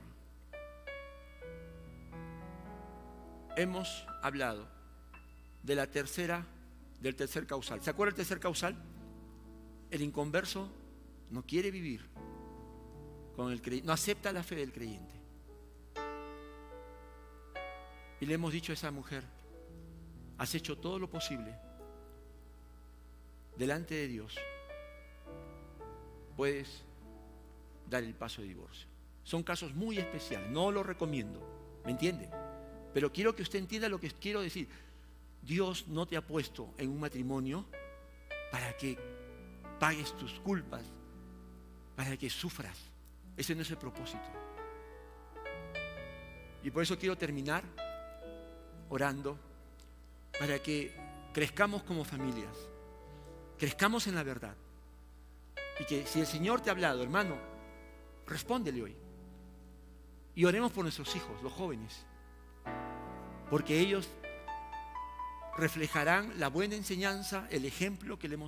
hemos 3.55 4.05
hablado 4.21 4.67
de 5.63 5.75
la 5.75 5.87
tercera, 5.87 6.45
del 7.01 7.15
tercer 7.15 7.47
causal. 7.47 7.81
¿Se 7.81 7.89
acuerda 7.89 8.11
el 8.11 8.15
tercer 8.17 8.39
causal? 8.39 8.75
El 9.89 10.01
inconverso 10.01 10.71
no 11.31 11.43
quiere 11.43 11.71
vivir 11.71 12.07
no 13.39 13.93
acepta 13.93 14.31
la 14.33 14.43
fe 14.43 14.55
del 14.55 14.71
creyente. 14.71 15.13
Y 18.21 18.25
le 18.25 18.33
hemos 18.33 18.51
dicho 18.51 18.71
a 18.71 18.75
esa 18.75 18.91
mujer, 18.91 19.23
has 20.37 20.53
hecho 20.55 20.77
todo 20.77 20.99
lo 20.99 21.09
posible 21.09 21.55
delante 23.57 23.95
de 23.95 24.07
Dios. 24.07 24.35
Puedes 26.35 26.83
dar 27.89 28.03
el 28.03 28.13
paso 28.13 28.41
de 28.41 28.49
divorcio. 28.49 28.87
Son 29.23 29.43
casos 29.43 29.73
muy 29.73 29.97
especiales, 29.97 30.49
no 30.49 30.71
lo 30.71 30.83
recomiendo, 30.83 31.81
¿me 31.85 31.91
entiende? 31.91 32.29
Pero 32.93 33.13
quiero 33.13 33.35
que 33.35 33.43
usted 33.43 33.59
entienda 33.59 33.87
lo 33.87 33.99
que 33.99 34.09
quiero 34.11 34.41
decir. 34.41 34.67
Dios 35.41 35.87
no 35.87 36.05
te 36.05 36.17
ha 36.17 36.25
puesto 36.25 36.73
en 36.77 36.89
un 36.89 36.99
matrimonio 36.99 37.65
para 38.51 38.75
que 38.75 38.97
pagues 39.79 40.17
tus 40.17 40.33
culpas, 40.41 40.83
para 41.95 42.17
que 42.17 42.29
sufras. 42.29 42.77
Ese 43.39 43.55
no 43.55 43.61
es 43.61 43.71
el 43.71 43.77
propósito. 43.77 44.29
Y 46.61 46.69
por 46.71 46.83
eso 46.83 46.99
quiero 46.99 47.17
terminar 47.17 47.63
orando 48.89 49.39
para 50.37 50.59
que 50.59 50.93
crezcamos 51.33 51.83
como 51.83 52.03
familias, 52.03 52.53
crezcamos 53.57 54.07
en 54.07 54.15
la 54.15 54.23
verdad. 54.23 54.55
Y 55.79 55.85
que 55.85 56.05
si 56.05 56.19
el 56.19 56.27
Señor 56.27 56.59
te 56.59 56.69
ha 56.69 56.73
hablado, 56.73 57.01
hermano, 57.01 57.37
respóndele 58.27 58.83
hoy. 58.83 58.95
Y 60.35 60.43
oremos 60.43 60.73
por 60.73 60.83
nuestros 60.83 61.15
hijos, 61.15 61.41
los 61.41 61.53
jóvenes, 61.53 62.05
porque 63.49 63.79
ellos 63.79 64.09
reflejarán 65.55 66.37
la 66.37 66.49
buena 66.49 66.75
enseñanza, 66.75 67.47
el 67.51 67.63
ejemplo 67.63 68.19
que 68.19 68.27
le 68.27 68.33
hemos 68.33 68.47